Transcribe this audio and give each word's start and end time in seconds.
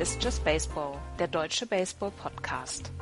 Ist 0.00 0.22
Just 0.22 0.44
Baseball, 0.44 0.92
der 1.18 1.26
deutsche 1.26 1.66
Baseball-Podcast. 1.66 2.92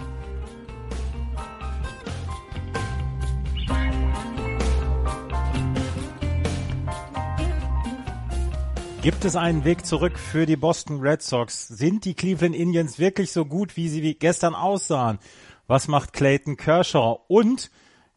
Gibt 9.03 9.27
es 9.27 9.37
einen 9.37 9.67
Weg 9.67 9.85
zurück 9.85 10.19
für 10.19 10.47
die 10.47 10.57
Boston 10.57 11.01
Red 11.01 11.21
Sox? 11.21 11.69
Sind 11.69 12.07
die 12.07 12.15
Cleveland 12.15 12.57
Indians 12.57 12.99
wirklich 12.99 13.31
so 13.31 13.45
gut, 13.45 13.77
wie 13.77 13.91
sie 13.91 14.15
gestern 14.15 14.55
aussahen? 14.55 15.19
Was 15.67 15.89
macht 15.89 16.15
Clayton 16.15 16.57
Kershaw? 16.57 17.21
Und 17.29 17.71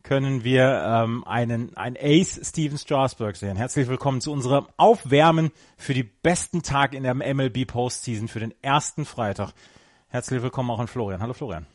können 0.03 0.43
wir 0.43 0.83
ähm, 0.85 1.23
einen 1.25 1.75
ein 1.75 1.97
Ace 1.99 2.39
Steven 2.43 2.77
Strasburg 2.77 3.35
sehen. 3.35 3.57
Herzlich 3.57 3.87
willkommen 3.87 4.21
zu 4.21 4.31
unserem 4.31 4.67
Aufwärmen 4.77 5.51
für 5.77 5.93
die 5.93 6.03
besten 6.03 6.61
Tag 6.61 6.93
in 6.93 7.03
der 7.03 7.13
MLB 7.13 7.67
Postseason 7.67 8.27
für 8.27 8.39
den 8.39 8.53
ersten 8.61 9.05
Freitag. 9.05 9.51
Herzlich 10.07 10.41
willkommen 10.41 10.71
auch 10.71 10.79
an 10.79 10.87
Florian. 10.87 11.21
Hallo 11.21 11.33
Florian. 11.33 11.67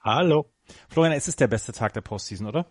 Hallo. 0.00 0.50
Florian, 0.88 1.12
es 1.14 1.28
ist 1.28 1.40
der 1.40 1.48
beste 1.48 1.72
Tag 1.72 1.92
der 1.92 2.00
Postseason, 2.00 2.46
oder? 2.46 2.66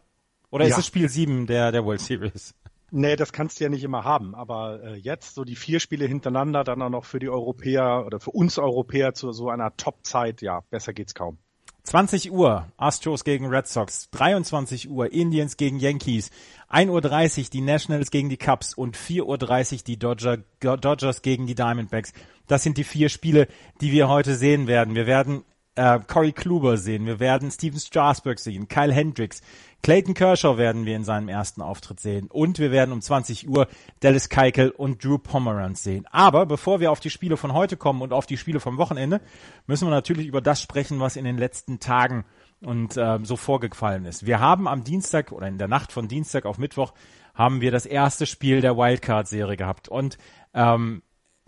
Oder 0.49 0.65
ja. 0.65 0.71
ist 0.71 0.79
es 0.79 0.87
Spiel 0.87 1.07
7 1.07 1.47
der, 1.47 1.71
der 1.71 1.85
World 1.85 2.01
Series? 2.01 2.53
Nee, 2.91 3.15
das 3.15 3.31
kannst 3.31 3.59
du 3.59 3.63
ja 3.63 3.69
nicht 3.69 3.83
immer 3.83 4.03
haben. 4.03 4.35
Aber 4.35 4.83
äh, 4.83 4.95
jetzt 4.95 5.35
so 5.35 5.45
die 5.45 5.55
vier 5.55 5.79
Spiele 5.79 6.05
hintereinander, 6.05 6.65
dann 6.65 6.81
auch 6.81 6.89
noch 6.89 7.05
für 7.05 7.19
die 7.19 7.29
Europäer 7.29 8.03
oder 8.05 8.19
für 8.19 8.31
uns 8.31 8.59
Europäer 8.59 9.13
zu 9.13 9.31
so 9.31 9.49
einer 9.49 9.75
Top-Zeit, 9.77 10.41
ja, 10.41 10.61
besser 10.69 10.91
geht's 10.93 11.15
kaum. 11.15 11.37
20 11.83 12.31
Uhr 12.31 12.67
Astros 12.77 13.23
gegen 13.23 13.47
Red 13.47 13.67
Sox, 13.67 14.09
23 14.11 14.89
Uhr 14.89 15.11
Indians 15.11 15.57
gegen 15.57 15.79
Yankees, 15.79 16.29
1.30 16.71 17.39
Uhr 17.39 17.49
die 17.51 17.61
Nationals 17.61 18.11
gegen 18.11 18.29
die 18.29 18.37
Cubs. 18.37 18.73
Und 18.73 18.95
4.30 18.95 19.73
Uhr 19.73 19.79
die 19.87 19.97
Dodger, 19.97 20.37
Dodgers 20.59 21.21
gegen 21.21 21.47
die 21.47 21.55
Diamondbacks. 21.55 22.13
Das 22.47 22.63
sind 22.63 22.77
die 22.77 22.83
vier 22.83 23.09
Spiele, 23.09 23.47
die 23.81 23.91
wir 23.91 24.09
heute 24.09 24.35
sehen 24.35 24.67
werden. 24.67 24.95
Wir 24.95 25.07
werden 25.07 25.43
äh, 25.75 25.99
Corey 26.05 26.31
Kluber 26.31 26.77
sehen, 26.77 27.05
wir 27.05 27.19
werden 27.19 27.49
Steven 27.49 27.79
Strasburg 27.79 28.39
sehen, 28.39 28.67
Kyle 28.67 28.93
Hendricks, 28.93 29.41
Clayton 29.83 30.13
Kershaw 30.13 30.57
werden 30.57 30.85
wir 30.85 30.95
in 30.95 31.03
seinem 31.03 31.27
ersten 31.27 31.61
Auftritt 31.61 31.99
sehen 31.99 32.27
und 32.27 32.59
wir 32.59 32.71
werden 32.71 32.91
um 32.91 33.01
20 33.01 33.49
Uhr 33.49 33.67
Dallas 33.99 34.29
Keuchel 34.29 34.69
und 34.69 35.03
Drew 35.03 35.17
Pomeranz 35.17 35.83
sehen. 35.83 36.05
Aber 36.11 36.45
bevor 36.45 36.79
wir 36.79 36.91
auf 36.91 36.99
die 36.99 37.09
Spiele 37.09 37.35
von 37.35 37.53
heute 37.53 37.77
kommen 37.77 38.01
und 38.01 38.13
auf 38.13 38.25
die 38.25 38.37
Spiele 38.37 38.59
vom 38.59 38.77
Wochenende, 38.77 39.21
müssen 39.65 39.87
wir 39.87 39.91
natürlich 39.91 40.27
über 40.27 40.41
das 40.41 40.61
sprechen, 40.61 40.99
was 40.99 41.15
in 41.15 41.25
den 41.25 41.37
letzten 41.37 41.79
Tagen 41.79 42.25
und 42.61 42.95
äh, 42.95 43.19
so 43.23 43.35
vorgefallen 43.37 44.05
ist. 44.05 44.25
Wir 44.25 44.39
haben 44.39 44.67
am 44.67 44.83
Dienstag 44.83 45.31
oder 45.31 45.47
in 45.47 45.57
der 45.57 45.67
Nacht 45.67 45.91
von 45.91 46.07
Dienstag 46.07 46.45
auf 46.45 46.57
Mittwoch 46.57 46.93
haben 47.33 47.61
wir 47.61 47.71
das 47.71 47.85
erste 47.85 48.25
Spiel 48.25 48.61
der 48.61 48.77
Wildcard-Serie 48.77 49.57
gehabt 49.57 49.89
und 49.89 50.17
ähm, 50.53 51.01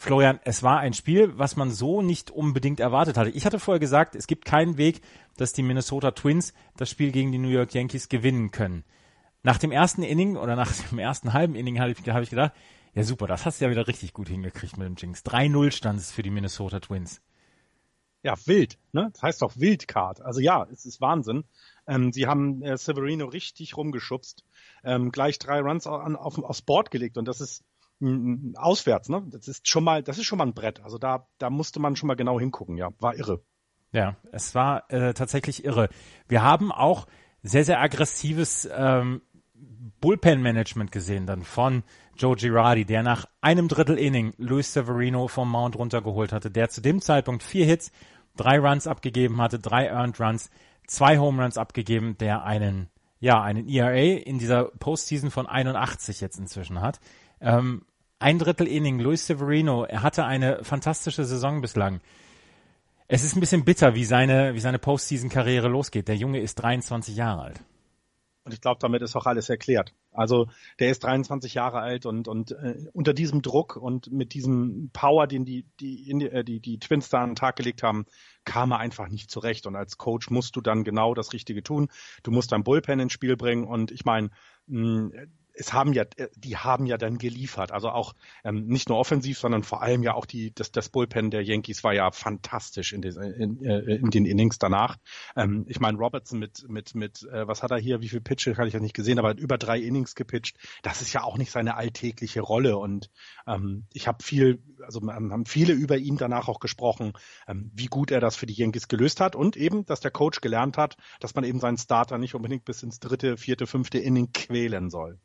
Florian, 0.04 0.42
es 0.44 0.64
war 0.64 0.80
ein 0.80 0.92
Spiel, 0.92 1.38
was 1.38 1.56
man 1.56 1.72
so 1.72 2.02
nicht 2.02 2.30
unbedingt 2.30 2.82
erwartet 2.82 3.16
hatte. 3.16 3.30
Ich 3.30 3.46
hatte 3.46 3.58
vorher 3.58 3.80
gesagt, 3.80 4.16
es 4.16 4.28
gibt 4.28 4.44
keinen 4.44 4.78
Weg, 4.78 5.00
dass 5.38 5.54
die 5.54 5.64
Minnesota 5.64 6.12
Twins 6.12 6.54
das 6.76 6.90
Spiel 6.90 7.14
gegen 7.14 7.32
die 7.32 7.38
New 7.38 7.48
York 7.48 7.74
Yankees 7.74 8.10
gewinnen 8.10 8.52
können. 8.52 8.84
Nach 9.44 9.58
dem 9.58 9.72
ersten 9.72 10.04
Inning 10.04 10.36
oder 10.36 10.58
nach 10.58 10.70
dem 10.90 11.00
ersten 11.00 11.32
halben 11.32 11.56
Inning 11.56 11.80
habe 11.80 11.92
ich, 11.92 12.10
hab 12.10 12.22
ich 12.22 12.30
gedacht, 12.30 12.52
ja 12.94 13.04
super, 13.04 13.28
das 13.28 13.46
hast 13.46 13.62
du 13.62 13.66
ja 13.66 13.72
wieder 13.72 13.88
richtig 13.88 14.12
gut 14.12 14.28
hingekriegt 14.28 14.76
mit 14.76 14.86
dem 14.88 14.96
Jinx. 14.98 15.22
3-0 15.22 15.72
stand 15.72 16.00
es 16.02 16.12
für 16.12 16.22
die 16.22 16.32
Minnesota 16.32 16.82
Twins. 16.82 17.22
Ja, 18.24 18.36
wild, 18.46 18.78
ne? 18.92 19.10
Das 19.14 19.22
heißt 19.22 19.42
doch 19.42 19.56
Wildcard. 19.56 20.22
Also 20.22 20.42
ja, 20.42 20.68
es 20.70 20.86
ist 20.86 21.00
Wahnsinn. 21.00 21.46
Ähm, 21.88 22.12
sie 22.12 22.28
haben 22.28 22.62
äh, 22.62 22.78
Severino 22.78 23.26
richtig 23.26 23.78
rumgeschubst, 23.78 24.44
ähm, 24.84 25.14
gleich 25.14 25.40
drei 25.40 25.62
Runs 25.62 25.88
auf, 25.88 26.04
auf, 26.16 26.40
aufs 26.40 26.62
Board 26.62 26.92
gelegt 26.92 27.18
und 27.18 27.26
das 27.26 27.40
ist 27.40 27.64
auswärts, 28.56 29.10
ne? 29.10 29.24
Das 29.30 29.48
ist 29.48 29.68
schon 29.68 29.84
mal, 29.84 30.04
das 30.04 30.18
ist 30.18 30.26
schon 30.26 30.38
mal 30.38 30.46
ein 30.46 30.54
Brett. 30.54 30.84
Also 30.84 30.98
da, 30.98 31.28
da 31.38 31.50
musste 31.50 31.80
man 31.80 31.96
schon 31.96 32.08
mal 32.08 32.16
genau 32.16 32.40
hingucken, 32.40 32.78
ja. 32.78 32.90
War 33.00 33.16
irre. 33.16 33.42
Ja, 33.92 34.16
es 34.32 34.56
war 34.56 34.92
äh, 34.92 35.14
tatsächlich 35.14 35.64
irre. 35.64 35.90
Wir 36.28 36.42
haben 36.42 36.72
auch 36.72 37.08
sehr, 37.44 37.64
sehr 37.64 37.80
aggressives 37.80 38.68
ähm, 38.76 39.22
Bullpen-Management 40.02 40.92
gesehen 40.92 41.26
dann 41.26 41.44
von 41.44 41.84
Joe 42.18 42.36
Girardi, 42.36 42.86
der 42.86 43.04
nach 43.04 43.26
einem 43.42 43.68
Drittel 43.68 43.98
Inning 43.98 44.34
Luis 44.38 44.74
Severino 44.74 45.28
vom 45.28 45.50
Mount 45.50 45.78
runtergeholt 45.78 46.34
hatte, 46.34 46.52
der 46.52 46.70
zu 46.70 46.82
dem 46.82 47.02
Zeitpunkt 47.02 47.44
vier 47.44 47.66
Hits, 47.66 47.92
drei 48.36 48.60
Runs 48.60 48.88
abgegeben 48.88 49.42
hatte, 49.42 49.60
drei 49.60 49.88
Earned 49.88 50.20
Runs, 50.20 50.50
zwei 50.88 51.18
Home 51.18 51.42
Runs 51.42 51.58
abgegeben, 51.58 52.18
der 52.18 52.44
einen, 52.44 52.90
ja, 53.20 53.42
einen 53.42 53.68
ERA 53.68 54.20
in 54.20 54.40
dieser 54.40 54.66
Postseason 54.66 55.32
von 55.32 55.48
81 55.48 56.22
jetzt 56.22 56.38
inzwischen 56.38 56.82
hat. 56.82 57.00
Ähm, 57.40 57.86
ein 58.24 58.40
Drittel 58.40 58.68
Inning, 58.68 59.00
Luis 59.00 59.28
Severino, 59.28 59.84
er 59.84 60.02
hatte 60.02 60.24
eine 60.24 60.64
fantastische 60.64 61.26
Saison 61.26 61.60
bislang. 61.60 62.00
Es 63.10 63.26
ist 63.26 63.36
ein 63.36 63.42
bisschen 63.42 63.66
bitter, 63.66 63.96
wie 63.96 64.06
seine, 64.06 64.54
wie 64.54 64.62
seine 64.62 64.80
Postseason-Karriere 64.80 65.68
losgeht. 65.68 66.08
Der 66.08 66.16
Junge 66.16 66.40
ist 66.40 66.56
23 66.56 67.18
Jahre 67.18 67.42
alt. 67.42 67.60
Und 68.46 68.54
ich 68.54 68.62
glaube, 68.62 68.80
damit 68.80 69.02
ist 69.02 69.18
auch 69.18 69.26
alles 69.26 69.50
erklärt. 69.50 69.94
Also 70.12 70.48
der 70.80 70.90
ist 70.90 71.04
23 71.04 71.54
Jahre 71.54 71.80
alt 71.80 72.06
und, 72.06 72.30
und 72.30 72.52
äh, 72.52 72.86
unter 72.94 73.14
diesem 73.14 73.42
Druck 73.42 73.76
und 73.76 74.10
mit 74.10 74.34
diesem 74.34 74.90
Power, 74.94 75.28
den 75.28 75.44
die, 75.44 75.66
die, 75.82 76.10
äh, 76.24 76.46
die, 76.46 76.62
die 76.62 76.80
Twins 76.80 77.10
da 77.10 77.24
an 77.24 77.32
den 77.32 77.36
Tag 77.36 77.58
gelegt 77.58 77.84
haben, 77.84 78.06
kam 78.46 78.72
er 78.72 78.80
einfach 78.80 79.10
nicht 79.10 79.32
zurecht. 79.32 79.68
Und 79.68 79.76
als 79.76 79.98
Coach 79.98 80.30
musst 80.30 80.56
du 80.56 80.62
dann 80.62 80.86
genau 80.86 81.14
das 81.14 81.34
Richtige 81.34 81.62
tun. 81.62 81.90
Du 82.24 82.32
musst 82.32 82.54
dein 82.54 82.64
Bullpen 82.64 83.02
ins 83.02 83.14
Spiel 83.14 83.36
bringen. 83.36 83.66
Und 83.66 83.92
ich 83.92 84.06
meine, 84.06 84.30
es 85.54 85.74
haben 85.74 85.94
ja, 85.94 86.04
äh, 86.18 86.30
die 86.36 86.58
haben 86.58 86.86
ja 86.86 86.98
dann 86.98 87.18
geliefert. 87.18 87.72
Also 87.72 87.90
auch 87.90 88.14
ähm, 88.44 88.66
nicht 88.66 88.90
nur 88.90 88.98
offensiv, 88.98 89.38
sondern 89.38 89.64
vor 89.64 89.82
allem 89.82 90.04
ja 90.04 90.14
auch 90.14 90.26
die, 90.26 90.54
das, 90.54 90.72
das 90.72 90.90
Bullpen 90.90 91.32
der 91.32 91.44
Yankees 91.44 91.84
war 91.84 91.94
ja 91.94 92.12
fantastisch 92.12 92.94
in, 92.94 93.02
den, 93.02 93.16
in, 93.16 93.64
äh, 93.64 93.80
in 93.96 94.10
den 94.10 94.26
Innings 94.26 94.58
danach. 94.58 94.98
Ähm, 95.36 95.66
ich 95.68 95.80
meine, 95.80 95.98
Robertson 95.98 96.40
mit, 96.40 96.68
mit, 96.68 96.96
mit, 96.96 97.24
äh, 97.32 97.48
was 97.48 97.64
hat 97.64 97.72
er 97.72 97.78
hier, 97.78 98.02
wie 98.02 98.10
viel 98.10 98.22
Pitche, 98.22 98.54
kann 98.54 98.68
ich 98.68 98.74
ja 98.74 98.80
nicht 98.80 98.96
gesehen, 98.96 99.20
aber 99.20 99.38
über 99.38 99.58
drei 99.58 99.80
Innings 99.80 100.16
gepitcht. 100.16 100.58
Das 100.82 101.02
ist 101.02 101.14
ja 101.14 101.24
auch 101.24 101.38
nicht 101.38 101.52
seine 101.52 101.76
alltägliche 101.76 102.42
Rolle. 102.42 102.78
Und 102.78 103.10
ähm, 103.48 103.86
ich 103.94 104.08
habe 104.08 104.24
viel, 104.24 104.62
also 104.82 105.02
haben 105.08 105.46
viele 105.46 105.74
über 105.74 105.98
ihn 105.98 106.18
danach 106.18 106.48
auch 106.48 106.60
gesprochen, 106.60 107.14
ähm, 107.48 107.72
wie 107.74 107.88
gut 107.88 108.12
er 108.12 108.20
das 108.20 108.36
für 108.36 108.46
die 108.46 108.54
Yankees 108.54 108.88
gelöst 108.88 109.20
hat 109.20 109.36
und 109.36 109.56
eben, 109.56 109.86
dass 109.86 110.00
der 110.00 110.12
Coach 110.12 110.42
gelernt 110.42 110.78
hat, 110.78 110.98
dass 111.20 111.36
man 111.36 111.44
eben 111.44 111.60
seinen 111.60 111.78
Starter 111.78 112.18
nicht 112.18 112.36
unbedingt 112.36 112.66
bis 112.66 112.84
ins 112.84 113.00
dritte, 113.00 113.38
vierte, 113.38 113.68
fünfte 113.68 114.00
Inning 114.00 114.32
quälen 114.34 114.90
soll. 114.90 115.20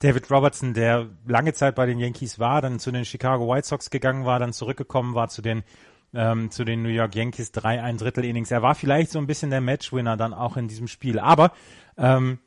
David 0.00 0.30
Robertson, 0.30 0.74
der 0.74 1.08
lange 1.26 1.54
Zeit 1.54 1.74
bei 1.74 1.86
den 1.86 1.98
Yankees 1.98 2.38
war, 2.38 2.60
dann 2.60 2.78
zu 2.78 2.90
den 2.90 3.04
Chicago 3.04 3.48
White 3.48 3.66
Sox 3.66 3.90
gegangen 3.90 4.24
war, 4.24 4.38
dann 4.38 4.52
zurückgekommen 4.52 5.14
war 5.14 5.28
zu 5.28 5.40
den 5.40 5.62
ähm, 6.14 6.50
zu 6.50 6.64
den 6.64 6.82
New 6.82 6.90
York 6.90 7.14
Yankees, 7.14 7.52
drei 7.52 7.82
ein 7.82 7.96
Drittel 7.96 8.24
Innings. 8.24 8.50
Er 8.50 8.62
war 8.62 8.74
vielleicht 8.74 9.10
so 9.10 9.18
ein 9.18 9.26
bisschen 9.26 9.50
der 9.50 9.60
Matchwinner 9.60 10.16
dann 10.16 10.32
auch 10.32 10.56
in 10.56 10.68
diesem 10.68 10.86
Spiel. 10.86 11.18
Aber 11.18 11.52
ähm, 11.98 12.38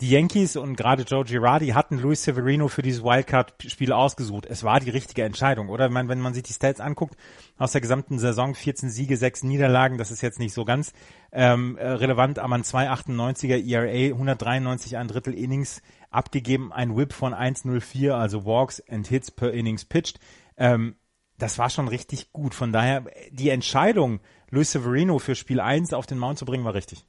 die 0.00 0.10
Yankees 0.10 0.56
und 0.56 0.74
gerade 0.74 1.04
Joe 1.04 1.24
Girardi 1.24 1.68
hatten 1.68 1.96
Luis 1.96 2.24
Severino 2.24 2.66
für 2.66 2.82
dieses 2.82 3.04
Wildcard-Spiel 3.04 3.92
ausgesucht. 3.92 4.46
Es 4.46 4.64
war 4.64 4.80
die 4.80 4.90
richtige 4.90 5.22
Entscheidung, 5.22 5.68
oder? 5.68 5.86
Ich 5.86 5.92
meine, 5.92 6.08
wenn 6.08 6.20
man 6.20 6.34
sich 6.34 6.42
die 6.42 6.52
Stats 6.52 6.80
anguckt, 6.80 7.16
aus 7.56 7.70
der 7.70 7.82
gesamten 7.82 8.18
Saison 8.18 8.56
14 8.56 8.90
Siege, 8.90 9.16
6 9.16 9.44
Niederlagen, 9.44 9.98
das 9.98 10.10
ist 10.10 10.20
jetzt 10.20 10.40
nicht 10.40 10.54
so 10.54 10.64
ganz 10.64 10.92
ähm, 11.30 11.76
äh, 11.76 11.86
relevant, 11.86 12.40
aber 12.40 12.56
ein 12.56 12.64
2,98er 12.64 13.64
ERA, 13.64 14.12
193 14.12 14.96
ein 14.96 15.06
Drittel 15.06 15.34
Innings 15.34 15.82
abgegeben, 16.12 16.72
ein 16.72 16.96
Whip 16.96 17.12
von 17.12 17.34
1,04, 17.34 18.12
also 18.12 18.44
Walks 18.44 18.80
and 18.88 19.06
Hits 19.06 19.30
per 19.30 19.52
Innings 19.52 19.84
pitched. 19.84 20.20
Ähm, 20.56 20.96
das 21.38 21.58
war 21.58 21.70
schon 21.70 21.88
richtig 21.88 22.32
gut. 22.32 22.54
Von 22.54 22.72
daher, 22.72 23.04
die 23.30 23.48
Entscheidung, 23.48 24.20
Luis 24.50 24.72
Severino 24.72 25.18
für 25.18 25.34
Spiel 25.34 25.60
1 25.60 25.92
auf 25.92 26.06
den 26.06 26.18
Mount 26.18 26.38
zu 26.38 26.44
bringen, 26.44 26.64
war 26.64 26.74
richtig. 26.74 27.04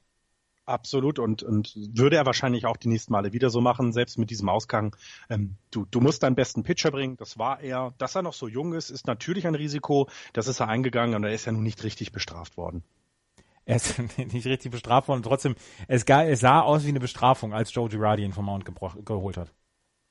Absolut 0.66 1.18
und, 1.18 1.42
und 1.42 1.74
würde 1.94 2.16
er 2.16 2.24
wahrscheinlich 2.24 2.64
auch 2.64 2.78
die 2.78 2.88
nächsten 2.88 3.12
Male 3.12 3.34
wieder 3.34 3.50
so 3.50 3.60
machen, 3.60 3.92
selbst 3.92 4.18
mit 4.18 4.30
diesem 4.30 4.48
Ausgang. 4.48 4.96
Ähm, 5.28 5.56
du, 5.70 5.84
du 5.84 6.00
musst 6.00 6.22
deinen 6.22 6.36
besten 6.36 6.62
Pitcher 6.62 6.90
bringen, 6.90 7.18
das 7.18 7.38
war 7.38 7.60
er. 7.60 7.92
Dass 7.98 8.14
er 8.14 8.22
noch 8.22 8.32
so 8.32 8.48
jung 8.48 8.72
ist, 8.72 8.88
ist 8.88 9.06
natürlich 9.06 9.46
ein 9.46 9.54
Risiko. 9.54 10.08
Das 10.32 10.48
ist 10.48 10.60
er 10.60 10.68
eingegangen 10.68 11.14
und 11.16 11.24
er 11.24 11.34
ist 11.34 11.44
ja 11.44 11.52
nun 11.52 11.62
nicht 11.62 11.84
richtig 11.84 12.12
bestraft 12.12 12.56
worden. 12.56 12.82
Er 13.64 13.76
ist 13.76 13.98
nicht 14.18 14.46
richtig 14.46 14.72
bestraft 14.72 15.08
worden, 15.08 15.22
trotzdem, 15.22 15.56
es, 15.88 16.04
es 16.04 16.40
sah 16.40 16.60
aus 16.60 16.84
wie 16.84 16.88
eine 16.88 17.00
Bestrafung, 17.00 17.54
als 17.54 17.74
Joe 17.74 17.88
Girardi 17.88 18.24
ihn 18.24 18.32
vom 18.32 18.46
Mount 18.46 18.64
geholt 18.64 19.36
hat. 19.36 19.52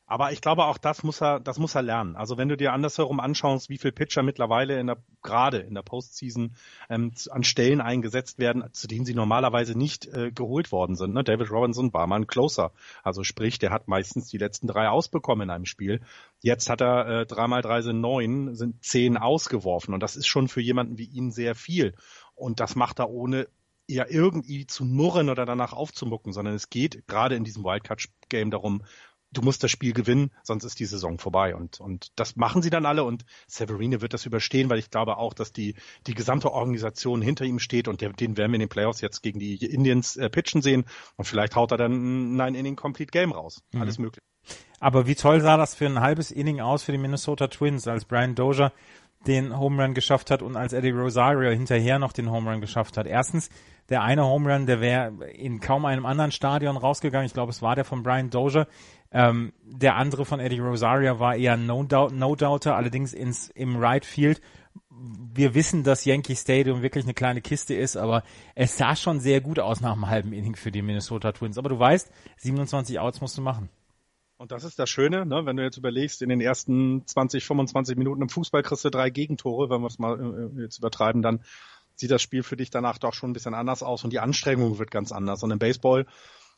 Aber 0.05 0.31
ich 0.31 0.41
glaube, 0.41 0.65
auch 0.65 0.77
das 0.77 1.01
muss 1.01 1.21
er, 1.21 1.39
das 1.39 1.57
muss 1.57 1.75
er 1.75 1.81
lernen. 1.81 2.15
Also 2.15 2.37
wenn 2.37 2.49
du 2.49 2.57
dir 2.57 2.73
andersherum 2.73 3.19
anschaust, 3.19 3.69
wie 3.69 3.77
viele 3.77 3.93
Pitcher 3.93 4.21
mittlerweile 4.21 4.79
in 4.79 4.87
der, 4.87 4.97
gerade 5.21 5.59
in 5.59 5.73
der 5.73 5.81
Postseason 5.81 6.55
ähm, 6.89 7.13
an 7.31 7.43
Stellen 7.43 7.79
eingesetzt 7.79 8.37
werden, 8.37 8.65
zu 8.73 8.87
denen 8.87 9.05
sie 9.05 9.15
normalerweise 9.15 9.77
nicht 9.77 10.05
äh, 10.07 10.31
geholt 10.31 10.71
worden 10.73 10.95
sind. 10.97 11.13
Ne? 11.13 11.23
David 11.23 11.49
Robinson 11.49 11.93
war 11.93 12.05
mal 12.05 12.17
ein 12.17 12.27
Closer. 12.27 12.73
Also 13.01 13.23
sprich, 13.23 13.59
der 13.59 13.71
hat 13.71 13.87
meistens 13.87 14.27
die 14.27 14.37
letzten 14.37 14.67
drei 14.67 14.89
ausbekommen 14.89 15.47
in 15.47 15.55
einem 15.55 15.65
Spiel. 15.65 16.01
Jetzt 16.41 16.69
hat 16.69 16.81
er 16.81 17.21
äh, 17.21 17.25
dreimal 17.25 17.61
drei 17.61 17.81
sind 17.81 18.01
neun, 18.01 18.55
sind 18.55 18.83
zehn 18.83 19.17
ausgeworfen. 19.17 19.93
Und 19.93 20.01
das 20.01 20.17
ist 20.17 20.27
schon 20.27 20.49
für 20.49 20.61
jemanden 20.61 20.97
wie 20.97 21.05
ihn 21.05 21.31
sehr 21.31 21.55
viel. 21.55 21.95
Und 22.43 22.59
das 22.59 22.75
macht 22.75 22.99
er 22.99 23.09
ohne 23.09 23.47
ja 23.87 24.05
irgendwie 24.07 24.67
zu 24.67 24.85
murren 24.85 25.29
oder 25.29 25.45
danach 25.45 25.73
aufzumucken, 25.73 26.33
sondern 26.33 26.55
es 26.55 26.69
geht 26.69 27.07
gerade 27.07 27.35
in 27.35 27.43
diesem 27.43 27.63
Wildcard-Game 27.63 28.51
darum, 28.51 28.83
du 29.31 29.41
musst 29.41 29.63
das 29.63 29.71
Spiel 29.71 29.93
gewinnen, 29.93 30.31
sonst 30.43 30.63
ist 30.63 30.79
die 30.79 30.85
Saison 30.85 31.17
vorbei. 31.17 31.55
Und, 31.55 31.79
und 31.79 32.11
das 32.15 32.35
machen 32.35 32.61
sie 32.61 32.69
dann 32.69 32.85
alle 32.85 33.03
und 33.03 33.25
Severine 33.47 34.01
wird 34.01 34.13
das 34.13 34.25
überstehen, 34.25 34.69
weil 34.69 34.79
ich 34.79 34.91
glaube 34.91 35.17
auch, 35.17 35.33
dass 35.33 35.51
die, 35.51 35.75
die 36.05 36.13
gesamte 36.13 36.51
Organisation 36.51 37.21
hinter 37.21 37.45
ihm 37.45 37.59
steht 37.59 37.87
und 37.87 38.01
der, 38.01 38.13
den 38.13 38.37
werden 38.37 38.51
wir 38.51 38.55
in 38.55 38.61
den 38.61 38.69
Playoffs 38.69 39.01
jetzt 39.01 39.21
gegen 39.23 39.39
die 39.39 39.55
Indians 39.65 40.15
äh, 40.17 40.29
pitchen 40.29 40.61
sehen 40.61 40.85
und 41.15 41.25
vielleicht 41.25 41.55
haut 41.55 41.71
er 41.71 41.77
dann 41.77 42.39
ein 42.39 42.55
Inning 42.55 42.75
Complete 42.75 43.11
Game 43.11 43.31
raus. 43.31 43.63
Mhm. 43.71 43.81
Alles 43.81 43.97
möglich. 43.97 44.23
Aber 44.79 45.07
wie 45.07 45.15
toll 45.15 45.39
sah 45.39 45.55
das 45.55 45.75
für 45.75 45.85
ein 45.85 46.01
halbes 46.01 46.29
Inning 46.29 46.59
aus 46.59 46.83
für 46.83 46.91
die 46.91 46.97
Minnesota 46.97 47.47
Twins, 47.47 47.87
als 47.87 48.03
Brian 48.05 48.35
Dozier 48.35 48.73
den 49.27 49.57
Home 49.57 49.81
Run 49.81 49.93
geschafft 49.93 50.31
hat 50.31 50.41
und 50.41 50.55
als 50.55 50.73
Eddie 50.73 50.91
Rosario 50.91 51.51
hinterher 51.51 51.99
noch 51.99 52.11
den 52.11 52.29
Home 52.29 52.51
Run 52.51 52.61
geschafft 52.61 52.97
hat. 52.97 53.07
Erstens, 53.07 53.49
der 53.89 54.01
eine 54.01 54.25
Home 54.25 54.51
Run, 54.51 54.65
der 54.65 54.81
wäre 54.81 55.11
in 55.31 55.59
kaum 55.59 55.85
einem 55.85 56.05
anderen 56.05 56.31
Stadion 56.31 56.77
rausgegangen. 56.77 57.25
Ich 57.25 57.33
glaube, 57.33 57.51
es 57.51 57.61
war 57.61 57.75
der 57.75 57.85
von 57.85 58.03
Brian 58.03 58.29
Dozier. 58.29 58.67
Ähm, 59.11 59.53
der 59.63 59.95
andere 59.95 60.25
von 60.25 60.39
Eddie 60.39 60.59
Rosario 60.59 61.19
war 61.19 61.35
eher 61.35 61.57
No-Doubter, 61.57 62.15
no 62.15 62.75
allerdings 62.75 63.13
ins, 63.13 63.49
im 63.49 63.75
Right 63.75 64.05
Field. 64.05 64.41
Wir 64.89 65.53
wissen, 65.53 65.83
dass 65.83 66.05
Yankee 66.05 66.35
Stadium 66.35 66.81
wirklich 66.81 67.05
eine 67.05 67.13
kleine 67.13 67.41
Kiste 67.41 67.73
ist, 67.73 67.97
aber 67.97 68.23
es 68.55 68.77
sah 68.77 68.95
schon 68.95 69.19
sehr 69.19 69.41
gut 69.41 69.59
aus 69.59 69.81
nach 69.81 69.93
einem 69.93 70.09
halben 70.09 70.33
Inning 70.33 70.55
für 70.55 70.71
die 70.71 70.81
Minnesota 70.81 71.31
Twins. 71.31 71.57
Aber 71.57 71.69
du 71.69 71.77
weißt, 71.77 72.11
27 72.37 72.99
Outs 72.99 73.21
musst 73.21 73.37
du 73.37 73.41
machen. 73.41 73.69
Und 74.43 74.51
das 74.51 74.65
ist 74.65 74.77
das 74.77 74.89
Schöne, 74.89 75.25
ne? 75.25 75.45
wenn 75.45 75.55
du 75.55 75.63
jetzt 75.63 75.77
überlegst, 75.77 76.21
in 76.21 76.27
den 76.27 76.41
ersten 76.41 77.07
20, 77.07 77.45
25 77.45 77.95
Minuten 77.95 78.23
im 78.23 78.27
Fußball 78.27 78.61
kriegst 78.61 78.83
du 78.83 78.89
drei 78.89 79.09
Gegentore, 79.09 79.69
wenn 79.69 79.79
wir 79.79 79.87
es 79.87 79.99
mal 79.99 80.19
äh, 80.19 80.63
jetzt 80.63 80.79
übertreiben, 80.79 81.21
dann 81.21 81.45
sieht 81.95 82.11
das 82.11 82.21
Spiel 82.21 82.43
für 82.43 82.57
dich 82.57 82.69
danach 82.69 82.97
doch 82.97 83.13
schon 83.13 83.29
ein 83.29 83.33
bisschen 83.33 83.53
anders 83.53 83.83
aus 83.83 84.03
und 84.03 84.11
die 84.11 84.19
Anstrengung 84.19 84.79
wird 84.79 84.91
ganz 84.91 85.13
anders. 85.13 85.43
Und 85.43 85.51
im 85.51 85.59
Baseball, 85.59 86.05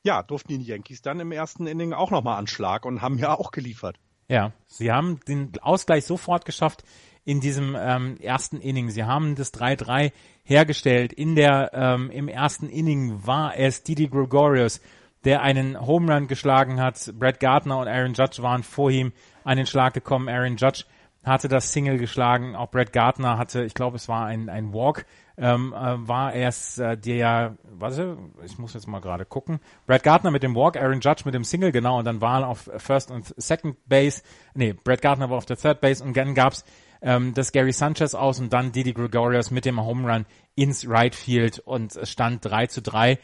ja, 0.02 0.24
durften 0.24 0.58
die 0.58 0.66
Yankees 0.66 1.04
dann 1.04 1.20
im 1.20 1.32
ersten 1.32 1.68
Inning 1.68 1.94
auch 1.94 2.10
nochmal 2.10 2.40
Anschlag 2.40 2.86
und 2.86 3.04
haben 3.04 3.20
ja 3.20 3.38
auch 3.38 3.52
geliefert. 3.52 4.00
Ja, 4.28 4.52
sie 4.66 4.92
haben 4.92 5.20
den 5.28 5.52
Ausgleich 5.62 6.06
sofort 6.06 6.44
geschafft 6.44 6.84
in 7.24 7.40
diesem 7.40 7.78
ähm, 7.80 8.18
ersten 8.20 8.62
Inning. 8.62 8.90
Sie 8.90 9.04
haben 9.04 9.36
das 9.36 9.54
3-3 9.54 10.12
hergestellt. 10.44 11.14
In 11.14 11.36
der 11.36 11.70
ähm, 11.76 12.10
im 12.10 12.30
ersten 12.30 12.68
Inning 12.68 13.28
war 13.28 13.56
es 13.56 13.84
Didi 13.84 14.08
Gregorius, 14.08 14.82
der 15.26 15.42
einen 15.42 15.80
Home 15.80 16.14
Run 16.14 16.28
geschlagen 16.28 16.80
hat. 16.80 17.14
Brad 17.20 17.40
Gardner 17.40 17.80
und 17.80 17.88
Aaron 17.88 18.14
Judge 18.14 18.42
waren 18.42 18.64
vor 18.64 18.92
ihm 18.92 19.12
an 19.44 19.58
den 19.58 19.66
Schlag 19.66 19.94
gekommen. 19.94 20.30
Aaron 20.30 20.56
Judge 20.56 20.86
hatte 21.26 21.48
das 21.48 21.74
Single 21.74 21.98
geschlagen. 21.98 22.56
Auch 22.56 22.70
Brad 22.70 22.94
Gardner 22.94 23.38
hatte, 23.38 23.64
ich 23.64 23.74
glaube, 23.74 23.98
es 23.98 24.08
war 24.08 24.28
ein, 24.28 24.48
ein 24.48 24.74
Walk, 24.74 25.06
ähm, 25.38 25.74
äh, 25.74 26.08
war 26.08 26.34
erst 26.34 26.80
äh, 26.80 26.96
der, 26.96 27.58
warte, 27.64 28.18
ich 28.46 28.58
muss 28.60 28.76
jetzt 28.76 28.88
mal 28.88 29.02
gerade 29.02 29.26
gucken. 29.26 29.60
Brad 29.88 30.04
Gardner 30.04 30.32
mit 30.32 30.44
dem 30.44 30.56
Walk, 30.56 30.78
Aaron 30.78 31.02
Judge 31.02 31.24
mit 31.26 31.34
dem 31.34 31.44
Single, 31.44 31.72
genau, 31.72 32.00
und 32.00 32.06
dann 32.06 32.22
waren 32.22 32.44
auf 32.44 32.70
First 32.78 33.12
und 33.12 33.34
Second 33.38 33.76
Base, 33.88 34.22
nee, 34.54 34.74
Brad 34.74 35.02
Gardner 35.02 35.30
war 35.30 35.38
auf 35.38 35.46
der 35.46 35.58
Third 35.58 35.82
Base 35.82 36.04
und 36.04 36.16
dann 36.16 36.36
gab's 36.36 36.64
ähm, 37.02 37.34
das 37.34 37.52
Gary 37.52 37.74
Sanchez 37.74 38.14
aus 38.14 38.40
und 38.40 38.54
dann 38.54 38.72
Didi 38.72 38.94
Gregorius 38.94 39.52
mit 39.52 39.66
dem 39.66 39.82
Home 39.82 40.12
Run 40.12 40.26
ins 40.56 40.88
Right 40.88 41.16
Field 41.16 41.60
und 41.60 41.96
es 41.96 42.10
stand 42.10 42.46
3 42.46 42.68
zu 42.68 42.82
3. 42.82 43.20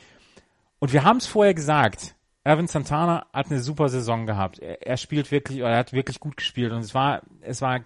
Und 0.81 0.93
wir 0.93 1.03
haben 1.03 1.17
es 1.17 1.27
vorher 1.27 1.53
gesagt, 1.53 2.15
Erwin 2.43 2.65
Santana 2.65 3.27
hat 3.31 3.51
eine 3.51 3.59
super 3.59 3.87
Saison 3.87 4.25
gehabt. 4.25 4.57
Er, 4.57 4.81
er 4.81 4.97
spielt 4.97 5.29
wirklich, 5.29 5.59
oder 5.59 5.69
er 5.69 5.77
hat 5.77 5.93
wirklich 5.93 6.19
gut 6.19 6.37
gespielt 6.37 6.71
und 6.71 6.79
es 6.79 6.95
war, 6.95 7.21
es 7.41 7.61
war 7.61 7.81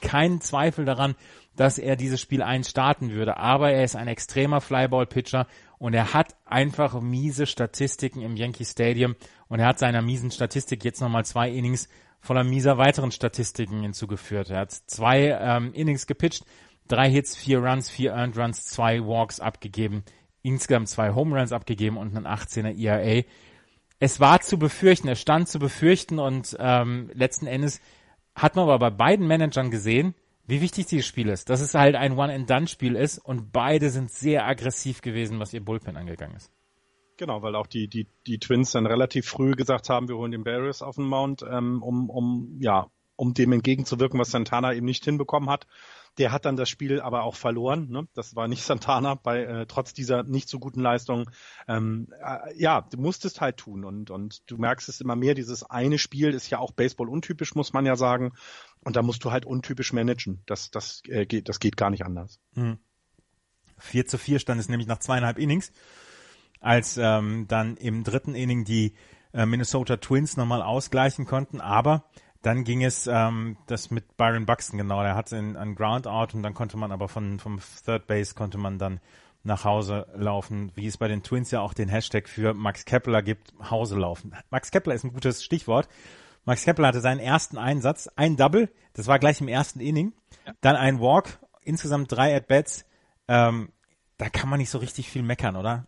kein 0.00 0.40
Zweifel 0.40 0.84
daran, 0.84 1.14
dass 1.54 1.78
er 1.78 1.94
dieses 1.94 2.20
Spiel 2.20 2.42
einstarten 2.42 3.12
würde. 3.12 3.36
Aber 3.36 3.70
er 3.70 3.84
ist 3.84 3.94
ein 3.94 4.08
extremer 4.08 4.60
Flyball-Pitcher 4.60 5.46
und 5.78 5.94
er 5.94 6.14
hat 6.14 6.34
einfach 6.44 7.00
miese 7.00 7.46
Statistiken 7.46 8.22
im 8.22 8.36
Yankee 8.36 8.64
Stadium 8.64 9.14
und 9.46 9.60
er 9.60 9.66
hat 9.66 9.78
seiner 9.78 10.02
miesen 10.02 10.32
Statistik 10.32 10.84
jetzt 10.84 11.00
nochmal 11.00 11.24
zwei 11.24 11.48
Innings 11.48 11.88
voller 12.18 12.42
mieser 12.42 12.76
weiteren 12.76 13.12
Statistiken 13.12 13.82
hinzugeführt. 13.82 14.50
Er 14.50 14.60
hat 14.62 14.72
zwei 14.72 15.38
ähm, 15.40 15.72
Innings 15.74 16.08
gepitcht, 16.08 16.44
drei 16.88 17.08
Hits, 17.08 17.36
vier 17.36 17.60
Runs, 17.60 17.88
vier 17.88 18.14
Earned 18.14 18.36
Runs, 18.36 18.64
zwei 18.64 18.98
Walks 18.98 19.38
abgegeben 19.38 20.02
insgesamt 20.42 20.88
zwei 20.88 21.14
Home 21.14 21.38
Runs 21.38 21.52
abgegeben 21.52 21.96
und 21.96 22.16
einen 22.16 22.26
18er 22.26 22.76
ERA. 22.78 23.22
Es 23.98 24.20
war 24.20 24.40
zu 24.40 24.58
befürchten, 24.58 25.08
es 25.08 25.20
stand 25.20 25.48
zu 25.48 25.58
befürchten 25.58 26.18
und 26.18 26.56
ähm, 26.58 27.10
letzten 27.14 27.46
Endes 27.46 27.80
hat 28.34 28.56
man 28.56 28.64
aber 28.64 28.78
bei 28.78 28.90
beiden 28.90 29.26
Managern 29.26 29.70
gesehen, 29.70 30.14
wie 30.46 30.60
wichtig 30.60 30.86
dieses 30.86 31.06
Spiel 31.06 31.28
ist. 31.28 31.48
Dass 31.50 31.60
es 31.60 31.74
halt 31.74 31.94
ein 31.94 32.18
One-and-Done-Spiel 32.18 32.96
ist 32.96 33.18
und 33.18 33.52
beide 33.52 33.90
sind 33.90 34.10
sehr 34.10 34.46
aggressiv 34.46 35.02
gewesen, 35.02 35.38
was 35.38 35.52
ihr 35.52 35.64
Bullpen 35.64 35.96
angegangen 35.96 36.36
ist. 36.36 36.50
Genau, 37.16 37.42
weil 37.42 37.54
auch 37.54 37.66
die, 37.66 37.88
die, 37.88 38.08
die 38.26 38.38
Twins 38.38 38.72
dann 38.72 38.86
relativ 38.86 39.28
früh 39.28 39.52
gesagt 39.52 39.88
haben, 39.88 40.08
wir 40.08 40.16
holen 40.16 40.32
den 40.32 40.44
Barriers 40.44 40.82
auf 40.82 40.96
den 40.96 41.04
Mount, 41.04 41.44
ähm, 41.48 41.82
um, 41.82 42.10
um, 42.10 42.56
ja, 42.60 42.88
um 43.16 43.34
dem 43.34 43.52
entgegenzuwirken, 43.52 44.18
was 44.18 44.30
Santana 44.30 44.74
eben 44.74 44.86
nicht 44.86 45.04
hinbekommen 45.04 45.48
hat. 45.48 45.66
Der 46.18 46.30
hat 46.30 46.44
dann 46.44 46.56
das 46.56 46.68
Spiel 46.68 47.00
aber 47.00 47.22
auch 47.22 47.36
verloren. 47.36 47.88
Ne? 47.88 48.06
Das 48.14 48.36
war 48.36 48.48
nicht 48.48 48.62
Santana 48.64 49.14
bei 49.14 49.44
äh, 49.44 49.66
trotz 49.66 49.92
dieser 49.94 50.22
nicht 50.22 50.48
so 50.48 50.58
guten 50.58 50.80
Leistung. 50.80 51.30
Ähm, 51.68 52.08
äh, 52.22 52.56
ja, 52.56 52.82
du 52.82 52.98
musstest 52.98 53.40
halt 53.40 53.56
tun 53.56 53.84
und 53.84 54.10
und 54.10 54.50
du 54.50 54.58
merkst 54.58 54.88
es 54.88 55.00
immer 55.00 55.16
mehr. 55.16 55.34
Dieses 55.34 55.62
eine 55.62 55.98
Spiel 55.98 56.34
ist 56.34 56.50
ja 56.50 56.58
auch 56.58 56.72
Baseball 56.72 57.08
untypisch, 57.08 57.54
muss 57.54 57.72
man 57.72 57.86
ja 57.86 57.96
sagen. 57.96 58.32
Und 58.84 58.96
da 58.96 59.02
musst 59.02 59.24
du 59.24 59.30
halt 59.30 59.46
untypisch 59.46 59.92
managen. 59.92 60.42
Das 60.46 60.70
das 60.70 61.02
äh, 61.08 61.26
geht 61.26 61.48
das 61.48 61.60
geht 61.60 61.76
gar 61.76 61.90
nicht 61.90 62.04
anders. 62.04 62.40
Mhm. 62.54 62.78
4 63.78 64.06
zu 64.06 64.18
4 64.18 64.38
stand 64.38 64.60
es 64.60 64.68
nämlich 64.68 64.86
nach 64.86 64.98
zweieinhalb 64.98 65.38
Innings, 65.38 65.72
als 66.60 66.96
ähm, 66.96 67.46
dann 67.48 67.76
im 67.76 68.04
dritten 68.04 68.34
Inning 68.34 68.64
die 68.64 68.94
äh, 69.32 69.46
Minnesota 69.46 69.96
Twins 69.96 70.36
nochmal 70.36 70.62
ausgleichen 70.62 71.26
konnten. 71.26 71.60
Aber 71.60 72.04
dann 72.42 72.64
ging 72.64 72.82
es 72.82 73.06
ähm, 73.06 73.56
das 73.66 73.90
mit 73.90 74.16
Byron 74.16 74.46
Buxton 74.46 74.78
genau. 74.78 75.02
Er 75.02 75.14
hatte 75.14 75.36
einen 75.36 75.74
Ground 75.74 76.06
Out 76.06 76.34
und 76.34 76.42
dann 76.42 76.54
konnte 76.54 76.76
man 76.76 76.92
aber 76.92 77.08
von 77.08 77.38
vom 77.38 77.60
Third 77.84 78.06
Base 78.06 78.34
konnte 78.34 78.58
man 78.58 78.78
dann 78.78 79.00
nach 79.44 79.64
Hause 79.64 80.06
laufen, 80.14 80.70
wie 80.74 80.86
es 80.86 80.96
bei 80.96 81.08
den 81.08 81.22
Twins 81.22 81.50
ja 81.50 81.60
auch 81.60 81.74
den 81.74 81.88
Hashtag 81.88 82.28
für 82.28 82.54
Max 82.54 82.84
Kepler 82.84 83.22
gibt, 83.22 83.52
Hause 83.70 83.98
laufen. 83.98 84.34
Max 84.50 84.70
Kepler 84.70 84.94
ist 84.94 85.04
ein 85.04 85.12
gutes 85.12 85.42
Stichwort. 85.42 85.88
Max 86.44 86.64
Kepler 86.64 86.88
hatte 86.88 87.00
seinen 87.00 87.20
ersten 87.20 87.58
Einsatz, 87.58 88.08
ein 88.16 88.36
Double, 88.36 88.68
das 88.94 89.06
war 89.06 89.18
gleich 89.18 89.40
im 89.40 89.48
ersten 89.48 89.80
Inning, 89.80 90.12
ja. 90.46 90.52
dann 90.60 90.76
ein 90.76 91.00
Walk, 91.00 91.38
insgesamt 91.62 92.10
drei 92.10 92.36
At-Bats. 92.36 92.84
Ähm, 93.28 93.70
da 94.18 94.28
kann 94.28 94.48
man 94.48 94.58
nicht 94.58 94.70
so 94.70 94.78
richtig 94.78 95.08
viel 95.08 95.22
meckern, 95.22 95.56
oder? 95.56 95.86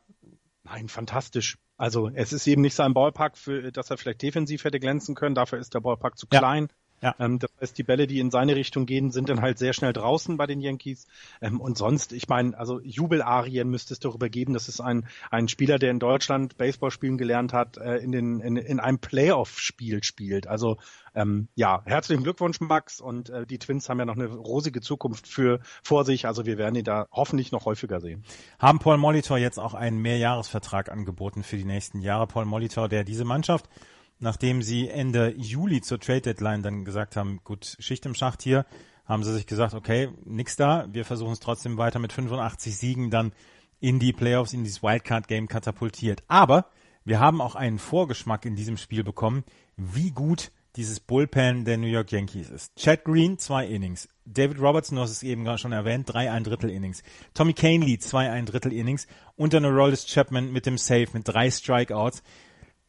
Nein, 0.65 0.89
fantastisch. 0.89 1.59
Also 1.77 2.11
es 2.15 2.33
ist 2.33 2.47
eben 2.47 2.63
nicht 2.63 2.75
sein 2.75 2.95
Ballpark, 2.95 3.37
für, 3.37 3.71
dass 3.71 3.91
er 3.91 3.99
vielleicht 3.99 4.23
defensiv 4.23 4.65
hätte 4.65 4.81
glänzen 4.81 5.15
können. 5.15 5.35
Dafür 5.35 5.59
ist 5.59 5.75
der 5.75 5.81
Ballpark 5.81 6.17
zu 6.17 6.27
klein. 6.27 6.69
Ja. 6.71 6.77
Ja. 7.03 7.15
Ähm, 7.19 7.39
das 7.39 7.51
heißt, 7.61 7.77
die 7.77 7.83
Bälle, 7.83 8.07
die 8.07 8.19
in 8.19 8.31
seine 8.31 8.57
Richtung 8.57 8.87
gehen, 8.87 9.11
sind 9.11 9.29
dann 9.29 9.43
halt 9.43 9.59
sehr 9.59 9.73
schnell 9.73 9.93
draußen 9.93 10.37
bei 10.37 10.47
den 10.47 10.61
Yankees. 10.61 11.07
Ähm, 11.43 11.61
und 11.61 11.77
sonst, 11.77 12.13
ich 12.13 12.29
meine, 12.29 12.57
also 12.59 12.81
Jubelarien 12.81 13.69
müsste 13.69 13.95
es 13.95 14.01
darüber 14.01 14.29
geben. 14.29 14.55
Das 14.55 14.69
ist 14.69 14.81
ein, 14.81 15.07
ein 15.31 15.49
Spieler, 15.49 15.79
der 15.79 15.91
in 15.91 15.99
Deutschland 15.99 16.57
Baseball 16.57 16.91
spielen 16.91 17.19
gelernt 17.19 17.53
hat, 17.53 17.77
äh, 17.77 17.97
in, 17.97 18.13
den, 18.13 18.41
in, 18.41 18.57
in 18.57 18.81
einem 18.81 18.99
Playoff-Spiel 18.99 20.03
spielt. 20.03 20.47
Also 20.47 20.79
ähm, 21.15 21.49
ja, 21.55 21.83
herzlichen 21.85 22.25
Glückwunsch, 22.25 22.61
Max. 22.61 23.01
Und 23.01 23.31
äh, 23.31 23.47
die 23.47 23.59
Twins 23.59 23.89
haben 23.89 23.99
ja 23.99 24.05
noch 24.05 24.17
eine 24.17 24.27
rosige 24.27 24.81
Zukunft 24.81 25.29
für 25.29 25.61
vor 25.83 26.05
sich. 26.05 26.27
Also 26.27 26.47
wir 26.47 26.59
werden 26.59 26.75
ihn 26.75 26.85
da 26.85 27.07
hoffentlich 27.13 27.53
noch 27.53 27.67
häufiger 27.67 28.01
sehen. 28.01 28.25
Haben 28.59 28.79
Paul 28.79 28.97
Molitor 28.97 29.39
jetzt 29.39 29.59
auch 29.59 29.75
einen 29.75 29.99
Mehrjahresvertrag 29.99 30.91
angeboten 30.91 31.43
für 31.43 31.57
die 31.57 31.65
nächsten 31.65 32.01
Jahre? 32.01 32.27
Paul 32.27 32.47
Molitor, 32.47 32.89
der 32.89 33.05
diese 33.05 33.25
Mannschaft 33.25 33.69
nachdem 34.19 34.63
sie 34.63 34.89
Ende 34.89 35.35
Juli 35.37 35.81
zur 35.81 36.01
Trade 36.01 36.23
Deadline 36.23 36.63
dann 36.63 36.85
gesagt 36.85 37.17
haben, 37.17 37.41
gut, 37.45 37.77
Schicht 37.79 38.07
im 38.07 38.15
Schacht 38.15 38.43
hier, 38.43 38.67
haben 39.05 39.23
sie 39.23 39.35
sich 39.35 39.47
gesagt, 39.47 39.75
okay, 39.75 40.11
nix 40.25 40.57
da, 40.57 40.87
wir 40.91 41.05
versuchen 41.05 41.33
es 41.33 41.41
trotzdem 41.41 41.77
weiter 41.77 41.99
mit 41.99 42.13
85 42.13 42.77
Siegen 42.77 43.11
dann 43.11 43.33
in 43.81 43.99
die 43.99 44.13
Playoffs, 44.13 44.53
in 44.53 44.65
dieses 44.65 44.83
Wildcard 44.83 45.29
Game 45.29 45.47
katapultiert. 45.47 46.23
Aber 46.27 46.67
wir 47.05 47.21
haben 47.21 47.43
auch 47.43 47.55
einen 47.55 47.79
Vorgeschmack 47.79 48.47
in 48.47 48.57
diesem 48.57 48.79
Spiel 48.79 49.05
bekommen, 49.05 49.45
wie 49.77 50.11
gut 50.11 50.51
dieses 50.77 51.01
Bullpen 51.01 51.65
der 51.65 51.77
New 51.77 51.87
York 51.87 52.11
Yankees 52.11 52.51
ist. 52.51 52.75
Chad 52.77 53.05
Green, 53.05 53.39
zwei 53.39 53.67
Innings. 53.67 54.09
David 54.25 54.59
Robertson, 54.59 54.97
du 54.97 55.03
hast 55.03 55.11
es 55.11 55.23
eben 55.23 55.45
gerade 55.45 55.59
schon 55.59 55.73
erwähnt, 55.73 56.13
drei 56.13 56.33
ein 56.33 56.43
Drittel 56.43 56.71
Innings. 56.71 57.03
Tommy 57.33 57.53
Canely, 57.53 57.99
zwei 57.99 58.31
ein 58.31 58.47
Drittel 58.47 58.73
Innings. 58.73 59.07
Und 59.37 59.53
dann 59.53 59.65
Aroldis 59.65 60.07
Chapman 60.07 60.51
mit 60.51 60.67
dem 60.67 60.79
Save 60.79 61.09
mit 61.13 61.29
drei 61.29 61.51
Strikeouts. 61.51 62.23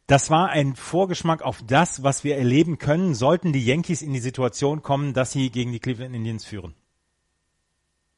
Das 0.08 0.30
war 0.30 0.50
ein 0.50 0.76
Vorgeschmack 0.76 1.42
auf 1.42 1.64
das, 1.66 2.04
was 2.04 2.24
wir 2.24 2.38
erleben 2.38 2.78
können, 2.78 3.16
sollten 3.16 3.54
die 3.54 3.66
Yankees 3.66 4.04
in 4.04 4.14
die 4.14 4.20
Situation 4.20 4.84
kommen, 4.84 5.14
dass 5.14 5.32
sie 5.32 5.50
gegen 5.50 5.72
die 5.72 5.80
Cleveland 5.80 6.16
Indians 6.16 6.46
führen. 6.46 6.76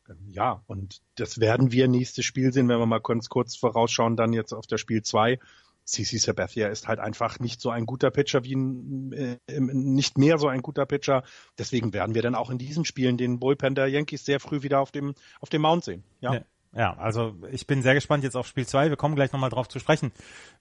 Ähm, 0.09 0.17
ja, 0.29 0.63
und 0.67 1.01
das 1.15 1.39
werden 1.39 1.71
wir 1.71 1.87
nächstes 1.87 2.25
Spiel 2.25 2.51
sehen, 2.51 2.67
wenn 2.67 2.79
wir 2.79 2.85
mal 2.85 2.99
kurz, 2.99 3.29
kurz 3.29 3.55
vorausschauen, 3.55 4.17
dann 4.17 4.33
jetzt 4.33 4.53
auf 4.53 4.67
das 4.67 4.81
Spiel 4.81 5.01
2. 5.01 5.39
CC 5.85 6.17
Sabathia 6.17 6.67
ist 6.67 6.89
halt 6.89 6.99
einfach 6.99 7.39
nicht 7.39 7.61
so 7.61 7.69
ein 7.69 7.85
guter 7.85 8.11
Pitcher 8.11 8.43
wie 8.43 8.55
ein, 8.55 9.13
äh, 9.13 9.37
nicht 9.47 10.17
mehr 10.17 10.37
so 10.37 10.49
ein 10.49 10.61
guter 10.61 10.85
Pitcher. 10.85 11.23
Deswegen 11.57 11.93
werden 11.93 12.13
wir 12.13 12.21
dann 12.21 12.35
auch 12.35 12.49
in 12.49 12.57
diesen 12.57 12.83
Spielen 12.83 13.15
den 13.15 13.39
Bullpen 13.39 13.73
der 13.73 13.87
Yankees 13.87 14.25
sehr 14.25 14.41
früh 14.41 14.63
wieder 14.63 14.81
auf 14.81 14.91
dem, 14.91 15.15
auf 15.39 15.47
dem 15.47 15.61
Mount 15.61 15.85
sehen. 15.85 16.03
Ja. 16.19 16.33
ja. 16.33 16.41
Ja, 16.75 16.95
also 16.97 17.35
ich 17.51 17.65
bin 17.65 17.81
sehr 17.81 17.95
gespannt 17.95 18.23
jetzt 18.23 18.35
auf 18.35 18.47
Spiel 18.47 18.67
2. 18.67 18.89
Wir 18.89 18.97
kommen 18.97 19.15
gleich 19.15 19.31
nochmal 19.31 19.49
drauf 19.49 19.67
zu 19.67 19.79
sprechen, 19.79 20.11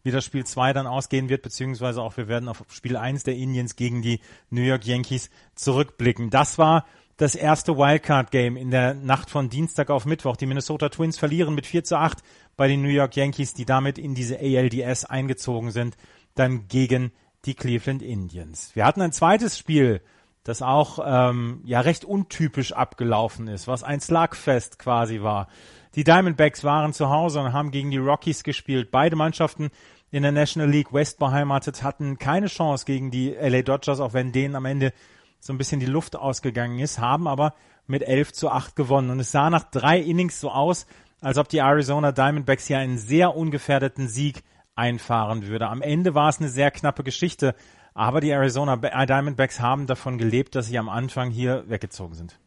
wie 0.03 0.11
das 0.11 0.25
Spiel 0.25 0.45
2 0.45 0.73
dann 0.73 0.87
ausgehen 0.87 1.29
wird, 1.29 1.43
beziehungsweise 1.43 2.01
auch 2.01 2.17
wir 2.17 2.29
werden 2.29 2.49
auf 2.49 2.65
Spiel 2.71 2.97
1 2.97 3.25
der 3.25 3.37
Indians 3.37 3.77
gegen 3.77 4.03
die 4.03 4.21
New 4.51 4.63
York 4.63 4.87
Yankees 4.87 5.31
zurückblicken. 5.55 6.31
Das 6.31 6.59
war 6.59 6.87
das 7.17 7.35
erste 7.35 7.77
Wildcard-Game 7.77 8.57
in 8.57 8.71
der 8.71 8.95
Nacht 8.95 9.31
von 9.31 9.49
Dienstag 9.49 9.91
auf 9.91 10.05
Mittwoch. 10.05 10.37
Die 10.37 10.47
Minnesota 10.47 10.89
Twins 10.89 11.19
verlieren 11.19 11.55
mit 11.55 11.67
4 11.67 11.85
zu 11.85 11.99
8 11.99 12.19
bei 12.57 12.69
den 12.69 12.83
New 12.83 12.89
York 12.89 13.17
Yankees, 13.17 13.55
die 13.55 13.65
damit 13.65 13.99
in 13.99 14.15
diese 14.15 14.39
ALDS 14.39 15.05
eingezogen 15.07 15.71
sind, 15.71 15.97
dann 16.35 16.69
gegen 16.69 17.13
die 17.47 17.55
Cleveland 17.55 18.03
Indians. 18.03 18.75
Wir 18.75 18.85
hatten 18.85 19.01
ein 19.01 19.13
zweites 19.13 19.59
Spiel, 19.59 20.03
das 20.45 20.63
auch 20.63 20.99
ähm, 21.05 21.61
ja 21.65 21.81
recht 21.81 22.05
untypisch 22.05 22.73
abgelaufen 22.73 23.49
ist, 23.49 23.67
was 23.67 23.83
ein 23.83 24.01
Slugfest 24.01 24.79
quasi 24.79 25.23
war. 25.23 25.49
Die 25.97 26.05
Diamondbacks 26.05 26.63
waren 26.63 26.93
zu 26.93 27.09
Hause 27.09 27.41
und 27.41 27.55
haben 27.55 27.71
gegen 27.71 27.91
die 27.91 27.97
Rockies 27.97 28.43
gespielt. 28.45 28.91
Beide 28.91 29.17
Mannschaften 29.17 29.71
in 30.11 30.23
der 30.23 30.33
National 30.33 30.71
League 30.71 30.93
West 30.93 31.19
beheimatet 31.19 31.83
hatten 31.83 32.19
keine 32.19 32.49
Chance 32.49 32.85
gegen 32.85 33.11
die 33.11 33.31
LA 33.31 33.63
Dodgers, 33.63 34.01
auch 34.01 34.13
wenn 34.13 34.31
denen 34.31 34.57
am 34.57 34.67
Ende 34.67 34.93
so 35.41 35.55
ein 35.55 35.59
bisschen 35.59 35.81
die 35.81 35.87
Luft 35.87 36.15
ausgegangen 36.15 36.79
ist, 36.81 36.99
haben 36.99 37.27
aber 37.27 37.55
mit 37.87 38.03
11 38.03 38.35
zu 38.35 38.51
8 38.51 38.77
gewonnen. 38.77 39.09
Und 39.09 39.21
es 39.21 39.33
sah 39.33 39.49
nach 39.49 39.65
drei 39.71 39.99
Innings 39.99 40.39
so 40.39 40.51
aus, 40.51 40.87
als 41.23 41.39
ob 41.39 41.49
die 41.49 41.59
Arizona 41.59 42.13
Diamondbacks 42.13 42.67
hier 42.67 42.79
einen 42.79 42.99
sehr 42.99 43.35
ungefährdeten 43.35 44.07
Sieg 44.07 44.43
einfahren 44.75 45.47
würde. 45.47 45.69
Am 45.69 45.81
Ende 45.81 46.15
war 46.15 46.29
es 46.29 46.41
eine 46.41 46.51
sehr 46.51 46.71
knappe 46.71 47.05
Geschichte, 47.05 47.55
aber 47.95 48.21
die 48.21 48.31
Arizona 48.31 48.77
Diamondbacks 48.77 49.61
haben 49.61 49.87
davon 49.87 50.19
gelebt, 50.19 50.57
dass 50.57 50.67
sie 50.67 50.79
am 50.79 50.91
Anfang 50.91 51.31
hier 51.31 51.65
weggezogen 51.69 52.15
sind. 52.15 52.39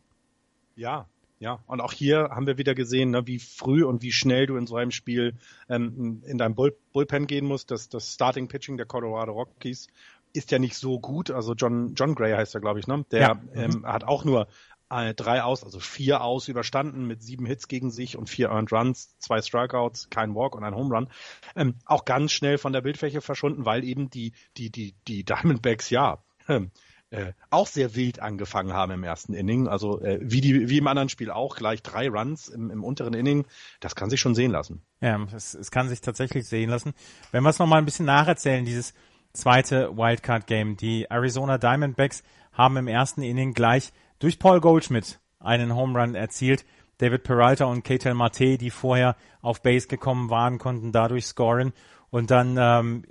Ja, 0.76 1.08
ja, 1.40 1.64
und 1.68 1.80
auch 1.80 1.94
hier 1.94 2.30
haben 2.32 2.48
wir 2.48 2.58
wieder 2.58 2.76
gesehen, 2.76 3.12
ne, 3.12 3.26
wie 3.26 3.40
früh 3.40 3.86
und 3.86 4.04
wie 4.04 4.12
schnell 4.12 4.46
du 4.46 4.58
in 4.58 4.68
so 4.68 4.76
einem 4.76 4.92
Spiel 4.92 5.36
ähm, 5.70 6.22
in 6.26 6.38
deinem 6.38 6.54
Bull 6.54 6.78
Bullpen 6.92 7.28
gehen 7.28 7.46
musst. 7.46 7.72
Das, 7.72 7.88
das 7.88 8.14
Starting 8.14 8.50
Pitching 8.50 8.76
der 8.76 8.86
Colorado 8.86 9.32
Rockies 9.32 9.88
ist 10.34 10.52
ja 10.52 10.60
nicht 10.60 10.76
so 10.76 11.00
gut. 11.00 11.32
Also 11.32 11.54
John, 11.54 11.94
John 11.96 12.14
Gray 12.14 12.34
heißt 12.34 12.56
er, 12.56 12.62
glaube 12.62 12.80
ich, 12.80 12.88
ne? 12.88 13.06
Der 13.12 13.20
ja. 13.22 13.42
ähm, 13.54 13.86
hat 13.86 14.04
auch 14.04 14.26
nur 14.26 14.48
äh, 14.90 15.14
drei 15.14 15.42
aus, 15.42 15.64
also 15.64 15.80
vier 15.80 16.22
aus 16.22 16.50
überstanden 16.50 17.06
mit 17.06 17.24
sieben 17.24 17.46
Hits 17.46 17.68
gegen 17.68 17.90
sich 17.90 18.18
und 18.18 18.30
vier 18.30 18.50
Earned 18.50 18.74
Runs, 18.74 19.18
zwei 19.20 19.42
Strikeouts, 19.42 20.10
kein 20.10 20.36
Walk 20.36 20.56
und 20.56 20.64
ein 20.64 20.76
Home 20.76 20.94
Run. 20.94 21.10
Ähm, 21.56 21.76
auch 21.86 22.06
ganz 22.06 22.32
schnell 22.34 22.58
von 22.58 22.74
der 22.74 22.82
Bildfläche 22.82 23.22
verschwunden, 23.22 23.66
weil 23.66 23.84
eben 23.84 24.10
die, 24.10 24.34
die, 24.58 24.72
die, 24.72 24.94
die 25.08 25.24
Diamondbacks, 25.24 25.90
ja, 25.90 26.22
ähm, 26.50 26.72
äh, 27.12 27.34
auch 27.50 27.68
sehr 27.68 27.96
wild 27.96 28.22
angefangen 28.22 28.74
haben 28.74 28.92
im 28.92 29.04
ersten 29.04 29.34
Inning. 29.34 29.68
Also 29.68 30.02
äh, 30.02 30.20
wie, 30.22 30.42
die, 30.42 30.70
wie 30.70 30.78
im 30.78 30.88
anderen 30.88 31.10
Spiel 31.10 31.32
auch, 31.32 31.56
gleich 31.56 31.82
drei 31.82 32.10
Runs 32.10 32.48
im, 32.50 32.70
im 32.70 32.84
unteren 32.84 33.14
Inning. 33.14 33.46
Das 33.80 33.96
kann 33.96 34.10
sich 34.10 34.20
schon 34.20 34.36
sehen 34.36 34.52
lassen. 34.52 34.82
Ja, 35.02 35.20
es, 35.36 35.54
es 35.54 35.72
kann 35.72 35.90
sich 35.90 36.02
tatsächlich 36.02 36.48
sehen 36.48 36.70
lassen. 36.70 36.94
Wenn 37.32 37.44
wir 37.44 37.50
es 37.50 37.60
nochmal 37.60 37.80
ein 37.80 37.86
bisschen 37.86 38.06
nacherzählen, 38.06 38.66
dieses 38.66 38.94
zweite 39.34 39.96
Wildcard-Game. 39.96 40.78
Die 40.78 41.06
Arizona 41.10 41.58
Diamondbacks 41.58 42.24
haben 42.52 42.78
im 42.78 42.88
ersten 42.88 43.22
Inning 43.22 43.54
gleich 43.54 43.92
durch 44.20 44.40
Paul 44.40 44.60
Goldschmidt 44.60 45.20
einen 45.40 45.76
Home 45.76 46.00
Run 46.00 46.16
erzielt. 46.16 46.66
David 46.98 47.24
Peralta 47.24 47.66
und 47.66 47.84
Ketel 47.84 48.14
Mate, 48.14 48.58
die 48.58 48.72
vorher 48.72 49.16
auf 49.42 49.62
Base 49.62 49.88
gekommen 49.88 50.30
waren, 50.30 50.58
konnten 50.58 50.92
dadurch 50.92 51.26
scoren. 51.26 51.74
Und 52.10 52.32
dann 52.32 52.58
ähm, 52.60 53.06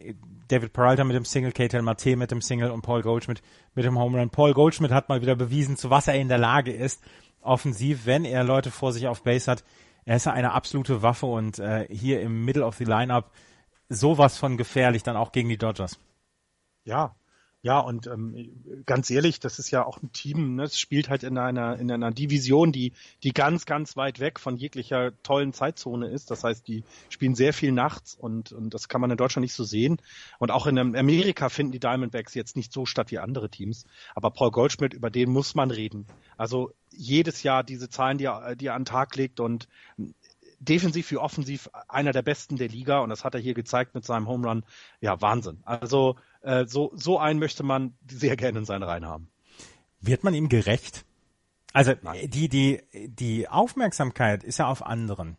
David 0.49 0.73
Peralta 0.73 1.05
mit 1.05 1.15
dem 1.15 1.25
Single, 1.25 1.53
Ketel 1.53 1.83
Mate 1.83 2.17
mit 2.17 2.31
dem 2.31 2.41
Single 2.41 2.71
und 2.71 2.83
Paul 2.83 3.03
Goldschmidt 3.03 3.43
mit 3.75 3.85
dem 3.85 3.99
Home 3.99 4.19
Run. 4.19 4.31
Paul 4.31 4.55
Goldschmidt 4.55 4.91
hat 4.91 5.09
mal 5.09 5.21
wieder 5.23 5.37
bewiesen, 5.37 5.77
zu 5.77 5.91
was 5.91 6.09
er 6.09 6.15
in 6.15 6.29
der 6.29 6.39
Lage 6.39 6.73
ist, 6.73 7.03
offensiv, 7.41 8.07
wenn 8.07 8.25
er 8.25 8.45
Leute 8.45 8.71
vor 8.71 8.93
sich 8.93 9.07
auf 9.07 9.23
Base 9.23 9.51
hat. 9.51 9.65
Er 10.05 10.17
ist 10.17 10.27
eine 10.27 10.53
absolute 10.53 11.03
Waffe 11.03 11.27
und 11.27 11.59
äh, 11.59 11.87
hier 11.91 12.23
im 12.23 12.45
Middle 12.45 12.65
of 12.65 12.77
the 12.77 12.85
Lineup 12.85 13.31
sowas 13.89 14.39
von 14.39 14.57
gefährlich, 14.57 15.03
dann 15.03 15.17
auch 15.17 15.33
gegen 15.33 15.49
die 15.49 15.59
Dodgers. 15.59 15.99
Ja, 16.85 17.15
ja, 17.61 17.81
und 17.81 18.07
ähm, 18.07 18.85
ganz 18.87 19.11
ehrlich, 19.11 19.41
das 19.41 19.59
ist 19.59 19.73
ja 19.73 19.85
auch 19.85 20.01
ein 20.01 20.13
Team, 20.13 20.55
ne? 20.55 20.63
es 20.63 20.79
spielt 20.79 21.09
halt 21.09 21.25
in 21.25 21.37
einer, 21.39 21.77
in 21.79 21.91
einer 21.91 22.13
Division, 22.13 22.71
die, 22.71 22.93
die 23.25 23.33
ganz, 23.33 23.67
ganz 23.67 23.97
weit 23.97 24.21
weg 24.21 24.39
von 24.39 24.57
jeglicher 24.57 25.13
tollen 25.25 25.53
Zeitzone 25.53 26.09
ist. 26.09 26.31
Das 26.31 26.45
heißt, 26.45 26.69
die 26.69 26.85
spielen 27.09 27.35
sehr 27.35 27.53
viel 27.53 27.73
nachts 27.73 28.15
und, 28.15 28.53
und 28.53 28.75
das 28.75 28.89
kann 28.89 29.01
man 29.01 29.11
in 29.11 29.17
Deutschland 29.17 29.43
nicht 29.43 29.55
so 29.55 29.65
sehen. 29.65 30.01
Und 30.39 30.53
auch 30.53 30.69
in 30.69 30.79
Amerika 30.79 31.49
finden 31.49 31.73
die 31.73 31.81
Diamondbacks 31.81 32.35
jetzt 32.35 32.55
nicht 32.55 32.73
so 32.73 32.87
statt 32.87 33.11
wie 33.11 33.19
andere 33.19 33.51
Teams. 33.51 33.87
Aber 34.15 34.31
Paul 34.31 34.53
Goldschmidt, 34.53 34.95
über 34.95 35.11
den 35.11 35.31
muss 35.31 35.57
man 35.57 35.73
reden. 35.73 36.07
Also 36.37 36.71
jedes 36.91 37.43
Jahr 37.43 37.65
diese 37.65 37.89
Zahlen, 37.89 38.19
die 38.19 38.27
er, 38.27 38.55
die 38.55 38.67
er 38.67 38.75
an 38.75 38.83
den 38.83 38.87
Tag 38.87 39.17
legt 39.17 39.41
und 39.41 39.67
defensiv 40.61 41.11
wie 41.11 41.17
offensiv 41.17 41.69
einer 41.89 42.13
der 42.13 42.23
besten 42.23 42.57
der 42.57 42.69
Liga 42.69 43.01
und 43.01 43.11
das 43.11 43.25
hat 43.25 43.35
er 43.35 43.41
hier 43.41 43.55
gezeigt 43.55 43.95
mit 43.95 44.05
seinem 44.05 44.29
Home 44.29 44.47
Run. 44.47 44.65
Ja, 45.01 45.21
Wahnsinn. 45.21 45.61
Also 45.65 46.17
äh, 46.43 46.67
so, 46.67 46.93
so 46.95 47.19
einen 47.19 47.39
möchte 47.39 47.63
man 47.63 47.95
sehr 48.09 48.37
gerne 48.37 48.61
in 48.61 48.65
seinen 48.65 48.83
Reihen 48.83 49.07
haben. 49.07 49.31
Wird 50.01 50.25
man 50.25 50.35
ihm 50.35 50.49
gerecht? 50.49 51.05
Also 51.73 51.93
Nein. 52.03 52.31
die, 52.31 52.49
die, 52.49 52.83
die 52.93 53.49
Aufmerksamkeit 53.49 54.43
ist 54.45 54.59
ja 54.59 54.69
auf 54.69 54.85
anderen, 54.85 55.37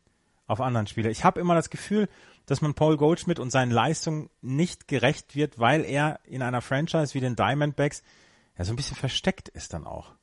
auf 0.47 0.61
anderen 0.61 0.87
Spieler. 0.87 1.09
Ich 1.09 1.23
habe 1.23 1.39
immer 1.39 1.55
das 1.55 1.69
Gefühl, 1.69 2.07
dass 2.45 2.61
man 2.61 2.73
Paul 2.73 2.97
Goldschmidt 2.97 3.39
und 3.39 3.51
seinen 3.51 3.71
Leistungen 3.71 4.29
nicht 4.41 4.87
gerecht 4.87 5.35
wird, 5.35 5.59
weil 5.59 5.85
er 5.85 6.19
in 6.25 6.41
einer 6.41 6.61
Franchise 6.61 7.13
wie 7.13 7.19
den 7.19 7.35
Diamondbacks 7.35 8.03
ja 8.57 8.65
so 8.65 8.73
ein 8.73 8.75
bisschen 8.75 8.97
versteckt 8.97 9.49
ist 9.49 9.73
dann 9.73 9.85
auch. 9.85 10.13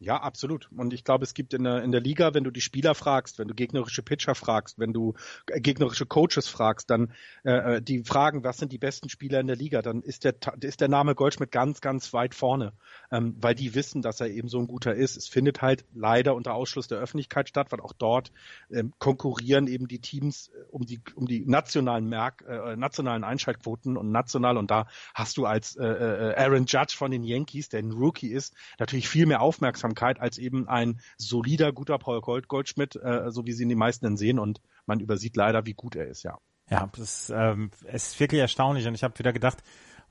Ja, 0.00 0.16
absolut. 0.16 0.68
Und 0.76 0.92
ich 0.92 1.04
glaube, 1.04 1.24
es 1.24 1.34
gibt 1.34 1.54
in 1.54 1.64
der, 1.64 1.82
in 1.82 1.92
der 1.92 2.00
Liga, 2.00 2.34
wenn 2.34 2.42
du 2.42 2.50
die 2.50 2.60
Spieler 2.60 2.94
fragst, 2.94 3.38
wenn 3.38 3.46
du 3.46 3.54
gegnerische 3.54 4.02
Pitcher 4.02 4.34
fragst, 4.34 4.78
wenn 4.78 4.92
du 4.92 5.14
äh, 5.48 5.60
gegnerische 5.60 6.04
Coaches 6.04 6.48
fragst, 6.48 6.90
dann 6.90 7.12
äh, 7.44 7.76
äh, 7.76 7.82
die 7.82 8.02
fragen, 8.02 8.42
was 8.42 8.58
sind 8.58 8.72
die 8.72 8.78
besten 8.78 9.08
Spieler 9.08 9.38
in 9.40 9.46
der 9.46 9.56
Liga, 9.56 9.82
dann 9.82 10.02
ist 10.02 10.24
der, 10.24 10.34
ist 10.60 10.80
der 10.80 10.88
Name 10.88 11.14
Goldschmidt 11.14 11.52
ganz, 11.52 11.80
ganz 11.80 12.12
weit 12.12 12.34
vorne, 12.34 12.72
ähm, 13.12 13.36
weil 13.40 13.54
die 13.54 13.74
wissen, 13.74 14.02
dass 14.02 14.20
er 14.20 14.28
eben 14.28 14.48
so 14.48 14.58
ein 14.58 14.66
guter 14.66 14.94
ist. 14.94 15.16
Es 15.16 15.28
findet 15.28 15.62
halt 15.62 15.84
leider 15.94 16.34
unter 16.34 16.54
Ausschluss 16.54 16.88
der 16.88 16.98
Öffentlichkeit 16.98 17.48
statt, 17.48 17.68
weil 17.70 17.80
auch 17.80 17.92
dort 17.92 18.32
ähm, 18.70 18.92
konkurrieren 18.98 19.68
eben 19.68 19.86
die 19.86 20.00
Teams 20.00 20.48
äh, 20.48 20.64
um 20.70 20.84
die, 20.84 21.00
um 21.14 21.26
die 21.26 21.46
nationalen 21.46 22.08
Merk, 22.08 22.44
äh, 22.46 22.76
nationalen 22.76 23.22
Einschaltquoten 23.22 23.96
und 23.96 24.10
national 24.10 24.58
und 24.58 24.72
da 24.72 24.86
hast 25.14 25.36
du 25.38 25.46
als 25.46 25.76
äh, 25.76 26.34
Aaron 26.36 26.66
Judge 26.66 26.94
von 26.96 27.12
den 27.12 27.22
Yankees, 27.22 27.68
der 27.68 27.78
ein 27.78 27.92
Rookie 27.92 28.32
ist, 28.32 28.54
natürlich 28.78 29.08
viel 29.08 29.26
mehr 29.26 29.40
Aufmerksamkeit 29.40 29.93
Aufmerksamkeit 29.94 30.20
als 30.20 30.38
eben 30.38 30.68
ein 30.68 31.00
solider, 31.16 31.72
guter 31.72 31.98
Paul 31.98 32.20
Gold 32.20 32.48
Goldschmidt, 32.48 32.96
äh, 32.96 33.30
so 33.30 33.46
wie 33.46 33.52
sie 33.52 33.62
ihn 33.62 33.68
die 33.68 33.74
meisten 33.74 34.04
dann 34.04 34.16
sehen. 34.16 34.38
Und 34.38 34.60
man 34.86 35.00
übersieht 35.00 35.36
leider, 35.36 35.66
wie 35.66 35.74
gut 35.74 35.96
er 35.96 36.06
ist, 36.06 36.22
ja. 36.22 36.38
Ja, 36.70 36.88
das 36.96 37.30
ähm, 37.34 37.70
ist 37.92 38.18
wirklich 38.18 38.40
erstaunlich. 38.40 38.86
Und 38.86 38.94
ich 38.94 39.04
habe 39.04 39.18
wieder 39.18 39.32
gedacht, 39.32 39.58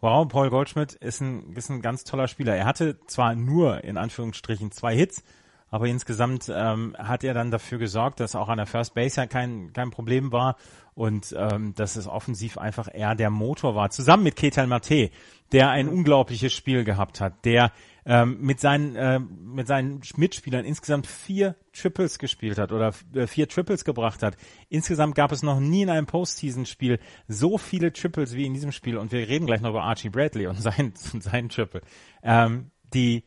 wow, 0.02 0.28
Paul 0.28 0.50
Goldschmidt 0.50 0.94
ist 0.94 1.22
ein, 1.22 1.54
ist 1.56 1.70
ein 1.70 1.82
ganz 1.82 2.04
toller 2.04 2.28
Spieler. 2.28 2.56
Er 2.56 2.66
hatte 2.66 3.00
zwar 3.08 3.36
nur 3.36 3.84
in 3.84 3.98
Anführungsstrichen 3.98 4.72
zwei 4.72 4.96
Hits, 4.96 5.24
aber 5.70 5.88
insgesamt 5.88 6.52
ähm, 6.54 6.96
hat 7.00 7.24
er 7.24 7.34
dann 7.34 7.50
dafür 7.50 7.80
gesorgt, 7.80 8.20
dass 8.20 8.36
auch 8.36 8.50
an 8.50 8.58
der 8.58 8.68
First 8.68 8.94
Base 8.94 9.20
ja 9.20 9.26
kein, 9.26 9.74
kein 9.74 9.90
Problem 9.90 10.32
war 10.32 10.58
und 10.94 11.34
ähm, 11.36 11.74
dass 11.74 11.96
es 11.96 12.08
offensiv 12.08 12.60
einfach 12.60 12.88
eher 12.94 13.16
der 13.16 13.32
Motor 13.32 13.74
war. 13.74 13.90
Zusammen 13.90 14.22
mit 14.22 14.36
Ketal 14.36 14.68
Mate, 14.68 15.10
der 15.52 15.72
ein 15.72 15.90
unglaubliches 15.90 16.54
Spiel 16.54 16.84
gehabt 16.84 17.20
hat, 17.20 17.46
der 17.46 17.72
ähm, 18.06 18.38
mit 18.42 18.60
seinen 18.60 18.96
äh, 18.96 19.20
mit 19.20 19.68
seinen 19.68 20.02
Mitspielern 20.18 20.66
insgesamt 20.66 21.08
vier 21.08 21.56
Triples 21.72 22.20
gespielt 22.20 22.58
hat 22.58 22.72
oder 22.72 22.94
äh, 23.14 23.28
vier 23.28 23.48
Triples 23.48 23.86
gebracht 23.86 24.24
hat. 24.24 24.36
Insgesamt 24.70 25.16
gab 25.16 25.32
es 25.32 25.44
noch 25.44 25.60
nie 25.60 25.84
in 25.84 25.90
einem 25.90 26.06
Postseason-Spiel 26.06 27.00
so 27.28 27.58
viele 27.58 27.94
Triples 27.94 28.36
wie 28.36 28.46
in 28.46 28.54
diesem 28.54 28.72
Spiel 28.72 28.98
und 28.98 29.12
wir 29.12 29.28
reden 29.28 29.46
gleich 29.46 29.62
noch 29.62 29.72
über 29.72 29.84
Archie 29.84 30.10
Bradley 30.10 30.48
und 30.48 30.56
sein, 30.62 30.94
sein 30.96 31.50
Triple. 31.50 31.82
Ähm, 32.24 32.72
die 32.94 33.24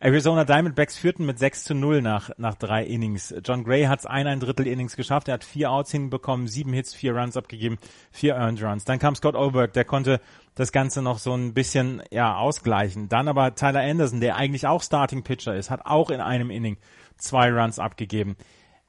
Arizona 0.00 0.44
Diamondbacks 0.44 0.96
führten 0.96 1.26
mit 1.26 1.40
6 1.40 1.64
zu 1.64 1.74
0 1.74 2.02
nach, 2.02 2.30
nach 2.38 2.54
drei 2.54 2.84
Innings. 2.84 3.34
John 3.44 3.64
Gray 3.64 3.86
hat 3.86 3.98
es 3.98 4.06
ein, 4.06 4.28
ein 4.28 4.38
Drittel 4.38 4.68
Innings 4.68 4.94
geschafft. 4.94 5.26
Er 5.26 5.34
hat 5.34 5.42
vier 5.42 5.72
Outs 5.72 5.90
hinbekommen, 5.90 6.46
sieben 6.46 6.72
Hits, 6.72 6.94
vier 6.94 7.16
Runs 7.16 7.36
abgegeben, 7.36 7.78
vier 8.12 8.36
Earned 8.36 8.62
Runs. 8.62 8.84
Dann 8.84 9.00
kam 9.00 9.16
Scott 9.16 9.34
Oberg, 9.34 9.72
der 9.72 9.84
konnte 9.84 10.20
das 10.58 10.72
Ganze 10.72 11.02
noch 11.02 11.18
so 11.18 11.34
ein 11.34 11.54
bisschen, 11.54 12.02
ja, 12.10 12.36
ausgleichen. 12.36 13.08
Dann 13.08 13.28
aber 13.28 13.54
Tyler 13.54 13.80
Anderson, 13.80 14.20
der 14.20 14.34
eigentlich 14.34 14.66
auch 14.66 14.82
Starting 14.82 15.22
Pitcher 15.22 15.54
ist, 15.54 15.70
hat 15.70 15.86
auch 15.86 16.10
in 16.10 16.20
einem 16.20 16.50
Inning 16.50 16.78
zwei 17.16 17.52
Runs 17.52 17.78
abgegeben. 17.78 18.36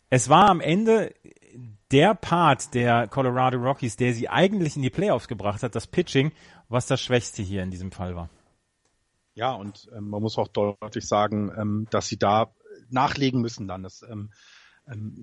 Es 0.09 0.29
war 0.29 0.49
am 0.49 0.61
Ende 0.61 1.13
der 1.91 2.15
Part 2.15 2.73
der 2.73 3.07
Colorado 3.07 3.57
Rockies, 3.59 3.97
der 3.97 4.15
sie 4.15 4.29
eigentlich 4.29 4.77
in 4.77 4.81
die 4.81 4.89
Playoffs 4.89 5.27
gebracht 5.27 5.61
hat, 5.61 5.75
das 5.75 5.85
Pitching, 5.85 6.31
was 6.69 6.87
das 6.87 7.01
Schwächste 7.01 7.43
hier 7.43 7.61
in 7.61 7.69
diesem 7.69 7.91
Fall 7.91 8.15
war. 8.15 8.29
Ja, 9.35 9.53
und 9.53 9.87
ähm, 9.95 10.09
man 10.09 10.23
muss 10.23 10.39
auch 10.39 10.47
deutlich 10.47 11.07
sagen, 11.07 11.51
ähm, 11.55 11.87
dass 11.91 12.07
sie 12.07 12.17
da 12.17 12.51
nachlegen 12.89 13.41
müssen 13.41 13.67
dann. 13.67 13.83
Das, 13.83 14.01
ähm, 14.01 14.31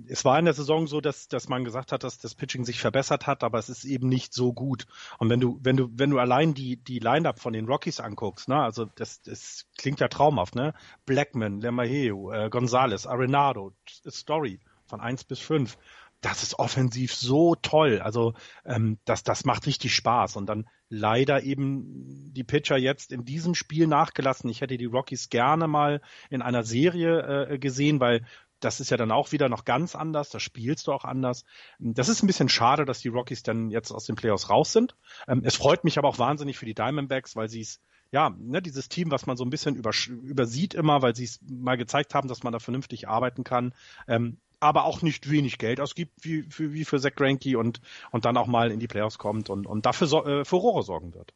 es 0.09 0.25
war 0.25 0.39
in 0.39 0.45
der 0.45 0.55
Saison 0.55 0.87
so, 0.87 1.01
dass, 1.01 1.29
dass 1.29 1.49
man 1.49 1.65
gesagt 1.65 1.91
hat, 1.93 2.05
dass 2.05 2.19
das 2.19 2.35
Pitching 2.35 2.65
sich 2.65 2.81
verbessert 2.81 3.27
hat, 3.27 3.43
aber 3.43 3.59
es 3.59 3.69
ist 3.69 3.85
eben 3.85 4.09
nicht 4.09 4.33
so 4.33 4.53
gut. 4.53 4.87
Und 5.19 5.29
wenn 5.29 5.41
du, 5.41 5.59
wenn 5.63 5.77
du, 5.77 5.91
wenn 5.93 6.11
du 6.11 6.19
allein 6.19 6.55
die, 6.55 6.77
die 6.77 7.01
Line-Up 7.01 7.41
von 7.41 7.53
den 7.53 7.67
Rockies 7.67 8.01
anguckst, 8.01 8.49
ne, 8.49 8.63
also 8.63 8.85
das, 8.85 9.23
das 9.23 9.67
klingt 9.77 10.01
ja 10.01 10.09
traumhaft, 10.09 10.55
ne? 10.55 10.75
Blackman, 11.05 11.61
LeMahieu, 11.61 12.33
äh, 12.33 12.49
Gonzalez, 12.49 13.07
Arenado, 13.07 13.73
Story, 14.09 14.61
von 14.87 15.01
eins 15.01 15.25
bis 15.25 15.41
fünf 15.41 15.77
das 16.21 16.43
ist 16.43 16.59
offensiv 16.59 17.15
so 17.15 17.55
toll. 17.55 18.01
Also 18.01 18.35
ähm, 18.65 18.99
das, 19.05 19.23
das 19.23 19.45
macht 19.45 19.67
richtig 19.67 19.95
Spaß. 19.95 20.37
Und 20.37 20.47
dann 20.47 20.67
leider 20.89 21.43
eben 21.43 22.33
die 22.33 22.45
Pitcher 22.45 22.77
jetzt 22.77 23.13
in 23.13 23.25
diesem 23.25 23.55
Spiel 23.55 23.87
nachgelassen. 23.87 24.49
Ich 24.51 24.61
hätte 24.61 24.77
die 24.77 24.87
Rockies 24.87 25.29
gerne 25.29 25.69
mal 25.69 26.01
in 26.31 26.43
einer 26.43 26.65
Serie 26.65 27.49
äh, 27.49 27.59
gesehen, 27.59 28.01
weil 28.01 28.25
das 28.67 28.81
ist 28.81 28.91
ja 28.91 28.97
dann 28.97 29.13
auch 29.13 29.31
wieder 29.31 29.49
noch 29.49 29.65
ganz 29.65 29.95
anders, 29.95 30.31
da 30.31 30.41
spielst 30.41 30.89
du 30.89 30.93
auch 30.93 31.05
anders. 31.05 31.45
Das 31.79 32.09
ist 32.09 32.23
ein 32.23 32.27
bisschen 32.27 32.49
schade, 32.49 32.85
dass 32.85 32.99
die 32.99 33.09
Rockies 33.09 33.45
dann 33.45 33.71
jetzt 33.71 33.93
aus 33.93 34.07
den 34.07 34.17
Playoffs 34.17 34.51
raus 34.51 34.73
sind. 34.73 34.97
Ähm, 35.29 35.43
es 35.45 35.57
freut 35.57 35.85
mich 35.85 35.99
aber 35.99 36.09
auch 36.09 36.19
wahnsinnig 36.19 36.59
für 36.59 36.67
die 36.67 36.75
Diamondbacks, 36.75 37.37
weil 37.37 37.49
sie 37.49 37.61
es 37.61 37.81
ja, 38.13 38.31
ne, 38.39 38.63
dieses 38.63 38.89
Team, 38.89 39.11
was 39.11 39.27
man 39.27 39.37
so 39.37 39.45
ein 39.45 39.51
bisschen 39.51 39.77
übersieht 39.77 40.75
immer, 40.75 41.03
weil 41.03 41.17
sie 41.17 41.25
es 41.25 41.41
mal 41.49 41.77
gezeigt 41.77 42.15
haben, 42.15 42.29
dass 42.29 42.43
man 42.43 42.53
da 42.53 42.61
vernünftig 42.61 43.09
arbeiten 43.09 43.45
kann. 43.45 43.73
Ähm, 44.07 44.39
aber 44.59 44.85
auch 44.85 45.03
nicht 45.03 45.31
wenig 45.31 45.59
Geld 45.59 45.81
ausgibt, 45.81 46.13
wie, 46.25 46.47
wie, 46.57 46.73
wie 46.73 46.85
für 46.85 46.99
Zach 46.99 47.15
Greinke 47.15 47.59
und, 47.59 47.81
und 48.11 48.25
dann 48.25 48.37
auch 48.37 48.47
mal 48.47 48.71
in 48.71 48.81
die 48.81 48.89
Playoffs 48.89 49.19
kommt 49.19 49.51
und, 49.51 49.67
und 49.67 49.87
dafür 49.87 50.07
so, 50.07 50.25
äh, 50.25 50.45
Furore 50.45 50.83
sorgen 50.83 51.15
wird. 51.15 51.35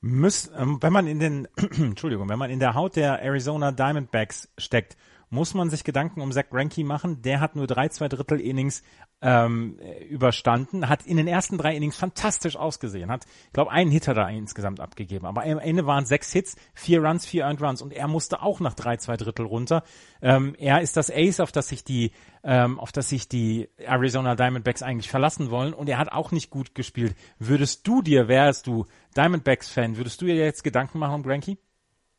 Müß, 0.00 0.52
ähm, 0.56 0.78
wenn 0.80 0.92
man 0.92 1.06
in 1.06 1.20
den, 1.20 1.48
Entschuldigung, 1.56 2.28
wenn 2.28 2.38
man 2.38 2.50
in 2.50 2.60
der 2.60 2.74
Haut 2.74 2.96
der 2.96 3.22
Arizona 3.22 3.72
Diamondbacks 3.72 4.48
steckt, 4.58 4.96
muss 5.30 5.54
man 5.54 5.70
sich 5.70 5.84
Gedanken 5.84 6.20
um 6.20 6.32
Zach 6.32 6.48
Greinke 6.50 6.84
machen. 6.84 7.22
Der 7.22 7.40
hat 7.40 7.56
nur 7.56 7.66
drei, 7.66 7.88
zwei 7.88 8.08
Drittel 8.08 8.40
Innings 8.40 8.82
ähm, 9.22 9.78
überstanden, 10.08 10.88
hat 10.88 11.06
in 11.06 11.16
den 11.16 11.26
ersten 11.26 11.56
drei 11.56 11.74
Innings 11.74 11.96
fantastisch 11.96 12.56
ausgesehen, 12.56 13.10
hat, 13.10 13.24
ich 13.46 13.52
glaube, 13.52 13.70
einen 13.70 13.90
Hitter 13.90 14.12
da 14.12 14.28
insgesamt 14.28 14.78
abgegeben, 14.78 15.24
aber 15.26 15.42
am 15.42 15.58
Ende 15.58 15.86
waren 15.86 16.04
sechs 16.04 16.32
Hits, 16.32 16.56
vier 16.74 17.02
Runs, 17.02 17.24
vier 17.24 17.44
Earned 17.44 17.62
Runs 17.62 17.80
und 17.80 17.92
er 17.92 18.08
musste 18.08 18.42
auch 18.42 18.60
nach 18.60 18.74
drei, 18.74 18.98
zwei 18.98 19.16
Drittel 19.16 19.46
runter. 19.46 19.84
Ähm, 20.20 20.54
er 20.58 20.82
ist 20.82 20.96
das 20.98 21.10
Ace, 21.10 21.40
auf 21.40 21.50
das 21.50 21.68
sich 21.68 21.82
die, 21.82 22.12
ähm, 22.44 22.78
auf 22.78 22.92
das 22.92 23.08
sich 23.08 23.28
die 23.28 23.68
Arizona 23.78 24.36
Diamondbacks 24.36 24.82
eigentlich 24.82 25.10
verlassen 25.10 25.50
wollen 25.50 25.72
und 25.72 25.88
er 25.88 25.98
hat 25.98 26.12
auch 26.12 26.30
nicht 26.30 26.50
gut 26.50 26.74
gespielt. 26.74 27.16
Würdest 27.38 27.86
du 27.86 28.02
dir, 28.02 28.28
wärst 28.28 28.66
du 28.66 28.84
Diamondbacks-Fan, 29.16 29.96
würdest 29.96 30.20
du 30.20 30.26
dir 30.26 30.36
jetzt 30.36 30.62
Gedanken 30.62 30.98
machen 30.98 31.14
um 31.14 31.22
Granky? 31.22 31.58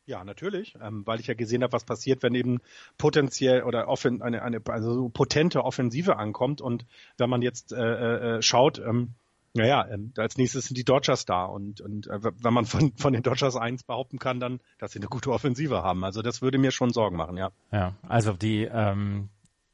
Ja, 0.07 0.23
natürlich, 0.23 0.75
ähm, 0.81 1.05
weil 1.05 1.19
ich 1.19 1.27
ja 1.27 1.33
gesehen 1.33 1.63
habe, 1.63 1.73
was 1.73 1.83
passiert, 1.83 2.23
wenn 2.23 2.33
eben 2.33 2.59
potenziell 2.97 3.63
oder 3.63 3.89
offen, 3.89 4.21
eine, 4.21 4.41
eine 4.41 4.61
also 4.67 4.93
so 4.93 5.09
potente 5.09 5.65
Offensive 5.65 6.15
ankommt 6.15 6.61
und 6.61 6.85
wenn 7.17 7.29
man 7.29 7.41
jetzt 7.41 7.73
äh, 7.73 7.75
äh, 7.77 8.37
äh 8.37 8.41
schaut, 8.41 8.79
ähm, 8.79 9.15
naja, 9.53 9.85
ähm, 9.91 10.13
als 10.15 10.37
nächstes 10.37 10.65
sind 10.65 10.77
die 10.77 10.85
Dodgers 10.85 11.25
da 11.25 11.43
und, 11.43 11.81
und 11.81 12.07
äh, 12.07 12.19
wenn 12.21 12.53
man 12.53 12.65
von, 12.65 12.93
von 12.95 13.11
den 13.11 13.21
Dodgers 13.21 13.57
eins 13.57 13.83
behaupten 13.83 14.17
kann, 14.17 14.39
dann, 14.39 14.61
dass 14.77 14.93
sie 14.93 14.99
eine 14.99 15.09
gute 15.09 15.31
Offensive 15.31 15.83
haben. 15.83 16.05
Also 16.05 16.21
das 16.21 16.41
würde 16.41 16.57
mir 16.57 16.71
schon 16.71 16.91
Sorgen 16.91 17.17
machen, 17.17 17.35
ja. 17.35 17.51
Ja, 17.71 17.93
also 18.07 18.31
die 18.31 18.63
ähm, 18.63 19.27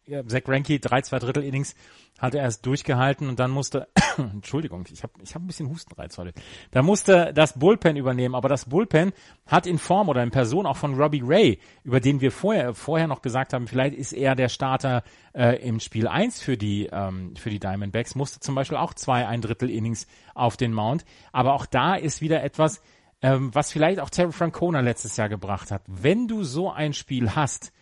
ja, 0.05 0.25
Zach 0.25 0.41
Ranky, 0.47 0.79
drei, 0.79 1.01
zwei 1.01 1.19
Drittel 1.19 1.43
Innings, 1.43 1.75
hat 2.19 2.35
er 2.35 2.43
erst 2.43 2.65
durchgehalten 2.65 3.27
und 3.27 3.39
dann 3.39 3.51
musste, 3.51 3.87
Entschuldigung, 4.17 4.85
ich 4.91 5.03
habe 5.03 5.13
ich 5.23 5.33
hab 5.33 5.41
ein 5.41 5.47
bisschen 5.47 5.69
Hustenreiz 5.69 6.17
heute. 6.17 6.33
Da 6.71 6.81
musste 6.81 7.33
das 7.33 7.57
Bullpen 7.57 7.97
übernehmen, 7.97 8.35
aber 8.35 8.49
das 8.49 8.65
Bullpen 8.65 9.13
hat 9.47 9.67
in 9.67 9.77
Form 9.77 10.09
oder 10.09 10.23
in 10.23 10.31
Person 10.31 10.65
auch 10.65 10.77
von 10.77 10.95
Robbie 10.95 11.23
Ray, 11.23 11.59
über 11.83 11.99
den 11.99 12.21
wir 12.21 12.31
vorher, 12.31 12.73
vorher 12.73 13.07
noch 13.07 13.21
gesagt 13.21 13.53
haben, 13.53 13.67
vielleicht 13.67 13.95
ist 13.95 14.13
er 14.13 14.35
der 14.35 14.49
Starter 14.49 15.03
äh, 15.33 15.61
im 15.67 15.79
Spiel 15.79 16.07
eins 16.07 16.41
für 16.41 16.57
die, 16.57 16.87
ähm, 16.91 17.35
für 17.35 17.49
die 17.49 17.59
Diamondbacks, 17.59 18.15
musste 18.15 18.39
zum 18.39 18.55
Beispiel 18.55 18.77
auch 18.77 18.93
zwei, 18.93 19.27
ein 19.27 19.41
Drittel 19.41 19.69
Innings 19.69 20.07
auf 20.35 20.55
den 20.57 20.73
Mount. 20.73 21.05
Aber 21.31 21.53
auch 21.53 21.65
da 21.65 21.95
ist 21.95 22.21
wieder 22.21 22.43
etwas, 22.43 22.81
ähm, 23.21 23.55
was 23.55 23.71
vielleicht 23.71 23.99
auch 23.99 24.09
Terry 24.09 24.31
Francona 24.31 24.81
letztes 24.81 25.17
Jahr 25.17 25.29
gebracht 25.29 25.71
hat. 25.71 25.81
Wenn 25.87 26.27
du 26.27 26.43
so 26.43 26.71
ein 26.71 26.93
Spiel 26.93 27.35
hast, 27.35 27.73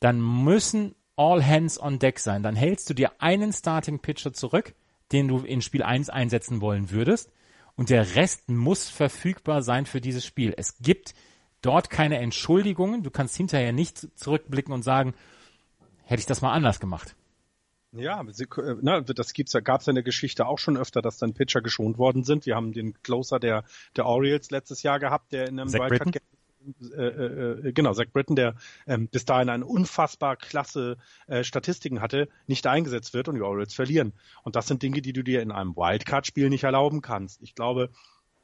dann 0.00 0.20
müssen 0.20 0.94
all 1.18 1.44
hands 1.44 1.80
on 1.80 1.98
deck 1.98 2.18
sein. 2.18 2.42
Dann 2.42 2.56
hältst 2.56 2.88
du 2.88 2.94
dir 2.94 3.20
einen 3.20 3.52
Starting 3.52 3.98
Pitcher 3.98 4.32
zurück, 4.32 4.74
den 5.12 5.28
du 5.28 5.38
in 5.38 5.60
Spiel 5.60 5.82
1 5.82 6.10
einsetzen 6.10 6.60
wollen 6.60 6.90
würdest. 6.90 7.30
Und 7.76 7.90
der 7.90 8.16
Rest 8.16 8.48
muss 8.48 8.88
verfügbar 8.88 9.62
sein 9.62 9.86
für 9.86 10.00
dieses 10.00 10.24
Spiel. 10.24 10.54
Es 10.56 10.78
gibt 10.80 11.14
dort 11.62 11.90
keine 11.90 12.18
Entschuldigungen. 12.18 13.02
Du 13.02 13.10
kannst 13.10 13.36
hinterher 13.36 13.72
nicht 13.72 14.08
zurückblicken 14.18 14.72
und 14.72 14.82
sagen, 14.82 15.14
hätte 16.04 16.20
ich 16.20 16.26
das 16.26 16.40
mal 16.40 16.52
anders 16.52 16.80
gemacht. 16.80 17.14
Ja, 17.92 18.22
sie, 18.30 18.44
äh, 18.44 18.76
ne, 18.80 19.02
das 19.02 19.32
gibt's, 19.32 19.56
gab's 19.64 19.86
ja 19.86 19.90
in 19.90 19.94
der 19.94 20.04
Geschichte 20.04 20.46
auch 20.46 20.58
schon 20.58 20.76
öfter, 20.76 21.00
dass 21.00 21.18
dann 21.18 21.34
Pitcher 21.34 21.62
geschont 21.62 21.98
worden 21.98 22.22
sind. 22.22 22.44
Wir 22.46 22.54
haben 22.54 22.72
den 22.72 23.00
Closer 23.02 23.38
der, 23.38 23.64
der 23.96 24.06
Orioles 24.06 24.50
letztes 24.50 24.82
Jahr 24.82 24.98
gehabt, 24.98 25.32
der 25.32 25.48
in 25.48 25.58
einem 25.58 25.72
Wildcard 25.72 26.22
äh, 26.96 27.02
äh, 27.02 27.72
genau, 27.72 27.92
Zach 27.92 28.06
Britton, 28.12 28.36
der 28.36 28.54
ähm, 28.86 29.08
bis 29.08 29.24
dahin 29.24 29.48
eine 29.48 29.64
unfassbar 29.64 30.36
klasse 30.36 30.96
äh, 31.26 31.44
Statistiken 31.44 32.00
hatte, 32.00 32.28
nicht 32.46 32.66
eingesetzt 32.66 33.14
wird 33.14 33.28
und 33.28 33.36
die 33.36 33.42
Orioles 33.42 33.74
verlieren. 33.74 34.12
Und 34.42 34.56
das 34.56 34.66
sind 34.66 34.82
Dinge, 34.82 35.00
die 35.02 35.12
du 35.12 35.22
dir 35.22 35.42
in 35.42 35.52
einem 35.52 35.76
Wildcard-Spiel 35.76 36.48
nicht 36.50 36.64
erlauben 36.64 37.00
kannst. 37.00 37.42
Ich 37.42 37.54
glaube, 37.54 37.90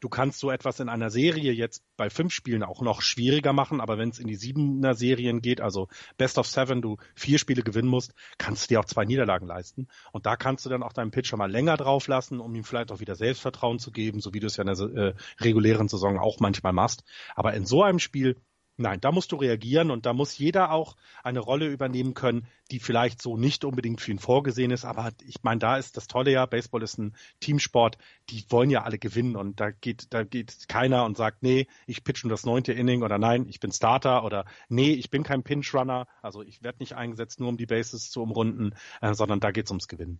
Du 0.05 0.11
kannst 0.11 0.38
so 0.38 0.51
etwas 0.51 0.81
in 0.81 0.90
einer 0.90 1.09
Serie 1.09 1.53
jetzt 1.53 1.83
bei 1.97 2.11
fünf 2.11 2.31
Spielen 2.31 2.62
auch 2.62 2.83
noch 2.83 3.01
schwieriger 3.01 3.55
machen, 3.55 3.81
aber 3.81 3.97
wenn 3.97 4.11
es 4.11 4.19
in 4.19 4.27
die 4.27 4.35
siebener 4.35 4.93
Serien 4.93 5.40
geht, 5.40 5.62
also 5.62 5.88
Best 6.19 6.37
of 6.37 6.47
Seven, 6.47 6.83
du 6.83 6.99
vier 7.14 7.38
Spiele 7.38 7.62
gewinnen 7.62 7.88
musst, 7.88 8.12
kannst 8.37 8.64
du 8.64 8.75
dir 8.75 8.81
auch 8.81 8.85
zwei 8.85 9.07
Niederlagen 9.07 9.47
leisten. 9.47 9.88
Und 10.12 10.27
da 10.27 10.37
kannst 10.37 10.67
du 10.67 10.69
dann 10.69 10.83
auch 10.83 10.93
deinen 10.93 11.11
Pitcher 11.11 11.38
mal 11.38 11.51
länger 11.51 11.79
drauf 11.79 12.07
lassen, 12.07 12.40
um 12.40 12.55
ihm 12.55 12.64
vielleicht 12.64 12.93
auch 12.93 13.01
wieder 13.01 13.14
Selbstvertrauen 13.14 13.79
zu 13.79 13.93
geben, 13.93 14.21
so 14.21 14.35
wie 14.35 14.40
du 14.40 14.47
es 14.47 14.59
ja 14.59 14.64
in 14.64 14.75
der 14.75 14.79
äh, 14.95 15.14
regulären 15.40 15.88
Saison 15.88 16.19
auch 16.19 16.38
manchmal 16.38 16.75
machst. 16.75 17.05
Aber 17.35 17.55
in 17.55 17.64
so 17.64 17.83
einem 17.83 17.99
Spiel 17.99 18.37
Nein, 18.76 19.00
da 19.00 19.12
musst 19.12 19.30
du 19.30 19.37
reagieren 19.37 19.92
und 19.92 20.04
da 20.04 20.12
muss 20.12 20.37
jeder 20.37 20.72
auch 20.72 20.96
eine 21.22 21.38
Rolle 21.38 21.68
übernehmen 21.68 22.12
können, 22.14 22.48
die 22.72 22.80
vielleicht 22.80 23.22
so 23.22 23.37
nicht 23.37 23.64
unbedingt 23.64 24.00
für 24.00 24.10
ihn 24.10 24.18
vorgesehen 24.18 24.72
ist. 24.72 24.84
Aber 24.84 25.12
ich 25.24 25.44
meine, 25.44 25.60
da 25.60 25.76
ist 25.76 25.96
das 25.96 26.08
Tolle 26.08 26.32
ja, 26.32 26.44
Baseball 26.46 26.82
ist 26.82 26.98
ein 26.98 27.14
Teamsport, 27.38 27.98
die 28.30 28.44
wollen 28.48 28.70
ja 28.70 28.82
alle 28.82 28.98
gewinnen 28.98 29.37
und 29.37 29.60
da 29.60 29.70
geht, 29.70 30.12
da 30.12 30.24
geht 30.24 30.68
keiner 30.68 31.04
und 31.04 31.16
sagt, 31.16 31.44
nee, 31.44 31.68
ich 31.87 32.02
pitch 32.02 32.24
nur 32.24 32.32
das 32.32 32.44
neunte 32.44 32.72
Inning 32.72 33.04
oder 33.04 33.16
nein, 33.16 33.46
ich 33.48 33.60
bin 33.60 33.70
Starter 33.70 34.24
oder 34.24 34.44
nee, 34.68 34.92
ich 34.92 35.08
bin 35.08 35.22
kein 35.22 35.44
Pinch-Runner, 35.44 36.08
also 36.20 36.42
ich 36.42 36.64
werde 36.64 36.78
nicht 36.80 36.94
eingesetzt, 36.94 37.38
nur 37.38 37.50
um 37.50 37.56
die 37.56 37.66
Bases 37.66 38.10
zu 38.10 38.22
umrunden, 38.22 38.72
äh, 39.00 39.14
sondern 39.14 39.38
da 39.38 39.52
geht's 39.52 39.70
ums 39.70 39.87
Gewinnen. 39.87 40.18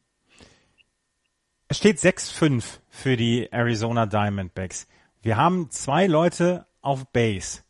Es 1.67 1.79
steht 1.79 1.99
6-5 1.99 2.79
für 2.89 3.17
die 3.17 3.51
Arizona 3.51 4.07
Diamondbacks. 4.07 4.87
Wir 5.23 5.37
haben 5.37 5.71
zwei 5.71 6.07
Leute 6.07 6.67
auf 6.83 7.05
Base. 7.11 7.64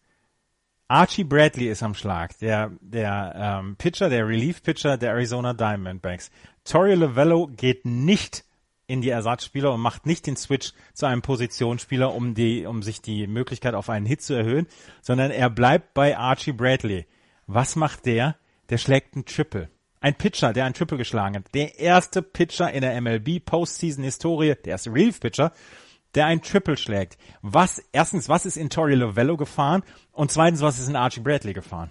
Archie 0.89 1.25
Bradley 1.25 1.69
ist 1.69 1.83
am 1.83 1.95
Schlag, 1.95 2.39
der, 2.41 2.73
der 2.81 3.61
ähm, 3.63 3.77
Pitcher, 3.77 4.11
der 4.11 4.29
Relief-Pitcher 4.29 4.99
der 4.99 5.13
Arizona 5.13 5.55
Diamondbacks. 5.55 6.31
Torrio 6.65 6.97
Lovello 6.97 7.47
geht 7.47 7.87
nicht 7.87 8.45
in 8.87 9.01
die 9.01 9.09
Ersatzspieler 9.09 9.73
und 9.73 9.81
macht 9.81 10.05
nicht 10.05 10.27
den 10.27 10.37
Switch 10.37 10.73
zu 10.93 11.07
einem 11.07 11.23
Positionsspieler, 11.23 12.15
um 12.15 12.35
die, 12.35 12.67
um 12.67 12.83
sich 12.83 13.01
die 13.01 13.27
Möglichkeit 13.27 13.75
auf 13.75 13.89
einen 13.89 14.05
Hit 14.05 14.21
zu 14.21 14.35
erhöhen, 14.35 14.67
sondern 15.01 15.31
er 15.31 15.49
bleibt 15.49 15.95
bei 15.95 16.19
Archie 16.19 16.53
Bradley. 16.53 17.07
Was 17.47 17.77
macht 17.77 18.05
der? 18.05 18.37
Der 18.69 18.77
schlägt 18.77 19.15
einen 19.15 19.25
Triple. 19.25 19.71
Ein 20.01 20.17
Pitcher, 20.17 20.53
der 20.53 20.67
einen 20.67 20.75
Triple 20.75 20.99
geschlagen 20.99 21.37
hat. 21.37 21.55
Der 21.55 21.79
erste 21.79 22.21
Pitcher 22.21 22.71
in 22.71 22.83
der 22.83 23.01
MLB 23.01 23.43
Postseason 23.43 24.05
Historie, 24.05 24.55
der 24.55 24.73
erste 24.73 24.93
Relief 24.93 25.19
Pitcher, 25.19 25.53
der 26.15 26.27
ein 26.27 26.43
Triple 26.43 26.77
schlägt. 26.77 27.19
Was, 27.43 27.83
erstens, 27.93 28.29
was 28.29 28.47
ist 28.47 28.57
in 28.57 28.71
Tori 28.71 28.95
Lovello 28.95 29.37
gefahren? 29.37 29.83
Und 30.13 30.31
zweitens, 30.31 30.61
was 30.61 30.79
ist 30.79 30.89
in 30.89 30.97
Archie 30.97 31.21
Bradley 31.21 31.53
gefahren? 31.53 31.91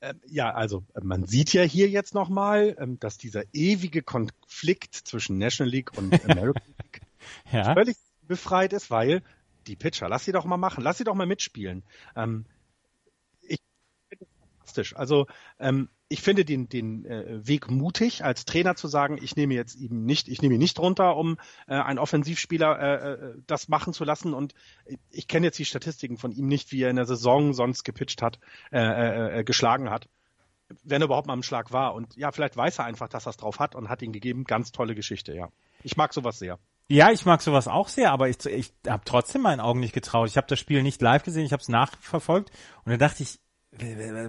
Ähm, 0.00 0.20
ja, 0.26 0.52
also 0.54 0.84
äh, 0.94 1.00
man 1.02 1.26
sieht 1.26 1.52
ja 1.52 1.62
hier 1.62 1.88
jetzt 1.88 2.14
nochmal, 2.14 2.76
ähm, 2.78 3.00
dass 3.00 3.18
dieser 3.18 3.42
ewige 3.52 4.02
Konflikt 4.02 4.94
zwischen 4.94 5.38
National 5.38 5.70
League 5.70 5.96
und 5.96 6.12
American 6.24 6.74
League 6.78 7.00
ja. 7.50 7.74
völlig 7.74 7.96
befreit 8.22 8.72
ist, 8.72 8.90
weil 8.90 9.22
die 9.66 9.76
Pitcher, 9.76 10.08
lass 10.08 10.24
sie 10.24 10.32
doch 10.32 10.44
mal 10.44 10.56
machen, 10.56 10.82
lass 10.84 10.98
sie 10.98 11.04
doch 11.04 11.14
mal 11.14 11.26
mitspielen. 11.26 11.82
Ähm, 12.14 12.44
fantastisch. 14.68 14.96
Also 14.96 15.26
ähm, 15.58 15.88
ich 16.08 16.22
finde 16.22 16.44
den, 16.44 16.68
den 16.68 17.04
äh, 17.04 17.46
Weg 17.46 17.70
mutig, 17.70 18.24
als 18.24 18.44
Trainer 18.44 18.76
zu 18.76 18.88
sagen, 18.88 19.18
ich 19.20 19.36
nehme 19.36 19.54
jetzt 19.54 19.76
eben 19.76 20.04
nicht, 20.04 20.28
ich 20.28 20.40
nehme 20.40 20.54
ihn 20.54 20.60
nicht 20.60 20.78
runter, 20.78 21.16
um 21.16 21.38
äh, 21.66 21.74
einen 21.74 21.98
Offensivspieler 21.98 22.78
äh, 22.78 23.12
äh, 23.12 23.34
das 23.46 23.68
machen 23.68 23.92
zu 23.92 24.04
lassen. 24.04 24.34
Und 24.34 24.54
ich 25.10 25.28
kenne 25.28 25.46
jetzt 25.46 25.58
die 25.58 25.64
Statistiken 25.64 26.16
von 26.16 26.32
ihm 26.32 26.46
nicht, 26.46 26.72
wie 26.72 26.82
er 26.82 26.90
in 26.90 26.96
der 26.96 27.06
Saison 27.06 27.52
sonst 27.52 27.84
gepitcht 27.84 28.22
hat, 28.22 28.38
äh, 28.72 28.78
äh, 28.78 29.40
äh, 29.40 29.44
geschlagen 29.44 29.90
hat. 29.90 30.08
Wenn 30.84 31.00
er 31.00 31.06
überhaupt 31.06 31.26
mal 31.26 31.34
im 31.34 31.42
Schlag 31.42 31.72
war. 31.72 31.94
Und 31.94 32.16
ja, 32.16 32.30
vielleicht 32.30 32.56
weiß 32.56 32.78
er 32.78 32.84
einfach, 32.84 33.08
dass 33.08 33.26
er 33.26 33.30
es 33.30 33.36
drauf 33.38 33.58
hat 33.58 33.74
und 33.74 33.88
hat 33.88 34.02
ihn 34.02 34.12
gegeben. 34.12 34.44
Ganz 34.44 34.70
tolle 34.70 34.94
Geschichte, 34.94 35.34
ja. 35.34 35.48
Ich 35.82 35.96
mag 35.96 36.12
sowas 36.12 36.38
sehr. 36.38 36.58
Ja, 36.90 37.10
ich 37.10 37.26
mag 37.26 37.42
sowas 37.42 37.68
auch 37.68 37.88
sehr, 37.88 38.12
aber 38.12 38.30
ich, 38.30 38.44
ich 38.46 38.72
habe 38.86 39.02
trotzdem 39.04 39.42
meinen 39.42 39.60
Augen 39.60 39.80
nicht 39.80 39.92
getraut. 39.92 40.28
Ich 40.28 40.38
habe 40.38 40.46
das 40.46 40.58
Spiel 40.58 40.82
nicht 40.82 41.02
live 41.02 41.22
gesehen, 41.22 41.44
ich 41.44 41.52
habe 41.52 41.60
es 41.60 41.68
nachverfolgt 41.68 42.50
und 42.84 42.90
da 42.92 42.96
dachte 42.96 43.22
ich, 43.22 43.38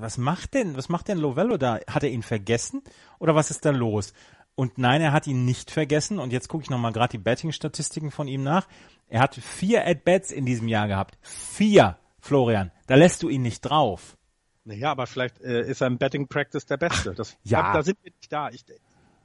was 0.02 0.18
macht 0.18 0.54
denn, 0.54 0.78
was 0.78 0.90
macht 0.90 1.08
denn 1.08 1.18
Lovello 1.18 1.58
da? 1.58 1.80
Hat 1.88 2.04
er 2.04 2.10
ihn 2.10 2.24
vergessen 2.24 2.82
oder 3.20 3.36
was 3.36 3.52
ist 3.52 3.66
da 3.66 3.72
los? 3.72 4.14
Und 4.56 4.78
nein, 4.78 5.02
er 5.02 5.14
hat 5.14 5.26
ihn 5.26 5.46
nicht 5.46 5.72
vergessen. 5.72 6.20
Und 6.20 6.34
jetzt 6.34 6.50
gucke 6.50 6.64
ich 6.64 6.70
nochmal 6.70 6.92
gerade 6.92 7.12
die 7.12 7.18
Betting-Statistiken 7.18 8.12
von 8.12 8.28
ihm 8.28 8.44
nach. 8.44 8.68
Er 9.08 9.22
hat 9.22 9.36
vier 9.36 9.88
At-Bats 9.88 10.32
in 10.32 10.46
diesem 10.46 10.68
Jahr 10.68 10.88
gehabt. 10.88 11.18
Vier, 11.22 11.98
Florian. 12.20 12.72
Da 12.86 12.96
lässt 12.96 13.24
du 13.24 13.30
ihn 13.30 13.42
nicht 13.42 13.62
drauf. 13.62 14.18
Naja, 14.66 14.92
aber 14.92 15.08
vielleicht 15.08 15.40
äh, 15.40 15.66
ist 15.66 15.82
er 15.82 15.88
im 15.88 15.98
Betting 15.98 16.28
Practice 16.28 16.66
der 16.66 16.78
Beste. 16.78 17.14
Das, 17.14 17.38
ja. 17.44 17.62
Da, 17.62 17.74
da 17.74 17.84
sind 17.84 17.98
wir 18.04 18.12
nicht 18.12 18.32
da. 18.32 18.50
Ich, 18.50 18.66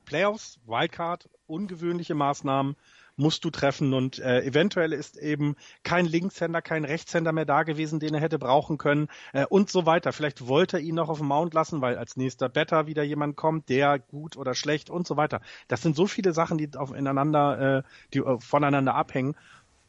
Playoffs, 0.05 0.61
Wildcard, 0.67 1.29
ungewöhnliche 1.47 2.15
Maßnahmen 2.15 2.77
musst 3.17 3.45
du 3.45 3.51
treffen 3.51 3.95
und 3.95 4.19
äh, 4.19 4.43
eventuell 4.43 4.93
ist 4.93 5.17
eben 5.17 5.57
kein 5.83 6.07
Linkshänder, 6.07 6.63
kein 6.63 6.85
Rechtshänder 6.85 7.33
mehr 7.33 7.45
da 7.45 7.63
gewesen, 7.63 8.01
den 8.01 8.15
er 8.15 8.21
hätte 8.21 8.39
brauchen 8.39 8.79
können 8.79 9.09
äh, 9.33 9.45
und 9.47 9.71
so 9.71 9.87
weiter. 9.87 10.13
Vielleicht 10.13 10.47
wollte 10.47 10.79
er 10.79 10.83
ihn 10.83 10.97
noch 10.97 11.09
auf 11.09 11.19
dem 11.19 11.29
Mount 11.29 11.55
lassen, 11.55 11.81
weil 11.81 11.97
als 11.97 12.17
nächster 12.17 12.49
Better 12.49 12.87
wieder 12.87 13.03
jemand 13.03 13.37
kommt, 13.37 13.69
der 13.69 13.99
gut 13.99 14.37
oder 14.37 14.55
schlecht 14.55 14.91
und 14.91 15.07
so 15.07 15.17
weiter. 15.17 15.41
Das 15.69 15.83
sind 15.83 15.97
so 15.97 16.07
viele 16.07 16.33
Sachen, 16.33 16.59
die 16.59 16.71
auf 16.77 16.93
ineinander, 16.95 17.79
äh, 17.79 17.83
die 18.13 18.19
äh, 18.19 18.41
voneinander 18.41 18.95
abhängen. 18.95 19.37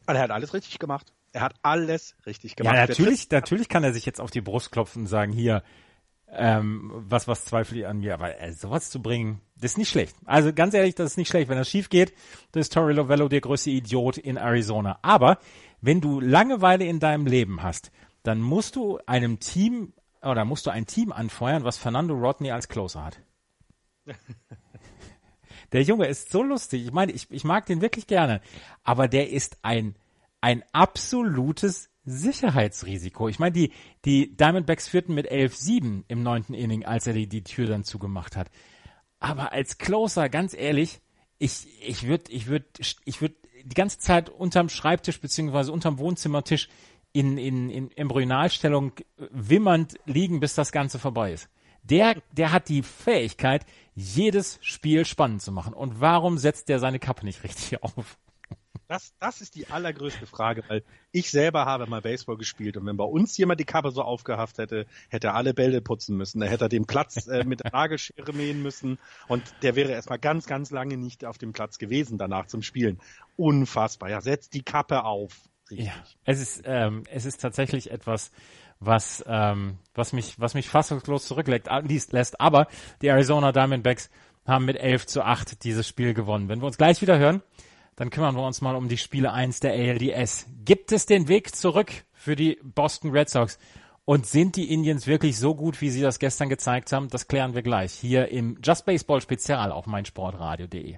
Aber 0.06 0.18
er 0.18 0.24
hat 0.24 0.32
alles 0.32 0.54
richtig 0.54 0.80
gemacht. 0.80 1.12
Er 1.34 1.42
hat 1.42 1.56
alles 1.64 2.16
richtig 2.26 2.56
gemacht. 2.56 2.76
Ja, 2.76 2.88
natürlich, 2.88 3.30
natürlich 3.30 3.68
kann 3.68 3.84
er 3.84 3.94
sich 3.94 4.06
jetzt 4.06 4.22
auf 4.22 4.32
die 4.32 4.42
Brust 4.42 4.72
klopfen 4.72 5.02
und 5.02 5.08
sagen, 5.08 5.34
hier, 5.34 5.64
ähm, 6.38 6.92
was, 6.94 7.28
was 7.28 7.46
zweifle 7.46 7.80
ich 7.80 7.88
an 7.88 8.00
mir? 8.00 8.14
Aber 8.14 8.40
äh, 8.40 8.54
sowas 8.54 8.90
zu 8.90 9.02
bringen, 9.02 9.42
das 9.56 9.72
ist 9.72 9.78
nicht 9.78 9.90
schlecht. 9.90 10.16
Also 10.26 10.54
ganz 10.54 10.74
ehrlich, 10.74 10.96
das 10.96 11.12
ist 11.12 11.18
nicht 11.18 11.30
schlecht. 11.30 11.50
Wenn 11.50 11.58
das 11.58 11.70
schief 11.70 11.90
geht, 11.90 12.14
dann 12.52 12.62
ist 12.62 12.74
Torre 12.74 12.94
Lovello 12.94 13.28
der 13.28 13.42
größte 13.42 13.72
Idiot 13.72 14.18
in 14.18 14.38
Arizona. 14.38 15.00
Aber 15.02 15.40
wenn 15.82 16.02
du 16.02 16.20
Langeweile 16.20 16.86
in 16.86 17.00
deinem 17.00 17.26
Leben 17.26 17.64
hast, 17.64 17.92
dann 18.24 18.42
musst 18.42 18.76
du 18.76 19.00
einem 19.06 19.40
Team 19.40 19.94
oder 20.22 20.46
musst 20.46 20.66
du 20.66 20.72
ein 20.72 20.88
Team 20.88 21.12
anfeuern, 21.12 21.64
was 21.64 21.78
Fernando 21.78 22.16
Rodney 22.16 22.52
als 22.52 22.68
Closer 22.68 23.06
hat. 23.06 23.20
der 25.72 25.84
Junge 25.84 26.08
ist 26.08 26.32
so 26.32 26.42
lustig. 26.42 26.86
Ich 26.86 26.92
meine, 26.92 27.12
ich, 27.12 27.30
ich 27.30 27.44
mag 27.44 27.66
den 27.66 27.82
wirklich 27.82 28.08
gerne. 28.08 28.42
Aber 28.84 29.08
der 29.08 29.30
ist 29.30 29.58
ein, 29.62 29.96
ein 30.42 30.64
absolutes 30.74 31.90
Sicherheitsrisiko. 32.06 33.28
Ich 33.28 33.40
meine, 33.40 33.54
die, 33.54 33.72
die 34.06 34.36
Diamondbacks 34.36 34.88
führten 34.88 35.14
mit 35.14 35.32
11-7 35.32 36.04
im 36.08 36.24
neunten 36.24 36.54
Inning, 36.54 36.86
als 36.86 37.08
er 37.08 37.14
die, 37.14 37.28
die 37.28 37.44
Tür 37.44 37.68
dann 37.68 37.84
zugemacht 37.84 38.36
hat. 38.36 38.50
Aber 39.20 39.52
als 39.52 39.78
Closer, 39.78 40.30
ganz 40.30 40.54
ehrlich, 40.54 41.02
ich, 41.38 41.68
ich 41.82 42.08
würde, 42.08 42.32
ich 42.32 42.48
würde, 42.48 42.66
ich 43.06 43.22
würde 43.22 43.36
die 43.64 43.74
ganze 43.74 44.00
Zeit 44.00 44.30
unterm 44.30 44.70
Schreibtisch 44.70 45.20
beziehungsweise 45.20 45.72
unterm 45.72 45.98
Wohnzimmertisch 45.98 46.70
in, 47.12 47.38
in, 47.38 47.70
in 47.70 47.92
Embryonalstellung 47.92 48.94
wimmernd 49.18 49.96
liegen, 50.06 50.40
bis 50.40 50.54
das 50.54 50.72
Ganze 50.72 51.00
vorbei 51.00 51.34
ist. 51.34 51.50
Der, 51.82 52.16
der 52.32 52.52
hat 52.52 52.68
die 52.68 52.84
Fähigkeit, 52.84 53.66
jedes 53.94 54.60
Spiel 54.62 55.06
spannend 55.06 55.42
zu 55.42 55.52
machen. 55.52 55.74
Und 55.74 56.02
warum 56.02 56.38
setzt 56.38 56.68
der 56.68 56.80
seine 56.80 57.00
Kappe 57.00 57.26
nicht 57.26 57.44
richtig 57.44 57.82
auf? 57.84 58.18
Das, 58.88 59.14
das 59.20 59.42
ist 59.42 59.56
die 59.56 59.68
allergrößte 59.68 60.28
Frage, 60.28 60.64
weil 60.68 60.84
ich 61.12 61.32
selber 61.32 61.66
habe 61.66 61.88
mal 61.88 62.02
Baseball 62.02 62.38
gespielt 62.38 62.78
und 62.78 62.86
wenn 62.86 62.98
bei 62.98 63.04
uns 63.04 63.36
jemand 63.38 63.60
die 63.60 63.66
Kappe 63.66 63.92
so 63.92 64.04
aufgehaft 64.04 64.58
hätte, 64.60 64.86
hätte 65.10 65.28
er 65.28 65.36
alle 65.36 65.54
Bälle 65.54 65.82
putzen 65.82 66.18
müssen. 66.18 66.42
Er 66.42 66.50
hätte 66.50 66.70
den 66.70 66.86
Platz 66.86 67.28
äh, 67.28 67.44
mit 67.44 67.64
der 67.64 67.72
Nagelschere 67.72 68.34
mähen 68.34 68.62
müssen 68.62 69.00
und 69.28 69.44
der 69.64 69.76
wäre 69.76 69.92
erstmal 69.92 70.20
ganz, 70.20 70.46
ganz 70.46 70.72
lange 70.72 70.98
nicht 70.98 71.26
auf 71.26 71.38
dem 71.38 71.54
Platz 71.54 71.80
gewesen 71.80 72.18
danach 72.18 72.46
zum 72.46 72.62
Spielen. 72.62 73.00
Unfassbar. 73.38 74.10
Ja, 74.10 74.22
setzt 74.22 74.54
die 74.54 74.64
Kappe 74.64 75.04
auf. 75.04 75.50
Richtig. 75.72 75.88
Ja, 75.88 75.94
es 76.26 76.40
ist, 76.40 76.62
ähm, 76.66 77.04
es 77.10 77.26
ist 77.26 77.42
tatsächlich 77.42 77.90
etwas, 77.90 78.32
was, 78.80 79.24
ähm, 79.28 79.80
was 79.96 80.14
mich, 80.14 80.40
was 80.40 80.54
mich 80.54 80.70
fassungslos 80.70 81.26
zurücklässt, 81.26 82.12
lässt. 82.12 82.40
Aber 82.40 82.68
die 83.02 83.08
Arizona 83.08 83.52
Diamondbacks 83.52 84.10
haben 84.46 84.66
mit 84.66 84.78
11 84.78 85.08
zu 85.08 85.24
8 85.24 85.64
dieses 85.64 85.88
Spiel 85.88 86.14
gewonnen. 86.14 86.50
Wenn 86.50 86.60
wir 86.60 86.68
uns 86.68 86.78
gleich 86.78 87.02
wieder 87.02 87.18
hören, 87.18 87.42
dann 87.96 88.10
kümmern 88.10 88.36
wir 88.36 88.46
uns 88.46 88.62
mal 88.62 88.76
um 88.76 88.90
die 88.90 88.98
Spiele 88.98 89.32
1 89.32 89.62
der 89.62 89.74
ALDS. 89.74 90.48
Gibt 90.64 90.92
es 90.92 91.06
den 91.06 91.28
Weg 91.28 91.56
zurück 91.56 91.92
für 92.14 92.36
die 92.36 92.60
Boston 92.64 93.12
Red 93.12 93.30
Sox? 93.30 93.58
Und 94.04 94.28
sind 94.28 94.56
die 94.56 94.72
Indians 94.72 95.08
wirklich 95.08 95.38
so 95.38 95.56
gut, 95.56 95.82
wie 95.82 95.90
sie 95.90 96.02
das 96.02 96.20
gestern 96.20 96.48
gezeigt 96.50 96.92
haben? 96.92 97.08
Das 97.08 97.28
klären 97.28 97.56
wir 97.56 97.64
gleich 97.64 97.92
hier 97.92 98.28
im 98.30 98.60
Just 98.64 98.86
Baseball 98.86 99.20
Spezial 99.20 99.72
auf 99.72 99.88
meinsportradio.de. 99.88 100.98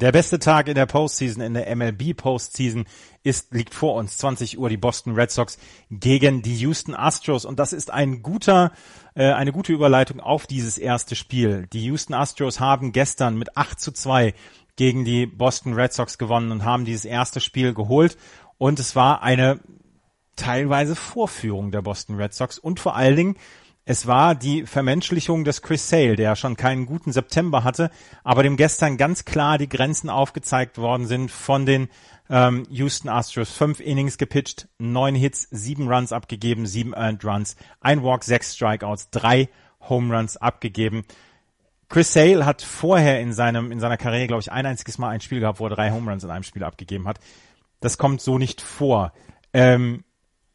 Der 0.00 0.10
beste 0.10 0.40
Tag 0.40 0.66
in 0.66 0.74
der 0.74 0.86
Postseason, 0.86 1.40
in 1.40 1.54
der 1.54 1.74
MLB 1.74 2.16
Postseason 2.16 2.84
ist, 3.22 3.54
liegt 3.54 3.74
vor 3.74 3.94
uns. 3.94 4.18
20 4.18 4.58
Uhr 4.58 4.68
die 4.68 4.76
Boston 4.76 5.14
Red 5.14 5.30
Sox 5.30 5.56
gegen 5.88 6.42
die 6.42 6.56
Houston 6.56 6.96
Astros. 6.96 7.44
Und 7.44 7.60
das 7.60 7.72
ist 7.72 7.92
ein 7.92 8.20
guter, 8.20 8.72
äh, 9.14 9.30
eine 9.32 9.52
gute 9.52 9.72
Überleitung 9.72 10.18
auf 10.18 10.48
dieses 10.48 10.78
erste 10.78 11.14
Spiel. 11.14 11.68
Die 11.72 11.84
Houston 11.84 12.12
Astros 12.12 12.58
haben 12.58 12.90
gestern 12.90 13.36
mit 13.36 13.56
8 13.56 13.78
zu 13.78 13.92
2 13.92 14.34
gegen 14.74 15.04
die 15.04 15.26
Boston 15.26 15.74
Red 15.74 15.92
Sox 15.92 16.18
gewonnen 16.18 16.50
und 16.50 16.64
haben 16.64 16.84
dieses 16.84 17.04
erste 17.04 17.40
Spiel 17.40 17.72
geholt. 17.72 18.18
Und 18.58 18.80
es 18.80 18.96
war 18.96 19.22
eine 19.22 19.60
teilweise 20.34 20.96
Vorführung 20.96 21.70
der 21.70 21.82
Boston 21.82 22.16
Red 22.16 22.34
Sox 22.34 22.58
und 22.58 22.80
vor 22.80 22.96
allen 22.96 23.14
Dingen 23.14 23.36
es 23.86 24.06
war 24.06 24.34
die 24.34 24.64
Vermenschlichung 24.64 25.44
des 25.44 25.60
Chris 25.60 25.88
Sale, 25.88 26.16
der 26.16 26.36
schon 26.36 26.56
keinen 26.56 26.86
guten 26.86 27.12
September 27.12 27.64
hatte, 27.64 27.90
aber 28.22 28.42
dem 28.42 28.56
gestern 28.56 28.96
ganz 28.96 29.26
klar 29.26 29.58
die 29.58 29.68
Grenzen 29.68 30.08
aufgezeigt 30.08 30.78
worden 30.78 31.06
sind 31.06 31.30
von 31.30 31.66
den 31.66 31.88
ähm, 32.30 32.64
Houston 32.70 33.10
Astros. 33.10 33.50
Fünf 33.50 33.80
Innings 33.80 34.16
gepitcht, 34.16 34.68
neun 34.78 35.14
Hits, 35.14 35.48
sieben 35.50 35.86
Runs 35.92 36.12
abgegeben, 36.12 36.66
sieben 36.66 36.94
Earned 36.94 37.24
Runs, 37.24 37.56
ein 37.80 38.02
Walk, 38.02 38.24
sechs 38.24 38.54
Strikeouts, 38.54 39.10
drei 39.10 39.50
Home 39.86 40.16
Runs 40.16 40.38
abgegeben. 40.38 41.04
Chris 41.90 42.14
Sale 42.14 42.46
hat 42.46 42.62
vorher 42.62 43.20
in 43.20 43.34
seinem 43.34 43.70
in 43.70 43.80
seiner 43.80 43.98
Karriere, 43.98 44.28
glaube 44.28 44.40
ich, 44.40 44.50
ein 44.50 44.64
einziges 44.64 44.96
Mal 44.96 45.10
ein 45.10 45.20
Spiel 45.20 45.40
gehabt, 45.40 45.60
wo 45.60 45.66
er 45.66 45.74
drei 45.74 45.90
Home 45.90 46.10
Runs 46.10 46.24
in 46.24 46.30
einem 46.30 46.42
Spiel 46.42 46.64
abgegeben 46.64 47.06
hat. 47.06 47.18
Das 47.80 47.98
kommt 47.98 48.22
so 48.22 48.38
nicht 48.38 48.62
vor. 48.62 49.12
Ähm, 49.52 50.04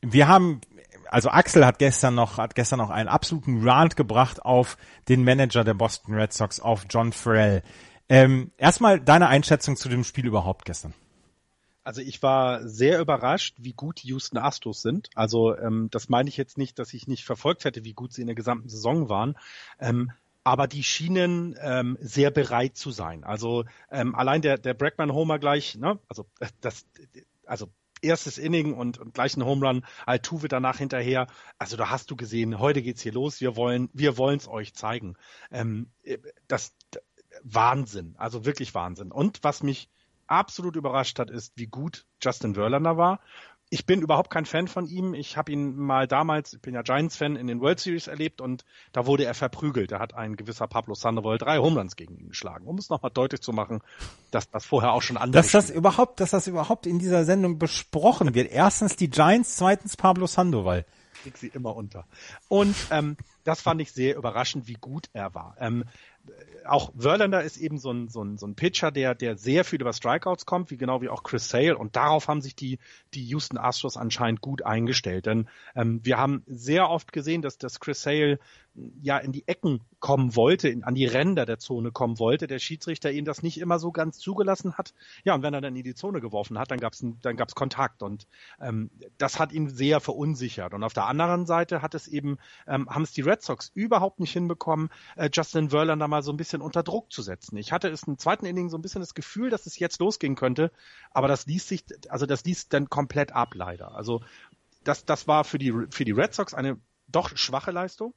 wir 0.02 0.28
haben 0.28 0.62
also 1.10 1.30
Axel 1.30 1.66
hat 1.66 1.80
gestern 1.80 2.16
noch, 2.16 2.38
hat 2.38 2.56
gestern 2.56 2.80
noch 2.80 2.90
einen 2.90 3.10
absoluten 3.10 3.68
Rant 3.68 3.96
gebracht 3.96 4.46
auf 4.46 4.78
den 5.08 5.24
Manager 5.24 5.64
der 5.64 5.74
Boston 5.74 6.14
Red 6.14 6.34
Sox, 6.34 6.60
auf 6.60 6.86
John 6.90 7.12
Farrell. 7.12 7.64
Ähm, 8.08 8.52
erstmal 8.58 9.00
deine 9.00 9.28
Einschätzung 9.28 9.76
zu 9.76 9.90
dem 9.90 10.04
Spiel 10.04 10.26
überhaupt 10.26 10.66
gestern. 10.66 10.94
Also 11.84 12.02
ich 12.02 12.22
war 12.22 12.68
sehr 12.68 13.00
überrascht, 13.00 13.56
wie 13.60 13.74
gut 13.74 14.04
die 14.04 14.10
Houston 14.10 14.38
Astros 14.38 14.82
sind. 14.82 15.10
Also 15.16 15.58
ähm, 15.58 15.88
das 15.92 16.10
meine 16.10 16.30
ich 16.30 16.38
jetzt 16.38 16.58
nicht, 16.58 16.78
dass 16.78 16.94
ich 16.94 17.08
nicht 17.08 17.26
verfolgt 17.26 17.66
hätte, 17.66 17.84
wie 17.84 17.94
gut 17.94 18.14
sie 18.14 18.22
in 18.22 18.28
der 18.28 18.36
gesamten 18.36 18.70
Saison 18.70 19.10
waren. 19.10 19.36
Ähm, 19.80 20.12
aber 20.44 20.68
die 20.68 20.84
schienen 20.84 21.56
ähm, 21.62 21.98
sehr 22.02 22.32
bereit 22.32 22.78
zu 22.78 22.92
sein. 22.92 23.24
Also 23.24 23.66
ähm, 23.92 24.16
allein 24.16 24.42
der, 24.42 24.58
der 24.58 24.74
Brackman 24.74 25.14
Homer 25.14 25.40
gleich, 25.40 25.76
ne? 25.76 26.00
also 26.08 26.26
das, 26.62 26.86
also 27.46 27.70
erstes 28.02 28.38
Inning 28.38 28.74
und, 28.74 28.98
und 28.98 29.14
gleich 29.14 29.36
ein 29.38 29.46
Home 29.46 29.66
Run, 29.66 29.86
Altuve 30.06 30.48
danach 30.48 30.78
hinterher. 30.78 31.28
Also 31.58 31.78
da 31.78 31.90
hast 31.90 32.12
du 32.12 32.16
gesehen, 32.16 32.60
heute 32.60 32.82
geht's 32.82 33.02
hier 33.02 33.14
los, 33.14 33.42
wir 33.42 33.56
wollen, 33.56 33.90
wir 33.94 34.18
wollen's 34.18 34.48
euch 34.48 34.74
zeigen. 34.74 35.16
Ähm, 35.52 35.88
das 36.48 36.74
Wahnsinn, 37.44 38.16
also 38.18 38.46
wirklich 38.46 38.74
Wahnsinn. 38.74 39.12
Und 39.12 39.44
was 39.44 39.64
mich 39.64 39.90
absolut 40.28 40.76
überrascht 40.76 41.20
hat, 41.20 41.30
ist, 41.30 41.54
wie 41.56 41.68
gut 41.68 42.06
Justin 42.22 42.54
Verlander 42.56 42.98
war 42.98 43.20
ich 43.72 43.86
bin 43.86 44.02
überhaupt 44.02 44.32
kein 44.32 44.46
Fan 44.46 44.68
von 44.68 44.88
ihm. 44.88 45.14
Ich 45.14 45.38
habe 45.38 45.52
ihn 45.52 45.76
mal 45.76 46.08
damals, 46.08 46.54
ich 46.54 46.62
bin 46.62 46.74
ja 46.74 46.82
Giants-Fan, 46.82 47.36
in 47.36 47.46
den 47.46 47.62
World 47.62 47.80
Series 47.80 48.08
erlebt 48.08 48.42
und 48.42 48.66
da 48.94 49.06
wurde 49.06 49.26
er 49.26 49.36
verprügelt. 49.36 49.92
Da 49.92 50.00
hat 50.00 50.16
ein 50.16 50.36
gewisser 50.36 50.68
Pablo 50.68 50.96
Sandoval 50.96 51.38
drei 51.38 51.60
Homeruns 51.60 51.96
gegen 51.96 52.18
ihn 52.18 52.30
geschlagen, 52.30 52.66
um 52.66 52.78
es 52.80 52.90
nochmal 52.90 53.12
deutlich 53.12 53.42
zu 53.42 53.54
machen, 53.54 53.82
dass 54.32 54.50
das 54.50 54.66
vorher 54.66 54.94
auch 54.94 55.04
schon 55.04 55.18
anders 55.18 55.52
Dass 55.52 55.68
das 55.68 55.76
überhaupt, 55.76 56.20
dass 56.20 56.32
das 56.32 56.48
überhaupt 56.48 56.88
in 56.88 56.98
dieser 56.98 57.26
Sendung 57.26 57.60
besprochen 57.60 58.34
wird. 58.34 58.52
Erstens 58.52 58.96
die 58.96 59.10
Giants, 59.10 59.58
zweitens 59.58 59.96
Pablo 59.96 60.26
Sandoval. 60.26 60.86
Ich 61.26 61.38
sie 61.38 61.48
immer 61.48 61.76
unter. 61.76 62.06
Und 62.48 62.76
ähm, 62.92 63.18
das 63.44 63.62
fand 63.62 63.82
ich 63.82 63.92
sehr 63.92 64.16
überraschend, 64.16 64.68
wie 64.68 64.76
gut 64.76 65.10
er 65.14 65.36
war. 65.36 65.56
Ähm, 65.60 65.84
auch 66.70 66.92
Verlander 66.98 67.44
ist 67.44 67.58
eben 67.58 67.78
so 67.78 67.92
ein, 67.92 68.08
so 68.08 68.24
ein, 68.24 68.38
so 68.38 68.48
ein 68.48 68.56
Pitcher, 68.56 68.92
der, 68.92 69.16
der 69.16 69.38
sehr 69.38 69.66
viel 69.66 69.82
über 69.82 69.94
Strikeouts 69.94 70.46
kommt, 70.46 70.72
wie 70.72 70.78
genau 70.78 71.02
wie 71.02 71.10
auch 71.10 71.24
Chris 71.24 71.50
Sale. 71.50 71.78
Und 71.78 71.96
darauf 71.96 72.28
haben 72.28 72.42
sich 72.42 72.56
die, 72.56 72.80
die 73.14 73.26
Houston 73.26 73.58
Astros 73.58 73.98
anscheinend 73.98 74.42
gut 74.42 74.64
eingestellt. 74.64 75.26
Denn 75.26 75.50
ähm, 75.76 76.00
wir 76.04 76.18
haben 76.18 76.44
sehr 76.46 76.90
oft 76.90 77.12
gesehen, 77.12 77.42
dass, 77.42 77.58
dass 77.58 77.80
Chris 77.80 78.02
Sale 78.02 78.40
ja 79.02 79.18
in 79.18 79.32
die 79.32 79.48
Ecken 79.48 79.82
kommen 80.00 80.36
wollte, 80.36 80.70
in, 80.70 80.84
an 80.84 80.96
die 80.96 81.06
Ränder 81.06 81.46
der 81.46 81.60
Zone 81.60 81.92
kommen 81.92 82.20
wollte, 82.20 82.48
der 82.48 82.60
Schiedsrichter 82.60 83.12
ihm 83.12 83.26
das 83.26 83.44
nicht 83.44 83.60
immer 83.60 83.80
so 83.80 83.92
ganz 83.92 84.18
zugelassen 84.18 84.78
hat. 84.78 84.94
Ja, 85.24 85.36
und 85.36 85.44
wenn 85.44 85.54
er 85.54 85.62
dann 85.62 85.76
in 85.76 85.84
die 85.84 85.96
Zone 85.96 86.22
geworfen 86.22 86.58
hat, 86.58 86.72
dann 86.72 86.80
gab 86.80 86.94
es 86.94 87.06
dann 87.22 87.36
gab's 87.36 87.56
Kontakt 87.56 88.02
und 88.02 88.28
ähm, 88.62 88.90
das 89.18 89.40
hat 89.40 89.52
ihn 89.52 89.70
sehr 89.70 90.00
verunsichert. 90.00 90.74
Und 90.74 90.84
auf 90.84 90.94
der 90.94 91.08
anderen 91.08 91.46
Seite 91.46 91.82
hat 91.82 91.96
es 91.96 92.08
eben 92.08 92.38
ähm, 92.68 92.90
haben 92.90 93.04
es 93.04 93.12
die 93.12 93.22
Red 93.22 93.42
Sox 93.42 93.72
überhaupt 93.74 94.20
nicht 94.20 94.34
hinbekommen, 94.34 94.90
äh, 95.16 95.30
Justin 95.32 95.70
Verlander 95.70 96.08
mal 96.08 96.24
so 96.24 96.32
ein 96.32 96.38
bisschen 96.38 96.62
unter 96.62 96.84
Druck 96.84 97.12
zu 97.12 97.22
setzen. 97.22 97.58
Ich 97.58 97.72
hatte 97.72 97.90
es 97.90 98.04
im 98.04 98.18
zweiten 98.18 98.46
Inning 98.46 98.70
so 98.70 98.78
ein 98.78 98.82
bisschen 98.82 99.02
das 99.02 99.14
Gefühl, 99.14 99.50
dass 99.50 99.66
es 99.66 99.80
jetzt 99.80 100.00
losgehen 100.00 100.36
könnte, 100.36 100.72
aber 101.12 101.28
das 101.28 101.46
ließ 101.46 101.68
sich, 101.68 101.84
also 102.10 102.26
das 102.26 102.46
ließ 102.46 102.70
dann 102.70 102.90
komplett 102.90 103.34
ab 103.34 103.54
leider. 103.56 103.96
Also 103.96 104.22
das, 104.84 105.06
das 105.06 105.28
war 105.28 105.44
für 105.44 105.58
die, 105.58 105.74
für 105.92 106.06
die 106.06 106.12
Red 106.12 106.34
Sox 106.34 106.54
eine 106.54 106.78
doch 107.08 107.36
schwache 107.36 107.72
Leistung 107.72 108.14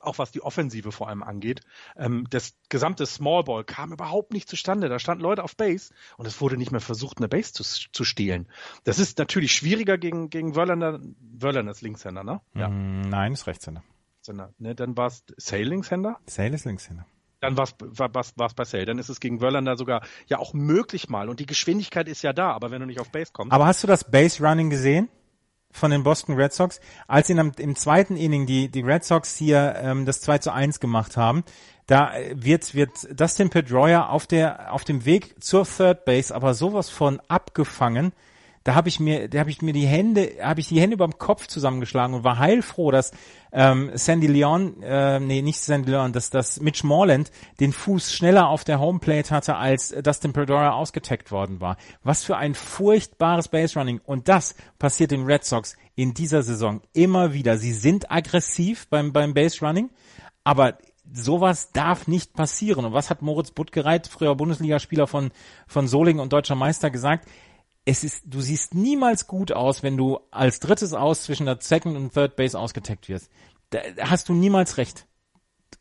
auch 0.00 0.18
was 0.18 0.32
die 0.32 0.42
Offensive 0.42 0.92
vor 0.92 1.08
allem 1.08 1.22
angeht. 1.22 1.60
Ähm, 1.96 2.26
das 2.30 2.54
gesamte 2.68 3.06
Small 3.06 3.44
Ball 3.44 3.64
kam 3.64 3.92
überhaupt 3.92 4.32
nicht 4.32 4.48
zustande. 4.48 4.88
Da 4.88 4.98
standen 4.98 5.22
Leute 5.22 5.44
auf 5.44 5.56
Base 5.56 5.92
und 6.16 6.26
es 6.26 6.40
wurde 6.40 6.56
nicht 6.56 6.72
mehr 6.72 6.80
versucht, 6.80 7.18
eine 7.18 7.28
Base 7.28 7.52
zu, 7.52 7.62
zu 7.64 8.04
stehlen. 8.04 8.48
Das 8.84 8.98
ist 8.98 9.18
natürlich 9.18 9.52
schwieriger 9.52 9.98
gegen, 9.98 10.30
gegen 10.30 10.54
Verlander. 10.54 11.00
Verlander 11.38 11.72
ist 11.72 11.82
Linkshänder, 11.82 12.24
ne? 12.24 12.40
Ja. 12.54 12.68
Mm, 12.68 13.02
nein, 13.02 13.32
ist 13.32 13.46
Rechtshänder. 13.46 13.82
Ne, 14.58 14.74
dann 14.74 14.96
war 14.96 15.06
es 15.06 15.24
Sale 15.38 15.64
Linkshänder? 15.64 16.18
Sale 16.26 16.54
ist 16.54 16.64
Linkshänder. 16.64 17.06
Dann 17.40 17.56
war 17.56 17.64
es 17.64 18.54
bei 18.54 18.64
Sale. 18.64 18.84
Dann 18.84 18.98
ist 18.98 19.08
es 19.08 19.18
gegen 19.18 19.40
Verlander 19.40 19.76
sogar 19.76 20.02
ja 20.26 20.38
auch 20.38 20.52
möglich 20.52 21.08
mal. 21.08 21.28
Und 21.30 21.40
die 21.40 21.46
Geschwindigkeit 21.46 22.06
ist 22.06 22.22
ja 22.22 22.34
da, 22.34 22.52
aber 22.52 22.70
wenn 22.70 22.80
du 22.80 22.86
nicht 22.86 23.00
auf 23.00 23.10
Base 23.10 23.32
kommst. 23.32 23.52
Aber 23.52 23.66
hast 23.66 23.82
du 23.82 23.86
das 23.86 24.10
Base 24.10 24.46
Running 24.46 24.68
gesehen? 24.68 25.08
Von 25.72 25.90
den 25.90 26.02
Boston 26.02 26.34
Red 26.34 26.52
Sox, 26.52 26.80
als 27.06 27.30
ihnen 27.30 27.52
im 27.58 27.76
zweiten 27.76 28.16
Inning 28.16 28.46
die, 28.46 28.68
die 28.68 28.82
Red 28.82 29.04
Sox 29.04 29.36
hier 29.36 29.74
ähm, 29.76 30.04
das 30.04 30.20
2 30.20 30.38
zu 30.38 30.52
1 30.52 30.80
gemacht 30.80 31.16
haben, 31.16 31.44
da 31.86 32.12
wird, 32.34 32.74
wird 32.74 32.90
Dustin 33.18 33.50
Pedroia 33.50 34.08
auf 34.08 34.26
der, 34.26 34.72
auf 34.72 34.84
dem 34.84 35.04
Weg 35.04 35.42
zur 35.42 35.64
Third 35.64 36.04
Base 36.04 36.34
aber 36.34 36.54
sowas 36.54 36.88
von 36.88 37.20
abgefangen, 37.28 38.12
da 38.64 38.74
habe 38.74 38.88
ich 38.88 39.00
mir, 39.00 39.28
da 39.28 39.40
habe 39.40 39.50
ich 39.50 39.62
mir 39.62 39.72
die 39.72 39.86
Hände, 39.86 40.32
habe 40.42 40.60
ich 40.60 40.68
die 40.68 40.80
Hände 40.80 40.94
über 40.94 41.06
dem 41.06 41.16
Kopf 41.16 41.46
zusammengeschlagen 41.46 42.14
und 42.14 42.24
war 42.24 42.38
heilfroh, 42.38 42.90
dass 42.90 43.12
ähm, 43.52 43.90
Sandy 43.94 44.26
Leon, 44.26 44.82
äh, 44.82 45.18
nee, 45.18 45.40
nicht 45.40 45.60
Sandy 45.60 45.90
Leon, 45.90 46.12
dass 46.12 46.28
dass 46.28 46.60
Mitch 46.60 46.86
Morland 46.86 47.30
den 47.58 47.72
Fuß 47.72 48.12
schneller 48.12 48.48
auf 48.48 48.64
der 48.64 48.78
Homeplate 48.78 49.34
hatte, 49.34 49.56
als 49.56 49.94
Dustin 50.02 50.34
Pedroia 50.34 50.72
ausgetaggt 50.72 51.32
worden 51.32 51.60
war. 51.60 51.78
Was 52.02 52.22
für 52.22 52.36
ein 52.36 52.54
furchtbares 52.54 53.48
Base 53.48 53.78
Running 53.78 54.00
und 54.04 54.28
das 54.28 54.54
passiert 54.78 55.10
den 55.10 55.24
Red 55.24 55.44
Sox 55.44 55.76
in 55.94 56.12
dieser 56.12 56.42
Saison 56.42 56.82
immer 56.92 57.32
wieder. 57.32 57.56
Sie 57.56 57.72
sind 57.72 58.10
aggressiv 58.10 58.88
beim 58.88 59.12
beim 59.12 59.32
Base 59.32 59.64
Running, 59.64 59.88
aber 60.44 60.76
sowas 61.12 61.72
darf 61.72 62.06
nicht 62.08 62.34
passieren. 62.34 62.84
Und 62.84 62.92
was 62.92 63.10
hat 63.10 63.22
Moritz 63.22 63.50
Buttgereit, 63.50 64.06
früher 64.06 64.34
Bundesligaspieler 64.34 65.06
von, 65.06 65.30
von 65.66 65.88
Solingen 65.88 66.20
und 66.20 66.32
deutscher 66.32 66.54
Meister 66.54 66.90
gesagt? 66.90 67.26
Es 67.90 68.04
ist, 68.04 68.22
du 68.24 68.40
siehst 68.40 68.74
niemals 68.74 69.26
gut 69.26 69.50
aus, 69.50 69.82
wenn 69.82 69.96
du 69.96 70.20
als 70.30 70.60
drittes 70.60 70.92
aus 70.92 71.24
zwischen 71.24 71.46
der 71.46 71.58
Second 71.60 71.96
und 71.96 72.14
Third 72.14 72.36
Base 72.36 72.58
ausgetaggt 72.58 73.08
wirst. 73.08 73.30
Da 73.70 73.80
hast 74.00 74.28
du 74.28 74.34
niemals 74.34 74.76
recht. 74.76 75.06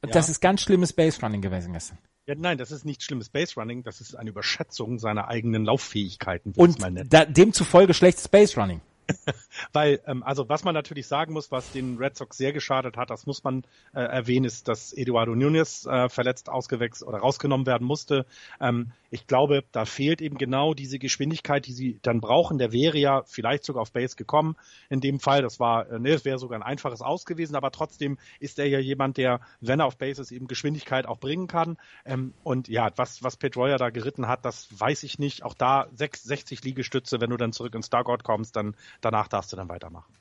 Ja. 0.04 0.12
Das 0.12 0.28
ist 0.28 0.40
ganz 0.40 0.62
schlimmes 0.62 0.94
Base 0.94 1.22
Running 1.22 1.42
gewesen 1.42 1.74
gestern. 1.74 2.00
Ja, 2.26 2.36
nein, 2.36 2.58
das 2.58 2.72
ist 2.72 2.86
nicht 2.86 3.04
schlimmes 3.04 3.30
Base 3.30 3.56
Running, 3.56 3.84
das 3.84 4.02
ist 4.02 4.16
eine 4.16 4.30
Überschätzung 4.30 5.00
seiner 5.00 5.28
eigenen 5.28 5.66
Lauffähigkeiten. 5.66 6.54
Und 6.56 6.78
da, 7.10 7.26
demzufolge 7.26 7.94
schlechtes 7.94 8.28
Base 8.28 8.60
Running. 8.60 8.82
Weil, 9.74 10.02
ähm, 10.06 10.24
also 10.24 10.50
was 10.50 10.64
man 10.64 10.74
natürlich 10.74 11.08
sagen 11.08 11.34
muss, 11.34 11.52
was 11.52 11.72
den 11.72 11.98
Red 11.98 12.16
Sox 12.16 12.38
sehr 12.38 12.54
geschadet 12.54 12.98
hat, 12.98 13.10
das 13.10 13.26
muss 13.26 13.44
man 13.44 13.64
äh, 13.94 14.02
erwähnen, 14.02 14.46
ist, 14.46 14.68
dass 14.68 14.94
Eduardo 14.94 15.36
Nunez 15.36 15.86
äh, 15.86 16.10
verletzt 16.10 16.50
ausgewechselt 16.50 17.08
oder 17.08 17.20
rausgenommen 17.20 17.66
werden 17.66 17.86
musste. 17.86 18.26
Ähm, 18.60 18.92
ich 19.12 19.26
glaube, 19.26 19.64
da 19.72 19.86
fehlt 19.86 20.22
eben 20.22 20.38
genau 20.38 20.74
diese 20.74 21.00
Geschwindigkeit, 21.00 21.66
die 21.66 21.74
sie 21.74 22.00
dann 22.04 22.22
brauchen. 22.22 22.58
Der 22.58 22.72
wäre 22.72 22.98
ja 22.98 23.24
vielleicht 23.26 23.64
sogar 23.64 23.82
auf 23.82 23.92
Base 23.92 24.16
gekommen. 24.16 24.56
In 24.90 25.02
dem 25.02 25.20
Fall, 25.20 25.42
das 25.42 25.60
war, 25.60 25.90
äh, 25.90 26.00
ne, 26.00 26.12
es 26.12 26.26
wäre 26.26 26.38
sogar 26.38 26.60
ein 26.60 26.64
einfaches 26.64 27.02
Aus 27.02 27.26
gewesen, 27.26 27.56
aber 27.56 27.72
trotzdem 27.72 28.18
ist 28.40 28.60
er 28.60 28.68
ja 28.68 28.80
jemand, 28.80 29.18
der, 29.18 29.42
wenn 29.62 29.80
er 29.80 29.88
auf 29.88 29.98
Base 29.98 30.22
ist, 30.22 30.32
eben 30.32 30.48
Geschwindigkeit 30.48 31.08
auch 31.08 31.20
bringen 31.20 31.48
kann. 31.48 31.78
Ähm, 32.06 32.34
und 32.44 32.68
ja, 32.68 32.90
was, 32.96 33.24
was 33.24 33.38
Pedroia 33.38 33.78
da 33.78 33.90
geritten 33.90 34.28
hat, 34.28 34.46
das 34.46 34.68
weiß 34.80 35.04
ich 35.04 35.18
nicht. 35.18 35.44
Auch 35.44 35.56
da 35.56 35.88
6, 35.96 36.24
60 36.24 36.64
Liegestütze, 36.64 37.20
wenn 37.20 37.32
du 37.32 37.38
dann 37.38 37.54
zurück 37.54 37.74
ins 37.74 37.90
Dugout 37.90 38.24
kommst, 38.24 38.56
dann 38.56 38.76
danach 39.02 39.28
darfst 39.28 39.52
du 39.52 39.58
dann 39.58 39.70
weitermachen. 39.70 40.14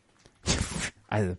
Also, 1.10 1.38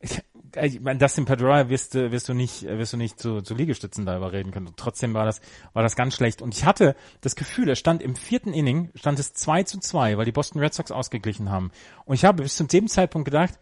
ich, 0.00 0.20
ich 0.62 0.80
meine, 0.80 0.98
Dustin 0.98 1.24
Pedroia 1.24 1.68
wirst, 1.68 1.94
du 1.94 2.10
wirst 2.12 2.28
du 2.28 2.34
nicht, 2.34 2.64
wirst 2.64 2.92
du 2.92 2.96
nicht 2.96 3.18
zu, 3.18 3.42
zu 3.42 3.54
Liegestützen 3.54 4.06
da 4.06 4.16
überreden 4.16 4.52
können. 4.52 4.72
trotzdem 4.76 5.14
war 5.14 5.24
das, 5.24 5.40
war 5.72 5.82
das 5.82 5.96
ganz 5.96 6.14
schlecht. 6.14 6.42
Und 6.42 6.54
ich 6.54 6.64
hatte 6.64 6.94
das 7.20 7.36
Gefühl, 7.36 7.68
er 7.68 7.76
stand 7.76 8.02
im 8.02 8.16
vierten 8.16 8.52
Inning, 8.52 8.90
stand 8.94 9.18
es 9.18 9.32
2 9.34 9.64
zu 9.64 9.78
2, 9.78 10.18
weil 10.18 10.24
die 10.24 10.32
Boston 10.32 10.60
Red 10.60 10.74
Sox 10.74 10.90
ausgeglichen 10.90 11.50
haben. 11.50 11.70
Und 12.04 12.14
ich 12.14 12.24
habe 12.24 12.42
bis 12.42 12.56
zu 12.56 12.64
dem 12.64 12.88
Zeitpunkt 12.88 13.24
gedacht, 13.24 13.58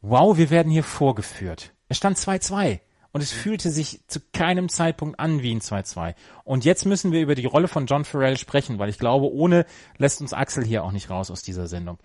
wow, 0.00 0.36
wir 0.36 0.50
werden 0.50 0.72
hier 0.72 0.84
vorgeführt. 0.84 1.72
Es 1.88 1.96
stand 1.96 2.16
2-2. 2.16 2.80
Und 3.12 3.20
es 3.20 3.30
fühlte 3.30 3.70
sich 3.70 4.00
zu 4.06 4.20
keinem 4.32 4.70
Zeitpunkt 4.70 5.20
an 5.20 5.42
wie 5.42 5.54
ein 5.54 5.60
2-2. 5.60 6.14
Und 6.44 6.64
jetzt 6.64 6.86
müssen 6.86 7.12
wir 7.12 7.20
über 7.20 7.34
die 7.34 7.44
Rolle 7.44 7.68
von 7.68 7.86
John 7.86 8.04
Farrell 8.04 8.38
sprechen, 8.38 8.78
weil 8.78 8.88
ich 8.88 8.98
glaube, 8.98 9.30
ohne 9.30 9.66
lässt 9.98 10.22
uns 10.22 10.32
Axel 10.32 10.64
hier 10.64 10.82
auch 10.82 10.92
nicht 10.92 11.10
raus 11.10 11.30
aus 11.30 11.42
dieser 11.42 11.66
Sendung. 11.66 11.98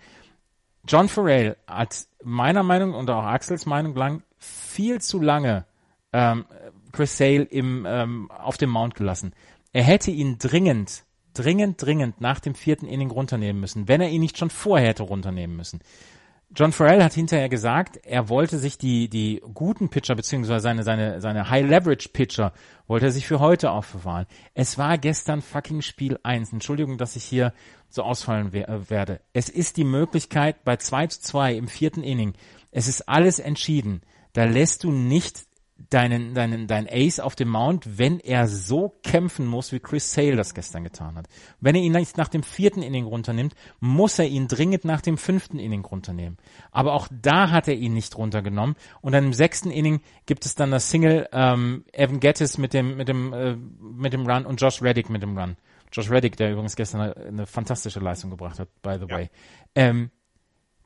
John 0.86 1.08
Farrell 1.08 1.56
hat 1.66 2.06
meiner 2.22 2.62
Meinung 2.62 2.94
und 2.94 3.08
auch 3.10 3.24
Axels 3.24 3.66
Meinung 3.66 3.94
lang 3.94 4.22
viel 4.38 5.00
zu 5.00 5.20
lange 5.20 5.64
ähm, 6.12 6.44
Chris 6.92 7.16
Sale 7.16 7.42
im, 7.42 7.86
ähm, 7.86 8.30
auf 8.30 8.56
dem 8.56 8.70
Mount 8.70 8.94
gelassen. 8.94 9.32
Er 9.72 9.84
hätte 9.84 10.10
ihn 10.10 10.38
dringend, 10.38 11.04
dringend, 11.34 11.82
dringend 11.82 12.20
nach 12.20 12.40
dem 12.40 12.54
vierten 12.54 12.86
Inning 12.86 13.10
runternehmen 13.10 13.60
müssen, 13.60 13.88
wenn 13.88 14.00
er 14.00 14.08
ihn 14.08 14.20
nicht 14.20 14.38
schon 14.38 14.50
vorher 14.50 14.88
hätte 14.88 15.02
runternehmen 15.02 15.56
müssen. 15.56 15.80
John 16.54 16.72
Farrell 16.72 17.04
hat 17.04 17.12
hinterher 17.12 17.50
gesagt, 17.50 17.98
er 18.04 18.30
wollte 18.30 18.58
sich 18.58 18.78
die, 18.78 19.10
die 19.10 19.42
guten 19.52 19.90
Pitcher, 19.90 20.14
beziehungsweise 20.14 20.60
seine, 20.60 20.82
seine, 20.82 21.20
seine 21.20 21.50
High-Leverage-Pitcher, 21.50 22.54
wollte 22.86 23.06
er 23.06 23.12
sich 23.12 23.26
für 23.26 23.38
heute 23.38 23.70
aufbewahren. 23.70 24.26
Es 24.54 24.78
war 24.78 24.96
gestern 24.96 25.42
fucking 25.42 25.82
Spiel 25.82 26.18
1. 26.22 26.54
Entschuldigung, 26.54 26.96
dass 26.96 27.16
ich 27.16 27.24
hier 27.24 27.52
so 27.90 28.02
ausfallen 28.02 28.54
we 28.54 28.64
werde. 28.88 29.20
Es 29.34 29.50
ist 29.50 29.76
die 29.76 29.84
Möglichkeit 29.84 30.64
bei 30.64 30.76
2 30.76 31.08
zu 31.08 31.20
2 31.20 31.54
im 31.54 31.68
vierten 31.68 32.02
Inning. 32.02 32.32
Es 32.70 32.88
ist 32.88 33.08
alles 33.08 33.40
entschieden. 33.40 34.00
Da 34.32 34.44
lässt 34.44 34.84
du 34.84 34.90
nicht 34.90 35.47
deinen, 35.90 36.34
deinen, 36.34 36.66
dein 36.66 36.88
Ace 36.90 37.20
auf 37.20 37.36
dem 37.36 37.48
Mount, 37.48 37.98
wenn 37.98 38.18
er 38.20 38.48
so 38.48 38.98
kämpfen 39.02 39.46
muss, 39.46 39.72
wie 39.72 39.78
Chris 39.78 40.12
Sale 40.12 40.36
das 40.36 40.54
gestern 40.54 40.84
getan 40.84 41.16
hat. 41.16 41.28
Wenn 41.60 41.74
er 41.74 41.82
ihn 41.82 41.92
nicht 41.92 42.16
nach 42.16 42.28
dem 42.28 42.42
vierten 42.42 42.82
Inning 42.82 43.06
runternimmt, 43.06 43.54
muss 43.80 44.18
er 44.18 44.26
ihn 44.26 44.48
dringend 44.48 44.84
nach 44.84 45.00
dem 45.00 45.16
fünften 45.16 45.58
Inning 45.58 45.84
runternehmen. 45.84 46.36
Aber 46.72 46.94
auch 46.94 47.08
da 47.10 47.50
hat 47.50 47.68
er 47.68 47.74
ihn 47.74 47.94
nicht 47.94 48.18
runtergenommen. 48.18 48.76
Und 49.00 49.12
dann 49.12 49.26
im 49.26 49.32
sechsten 49.32 49.70
Inning 49.70 50.00
gibt 50.26 50.44
es 50.44 50.54
dann 50.54 50.70
das 50.70 50.90
Single 50.90 51.28
ähm, 51.32 51.84
Evan 51.92 52.20
Gettis 52.20 52.58
mit 52.58 52.74
dem, 52.74 52.96
mit 52.96 53.08
dem, 53.08 53.32
äh, 53.32 53.56
mit 53.80 54.12
dem 54.12 54.26
Run 54.26 54.46
und 54.46 54.60
Josh 54.60 54.82
Reddick 54.82 55.08
mit 55.08 55.22
dem 55.22 55.38
Run. 55.38 55.56
Josh 55.92 56.10
Reddick, 56.10 56.36
der 56.36 56.52
übrigens 56.52 56.76
gestern 56.76 57.00
eine, 57.00 57.16
eine 57.16 57.46
fantastische 57.46 58.00
Leistung 58.00 58.30
gebracht 58.30 58.58
hat, 58.58 58.68
by 58.82 58.96
the 59.00 59.06
ja. 59.08 59.16
way. 59.16 59.30
Ähm, 59.74 60.10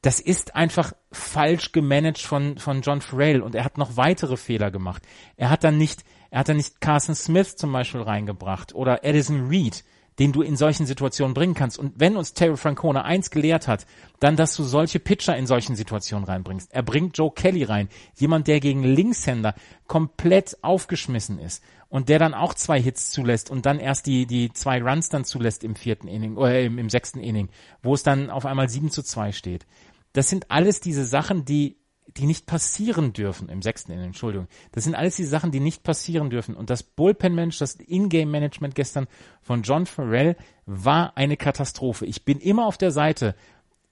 das 0.02 0.18
ist 0.18 0.56
einfach 0.56 0.92
falsch 1.12 1.72
gemanagt 1.72 2.20
von, 2.20 2.58
von 2.58 2.82
John 2.82 3.00
Farrell 3.00 3.40
und 3.40 3.54
er 3.54 3.64
hat 3.64 3.78
noch 3.78 3.96
weitere 3.96 4.36
Fehler 4.36 4.70
gemacht. 4.70 5.02
Er 5.36 5.48
hat 5.48 5.64
dann 5.64 5.78
nicht, 5.78 6.04
er 6.30 6.40
hat 6.40 6.48
dann 6.48 6.56
nicht 6.56 6.80
Carson 6.80 7.14
Smith 7.14 7.56
zum 7.56 7.72
Beispiel 7.72 8.02
reingebracht 8.02 8.74
oder 8.74 9.04
Edison 9.04 9.46
Reed, 9.48 9.84
den 10.18 10.32
du 10.32 10.42
in 10.42 10.56
solchen 10.56 10.86
Situationen 10.86 11.34
bringen 11.34 11.54
kannst. 11.54 11.78
Und 11.78 11.94
wenn 11.98 12.16
uns 12.16 12.34
Terry 12.34 12.56
Francona 12.56 13.02
eins 13.02 13.30
gelehrt 13.30 13.68
hat, 13.68 13.86
dann, 14.20 14.36
dass 14.36 14.56
du 14.56 14.64
solche 14.64 14.98
Pitcher 14.98 15.36
in 15.36 15.46
solchen 15.46 15.76
Situationen 15.76 16.26
reinbringst. 16.26 16.72
Er 16.72 16.82
bringt 16.82 17.16
Joe 17.16 17.32
Kelly 17.32 17.62
rein, 17.62 17.88
jemand, 18.16 18.48
der 18.48 18.60
gegen 18.60 18.82
Linkshänder 18.82 19.54
komplett 19.86 20.58
aufgeschmissen 20.62 21.38
ist 21.38 21.62
und 21.88 22.08
der 22.08 22.18
dann 22.18 22.34
auch 22.34 22.54
zwei 22.54 22.80
Hits 22.80 23.10
zulässt 23.10 23.50
und 23.50 23.66
dann 23.66 23.78
erst 23.78 24.06
die, 24.06 24.26
die 24.26 24.52
zwei 24.52 24.82
Runs 24.82 25.08
dann 25.08 25.24
zulässt 25.24 25.62
im 25.62 25.76
vierten 25.76 26.08
Inning 26.08 26.36
oder 26.36 26.60
im, 26.60 26.78
im 26.78 26.90
sechsten 26.90 27.20
Inning, 27.20 27.48
wo 27.82 27.94
es 27.94 28.02
dann 28.02 28.30
auf 28.30 28.46
einmal 28.46 28.68
sieben 28.68 28.90
zu 28.90 29.02
zwei 29.02 29.32
steht. 29.32 29.66
Das 30.12 30.28
sind 30.28 30.50
alles 30.50 30.80
diese 30.80 31.04
Sachen, 31.04 31.44
die 31.44 31.76
die 32.16 32.26
nicht 32.26 32.46
passieren 32.46 33.12
dürfen 33.12 33.48
im 33.48 33.62
sechsten 33.62 33.92
Inning, 33.92 34.06
Entschuldigung. 34.06 34.48
Das 34.72 34.84
sind 34.84 34.94
alles 34.94 35.16
die 35.16 35.24
Sachen, 35.24 35.50
die 35.50 35.60
nicht 35.60 35.82
passieren 35.82 36.30
dürfen. 36.30 36.54
Und 36.54 36.70
das 36.70 36.82
Bullpen-Management, 36.82 37.60
das 37.60 37.74
In-Game-Management 37.74 38.74
gestern 38.74 39.06
von 39.40 39.62
John 39.62 39.86
Farrell 39.86 40.36
war 40.66 41.16
eine 41.16 41.36
Katastrophe. 41.36 42.06
Ich 42.06 42.24
bin 42.24 42.38
immer 42.38 42.66
auf 42.66 42.76
der 42.76 42.90
Seite, 42.90 43.34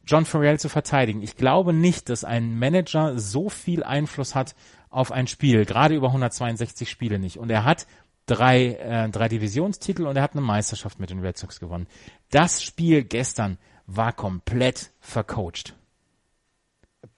John 0.07 0.25
Farrell 0.25 0.59
zu 0.59 0.69
verteidigen. 0.69 1.23
Ich 1.23 1.37
glaube 1.37 1.73
nicht, 1.73 2.09
dass 2.09 2.25
ein 2.25 2.59
Manager 2.59 3.19
so 3.19 3.49
viel 3.49 3.83
Einfluss 3.83 4.35
hat 4.35 4.55
auf 4.89 5.13
ein 5.13 5.27
Spiel, 5.27 5.65
gerade 5.65 5.95
über 5.95 6.09
162 6.09 6.91
Spiele 6.91 7.19
nicht. 7.19 7.39
Und 7.39 7.51
er 7.51 7.65
hat 7.65 7.87
drei, 8.27 8.75
äh, 8.75 9.09
drei 9.09 9.29
Divisionstitel 9.29 10.07
und 10.07 10.17
er 10.17 10.23
hat 10.23 10.33
eine 10.33 10.41
Meisterschaft 10.41 10.99
mit 10.99 11.11
den 11.11 11.21
Red 11.21 11.39
Sox 11.39 11.61
gewonnen. 11.61 11.87
Das 12.31 12.63
Spiel 12.63 13.05
gestern 13.05 13.59
war 13.87 14.13
komplett 14.13 14.91
vercoacht 15.01 15.75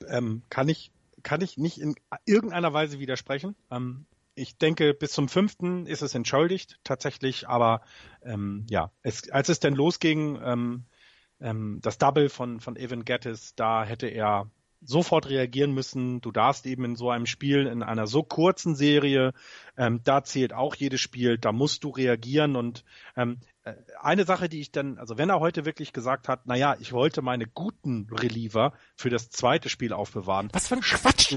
ähm, 0.09 0.43
kann 0.49 0.69
ich 0.69 0.93
kann 1.23 1.41
ich 1.41 1.57
nicht 1.57 1.79
in 1.79 1.95
irgendeiner 2.25 2.73
Weise 2.73 2.99
widersprechen. 2.99 3.55
Ähm, 3.71 4.07
ich 4.35 4.57
denke, 4.57 4.95
bis 4.95 5.13
zum 5.13 5.29
fünften 5.29 5.87
ist 5.87 6.03
es 6.03 6.15
entschuldigt, 6.15 6.79
tatsächlich, 6.85 7.49
aber 7.49 7.83
ähm, 8.25 8.67
ja, 8.71 8.91
es, 9.03 9.31
als 9.31 9.49
es 9.49 9.61
denn 9.61 9.75
losging, 9.75 10.41
ähm, 10.43 10.85
ähm, 11.41 11.81
das 11.83 11.99
Double 11.99 12.29
von, 12.29 12.61
von 12.61 12.77
Evan 12.77 13.05
Gettis, 13.05 13.55
da 13.55 13.85
hätte 13.85 14.07
er 14.07 14.51
sofort 14.85 15.29
reagieren 15.29 15.73
müssen. 15.73 16.21
Du 16.21 16.33
darfst 16.33 16.67
eben 16.67 16.85
in 16.85 16.97
so 16.97 17.11
einem 17.11 17.27
Spiel, 17.27 17.67
in 17.67 17.83
einer 17.83 18.07
so 18.07 18.23
kurzen 18.23 18.75
Serie, 18.75 19.33
ähm, 19.77 20.01
da 20.03 20.25
zählt 20.25 20.53
auch 20.53 20.75
jedes 20.75 21.01
Spiel, 21.01 21.39
da 21.39 21.53
musst 21.53 21.85
du 21.85 21.91
reagieren 21.91 22.57
und 22.57 22.85
ähm, 23.17 23.39
äh, 23.43 23.52
eine 24.01 24.25
Sache, 24.25 24.49
die 24.49 24.61
ich 24.61 24.73
dann, 24.73 24.99
also 24.99 25.19
wenn 25.19 25.29
er 25.31 25.41
heute 25.41 25.65
wirklich 25.65 25.93
gesagt 25.93 26.29
hat, 26.29 26.47
naja, 26.47 26.77
ich 26.81 26.93
wollte 26.93 27.23
meine 27.23 27.47
guten 27.47 28.09
Reliever 28.11 28.73
für 28.97 29.11
das 29.11 29.31
zweite 29.31 29.69
Spiel 29.69 29.93
aufbewahren. 29.93 30.49
Was 30.53 30.69
für 30.69 30.77
ein 30.77 30.81
Quatsch! 30.81 31.37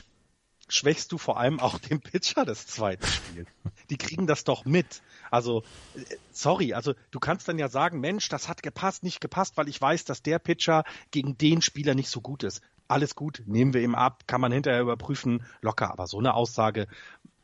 Schwächst 0.68 1.12
du 1.12 1.20
vor 1.20 1.40
allem 1.40 1.60
auch 1.60 1.78
den 1.78 2.02
Pitcher 2.02 2.44
des 2.44 2.66
zweiten 2.66 3.06
Spiels. 3.06 3.48
Die 3.92 3.98
kriegen 3.98 4.26
das 4.26 4.46
doch 4.46 4.66
mit. 4.66 5.04
Also, 5.30 5.62
äh, 5.94 6.04
sorry, 6.32 6.74
also 6.74 6.96
du 7.12 7.20
kannst 7.20 7.48
dann 7.48 7.60
ja 7.60 7.70
sagen, 7.70 8.00
Mensch, 8.00 8.30
das 8.30 8.50
hat 8.50 8.64
gepasst, 8.64 9.04
nicht 9.04 9.22
gepasst, 9.22 9.58
weil 9.58 9.70
ich 9.70 9.80
weiß, 9.80 10.06
dass 10.06 10.24
der 10.24 10.40
Pitcher 10.40 10.84
gegen 11.12 11.38
den 11.38 11.62
Spieler 11.62 11.94
nicht 11.94 12.10
so 12.10 12.20
gut 12.20 12.42
ist 12.42 12.64
alles 12.88 13.16
gut, 13.16 13.44
nehmen 13.46 13.74
wir 13.74 13.82
ihm 13.82 13.96
ab, 13.96 14.24
kann 14.28 14.42
man 14.42 14.52
hinterher 14.52 14.82
überprüfen, 14.82 15.44
locker. 15.62 15.92
Aber 15.92 16.08
so 16.08 16.20
eine 16.20 16.34
Aussage, 16.34 16.88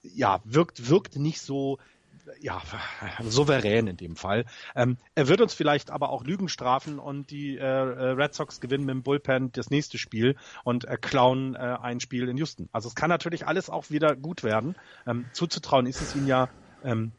ja, 0.03 0.39
wirkt, 0.43 0.89
wirkt 0.89 1.15
nicht 1.15 1.41
so, 1.41 1.79
ja, 2.39 2.61
souverän 3.23 3.87
in 3.87 3.97
dem 3.97 4.15
Fall. 4.15 4.45
Ähm, 4.75 4.97
er 5.15 5.27
wird 5.27 5.41
uns 5.41 5.53
vielleicht 5.53 5.91
aber 5.91 6.09
auch 6.09 6.23
Lügen 6.23 6.49
strafen 6.49 6.99
und 6.99 7.29
die 7.29 7.57
äh, 7.57 7.61
äh, 7.61 8.09
Red 8.11 8.33
Sox 8.33 8.59
gewinnen 8.59 8.85
mit 8.85 8.93
dem 8.95 9.03
Bullpen 9.03 9.51
das 9.51 9.69
nächste 9.69 9.97
Spiel 9.97 10.35
und 10.63 10.85
äh, 10.85 10.97
klauen 10.99 11.55
äh, 11.55 11.77
ein 11.81 11.99
Spiel 11.99 12.27
in 12.27 12.37
Houston. 12.37 12.69
Also 12.71 12.89
es 12.89 12.95
kann 12.95 13.09
natürlich 13.09 13.47
alles 13.47 13.69
auch 13.69 13.89
wieder 13.89 14.15
gut 14.15 14.43
werden. 14.43 14.75
Ähm, 15.05 15.25
zuzutrauen 15.33 15.85
ist 15.85 16.01
es 16.01 16.15
ihnen 16.15 16.27
ja. 16.27 16.49
Ähm, 16.83 17.13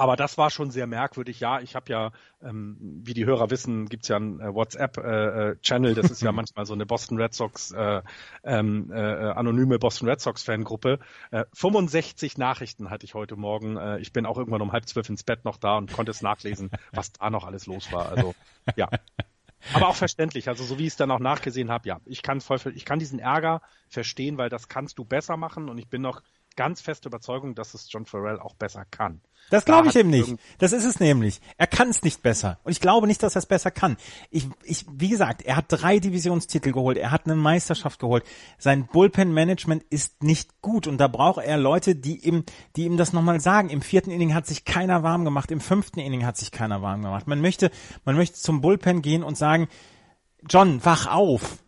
aber 0.00 0.16
das 0.16 0.38
war 0.38 0.48
schon 0.48 0.70
sehr 0.70 0.86
merkwürdig. 0.86 1.40
Ja, 1.40 1.60
ich 1.60 1.76
habe 1.76 1.92
ja, 1.92 2.10
ähm, 2.42 2.78
wie 3.04 3.12
die 3.12 3.26
Hörer 3.26 3.50
wissen, 3.50 3.86
gibt's 3.86 4.08
ja 4.08 4.16
einen 4.16 4.40
äh, 4.40 4.54
WhatsApp-Channel. 4.54 5.92
Äh, 5.92 5.94
das 5.94 6.10
ist 6.10 6.22
ja 6.22 6.32
manchmal 6.32 6.64
so 6.64 6.72
eine 6.72 6.86
Boston 6.86 7.20
Red 7.20 7.34
Sox, 7.34 7.70
äh, 7.72 8.00
ähm, 8.42 8.90
äh, 8.90 8.98
anonyme 8.98 9.78
Boston 9.78 10.08
Red 10.08 10.22
Sox-Fangruppe. 10.22 11.00
Äh, 11.30 11.44
65 11.52 12.38
Nachrichten 12.38 12.88
hatte 12.88 13.04
ich 13.04 13.12
heute 13.12 13.36
Morgen. 13.36 13.76
Äh, 13.76 13.98
ich 13.98 14.14
bin 14.14 14.24
auch 14.24 14.38
irgendwann 14.38 14.62
um 14.62 14.72
halb 14.72 14.88
zwölf 14.88 15.06
ins 15.10 15.22
Bett 15.22 15.44
noch 15.44 15.58
da 15.58 15.76
und 15.76 15.92
konnte 15.92 16.12
es 16.12 16.22
nachlesen, 16.22 16.70
was 16.92 17.12
da 17.12 17.28
noch 17.28 17.44
alles 17.44 17.66
los 17.66 17.92
war. 17.92 18.08
Also 18.08 18.34
ja. 18.76 18.88
Aber 19.74 19.88
auch 19.88 19.96
verständlich, 19.96 20.48
also 20.48 20.64
so 20.64 20.78
wie 20.78 20.86
ich 20.86 20.94
es 20.94 20.96
dann 20.96 21.10
auch 21.10 21.18
nachgesehen 21.18 21.70
habe, 21.70 21.86
ja, 21.86 22.00
ich 22.06 22.22
kann 22.22 22.40
voll, 22.40 22.58
ich 22.74 22.86
kann 22.86 22.98
diesen 22.98 23.18
Ärger 23.18 23.60
verstehen, 23.88 24.38
weil 24.38 24.48
das 24.48 24.68
kannst 24.68 24.98
du 24.98 25.04
besser 25.04 25.36
machen 25.36 25.68
und 25.68 25.76
ich 25.76 25.88
bin 25.88 26.00
noch 26.00 26.22
ganz 26.56 26.80
feste 26.80 27.08
Überzeugung, 27.08 27.54
dass 27.54 27.74
es 27.74 27.90
John 27.90 28.06
Farrell 28.06 28.38
auch 28.38 28.54
besser 28.54 28.84
kann. 28.90 29.20
Das 29.50 29.64
glaube 29.64 29.88
ich 29.88 29.96
eben 29.96 30.10
nicht. 30.10 30.36
Das 30.58 30.72
ist 30.72 30.84
es 30.84 31.00
nämlich. 31.00 31.40
Er 31.56 31.66
kann 31.66 31.88
es 31.88 32.02
nicht 32.02 32.22
besser. 32.22 32.58
Und 32.62 32.70
ich 32.70 32.80
glaube 32.80 33.06
nicht, 33.06 33.22
dass 33.22 33.34
er 33.34 33.40
es 33.40 33.46
besser 33.46 33.70
kann. 33.70 33.96
Ich, 34.30 34.48
ich, 34.62 34.86
wie 34.92 35.08
gesagt, 35.08 35.42
er 35.42 35.56
hat 35.56 35.64
drei 35.68 35.98
Divisionstitel 35.98 36.70
geholt. 36.70 36.98
Er 36.98 37.10
hat 37.10 37.24
eine 37.24 37.34
Meisterschaft 37.34 37.98
geholt. 37.98 38.24
Sein 38.58 38.86
Bullpen-Management 38.86 39.82
ist 39.90 40.22
nicht 40.22 40.62
gut. 40.62 40.86
Und 40.86 40.98
da 40.98 41.08
braucht 41.08 41.44
er 41.44 41.56
Leute, 41.56 41.96
die 41.96 42.24
ihm, 42.24 42.44
die 42.76 42.84
ihm 42.84 42.96
das 42.96 43.12
nochmal 43.12 43.40
sagen. 43.40 43.70
Im 43.70 43.82
vierten 43.82 44.12
Inning 44.12 44.34
hat 44.34 44.46
sich 44.46 44.64
keiner 44.64 45.02
warm 45.02 45.24
gemacht. 45.24 45.50
Im 45.50 45.60
fünften 45.60 45.98
Inning 45.98 46.24
hat 46.24 46.36
sich 46.36 46.52
keiner 46.52 46.80
warm 46.80 47.02
gemacht. 47.02 47.26
Man 47.26 47.40
möchte, 47.40 47.72
man 48.04 48.14
möchte 48.14 48.36
zum 48.36 48.60
Bullpen 48.60 49.02
gehen 49.02 49.24
und 49.24 49.36
sagen, 49.36 49.68
John, 50.48 50.84
wach 50.84 51.08
auf. 51.08 51.58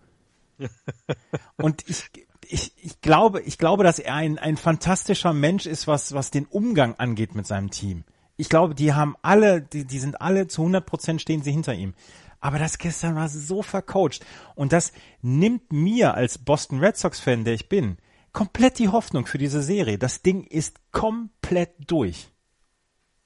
und 1.57 1.89
ich, 1.89 2.11
ich, 2.53 2.73
ich 2.77 3.01
glaube, 3.01 3.41
ich 3.41 3.57
glaube, 3.57 3.83
dass 3.83 3.99
er 3.99 4.15
ein, 4.15 4.39
ein 4.39 4.57
fantastischer 4.57 5.33
Mensch 5.33 5.65
ist, 5.65 5.87
was, 5.87 6.13
was 6.13 6.31
den 6.31 6.45
Umgang 6.45 6.95
angeht 6.97 7.35
mit 7.35 7.47
seinem 7.47 7.71
Team. 7.71 8.05
Ich 8.37 8.49
glaube, 8.49 8.75
die 8.75 8.93
haben 8.93 9.17
alle, 9.23 9.63
die, 9.63 9.87
die 9.87 9.99
sind 9.99 10.21
alle 10.21 10.49
zu 10.49 10.63
100 10.63 10.85
Prozent 10.85 11.23
stehen 11.23 11.43
sie 11.43 11.53
hinter 11.53 11.75
ihm. 11.75 11.95
Aber 12.41 12.59
das 12.59 12.77
gestern 12.77 13.15
war 13.15 13.29
so 13.29 13.63
vercoacht. 13.63 14.25
Und 14.55 14.73
das 14.73 14.93
nimmt 15.23 15.73
mir 15.73 16.15
als 16.15 16.39
Boston 16.39 16.81
Red 16.81 16.97
Sox 16.97 17.21
Fan, 17.21 17.45
der 17.45 17.55
ich 17.55 17.69
bin, 17.69 17.97
komplett 18.33 18.79
die 18.79 18.89
Hoffnung 18.89 19.27
für 19.27 19.39
diese 19.39 19.63
Serie. 19.63 19.97
Das 19.97 20.23
Ding 20.23 20.45
ist 20.45 20.77
komplett 20.91 21.71
durch. 21.87 22.29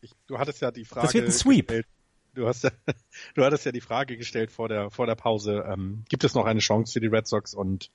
Ich, 0.02 0.12
du 0.26 0.38
hattest 0.38 0.60
ja 0.60 0.70
die 0.70 0.84
Frage. 0.84 1.06
Das 1.06 1.14
wird 1.14 1.26
ein 1.26 1.32
Sweep. 1.32 1.68
Gestellt, 1.68 1.86
du 2.34 2.46
hast 2.46 2.62
ja, 2.62 2.70
du 3.34 3.44
hattest 3.44 3.64
ja 3.64 3.72
die 3.72 3.80
Frage 3.80 4.16
gestellt 4.16 4.52
vor 4.52 4.68
der, 4.68 4.90
vor 4.90 5.06
der 5.06 5.16
Pause, 5.16 5.64
ähm, 5.66 6.04
gibt 6.08 6.22
es 6.22 6.34
noch 6.34 6.44
eine 6.44 6.60
Chance 6.60 6.92
für 6.92 7.00
die 7.00 7.08
Red 7.08 7.26
Sox 7.26 7.54
und 7.54 7.90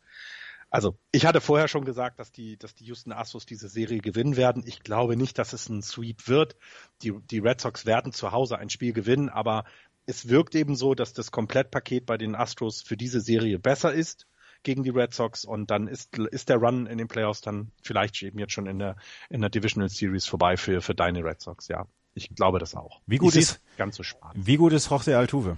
also, 0.72 0.98
ich 1.12 1.26
hatte 1.26 1.42
vorher 1.42 1.68
schon 1.68 1.84
gesagt, 1.84 2.18
dass 2.18 2.32
die, 2.32 2.58
dass 2.58 2.74
die 2.74 2.86
Houston 2.86 3.12
Astros 3.12 3.46
diese 3.46 3.68
Serie 3.68 4.00
gewinnen 4.00 4.38
werden. 4.38 4.64
Ich 4.66 4.80
glaube 4.80 5.18
nicht, 5.18 5.38
dass 5.38 5.52
es 5.52 5.68
ein 5.68 5.82
Sweep 5.84 6.30
wird. 6.30 6.56
Die, 7.02 7.12
die 7.30 7.40
Red 7.40 7.60
Sox 7.60 7.86
werden 7.86 8.14
zu 8.14 8.32
Hause 8.32 8.58
ein 8.58 8.70
Spiel 8.70 8.94
gewinnen, 8.94 9.28
aber 9.28 9.66
es 10.06 10.30
wirkt 10.30 10.56
eben 10.56 10.78
so, 10.78 10.96
dass 10.96 11.12
das 11.12 11.30
Komplettpaket 11.30 12.06
bei 12.06 12.18
den 12.18 12.36
Astros 12.36 12.82
für 12.82 12.96
diese 12.96 13.20
Serie 13.20 13.60
besser 13.60 13.94
ist 13.94 14.28
gegen 14.64 14.84
die 14.84 14.92
Red 14.92 15.14
Sox 15.14 15.44
und 15.44 15.70
dann 15.72 15.90
ist, 15.90 16.18
ist 16.18 16.48
der 16.48 16.58
Run 16.58 16.88
in 16.88 16.98
den 16.98 17.10
Playoffs 17.10 17.42
dann 17.42 17.72
vielleicht 17.84 18.22
eben 18.24 18.40
jetzt 18.40 18.54
schon 18.54 18.66
in 18.66 18.80
der, 18.80 18.96
in 19.30 19.42
der 19.42 19.50
Divisional 19.50 19.90
Series 19.90 20.26
vorbei 20.26 20.56
für, 20.56 20.82
für 20.82 20.96
deine 20.96 21.24
Red 21.24 21.42
Sox, 21.42 21.68
ja. 21.68 21.86
Ich 22.14 22.34
glaube 22.36 22.60
das 22.60 22.76
auch. 22.76 23.02
Wie 23.08 23.18
gut 23.18 23.36
ich 23.36 23.42
ist, 23.42 23.62
ganz 23.78 23.96
so 23.96 24.04
spannend. 24.04 24.46
Wie 24.46 24.58
gut 24.58 24.74
ist 24.74 24.90
José 24.90 25.16
Altuve? 25.16 25.58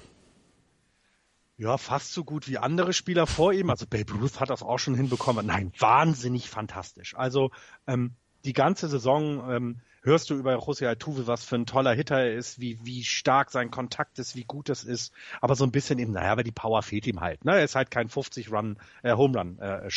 Ja, 1.57 1.77
fast 1.77 2.13
so 2.13 2.23
gut 2.23 2.47
wie 2.47 2.57
andere 2.57 2.93
Spieler 2.93 3.27
vor 3.27 3.53
ihm. 3.53 3.69
Also 3.69 3.85
Babe 3.85 4.13
Ruth 4.13 4.39
hat 4.39 4.49
das 4.49 4.63
auch 4.63 4.79
schon 4.79 4.95
hinbekommen. 4.95 5.45
Nein, 5.45 5.71
wahnsinnig 5.77 6.49
fantastisch. 6.49 7.15
Also 7.15 7.51
ähm, 7.87 8.13
die 8.43 8.53
ganze 8.53 8.87
Saison 8.87 9.49
ähm, 9.49 9.81
hörst 10.01 10.29
du 10.29 10.35
über 10.35 10.55
José 10.55 10.87
Altuve, 10.87 11.27
was 11.27 11.43
für 11.45 11.55
ein 11.55 11.65
toller 11.65 11.93
Hitter 11.93 12.17
er 12.19 12.35
ist, 12.35 12.59
wie, 12.59 12.79
wie 12.83 13.03
stark 13.03 13.51
sein 13.51 13.71
Kontakt 13.71 14.19
ist, 14.19 14.35
wie 14.35 14.43
gut 14.43 14.67
das 14.67 14.83
ist. 14.83 15.13
Aber 15.41 15.55
so 15.55 15.63
ein 15.63 15.71
bisschen 15.71 15.99
eben, 15.99 16.11
naja, 16.11 16.31
aber 16.31 16.43
die 16.43 16.51
Power 16.51 16.81
fehlt 16.81 17.07
ihm 17.07 17.21
halt. 17.21 17.45
Ne? 17.45 17.53
Er 17.53 17.63
ist 17.63 17.75
halt 17.75 17.91
kein 17.91 18.09
50-Run, 18.09 18.77
äh, 19.03 19.13
Home-Run 19.13 19.59
äh. 19.59 19.89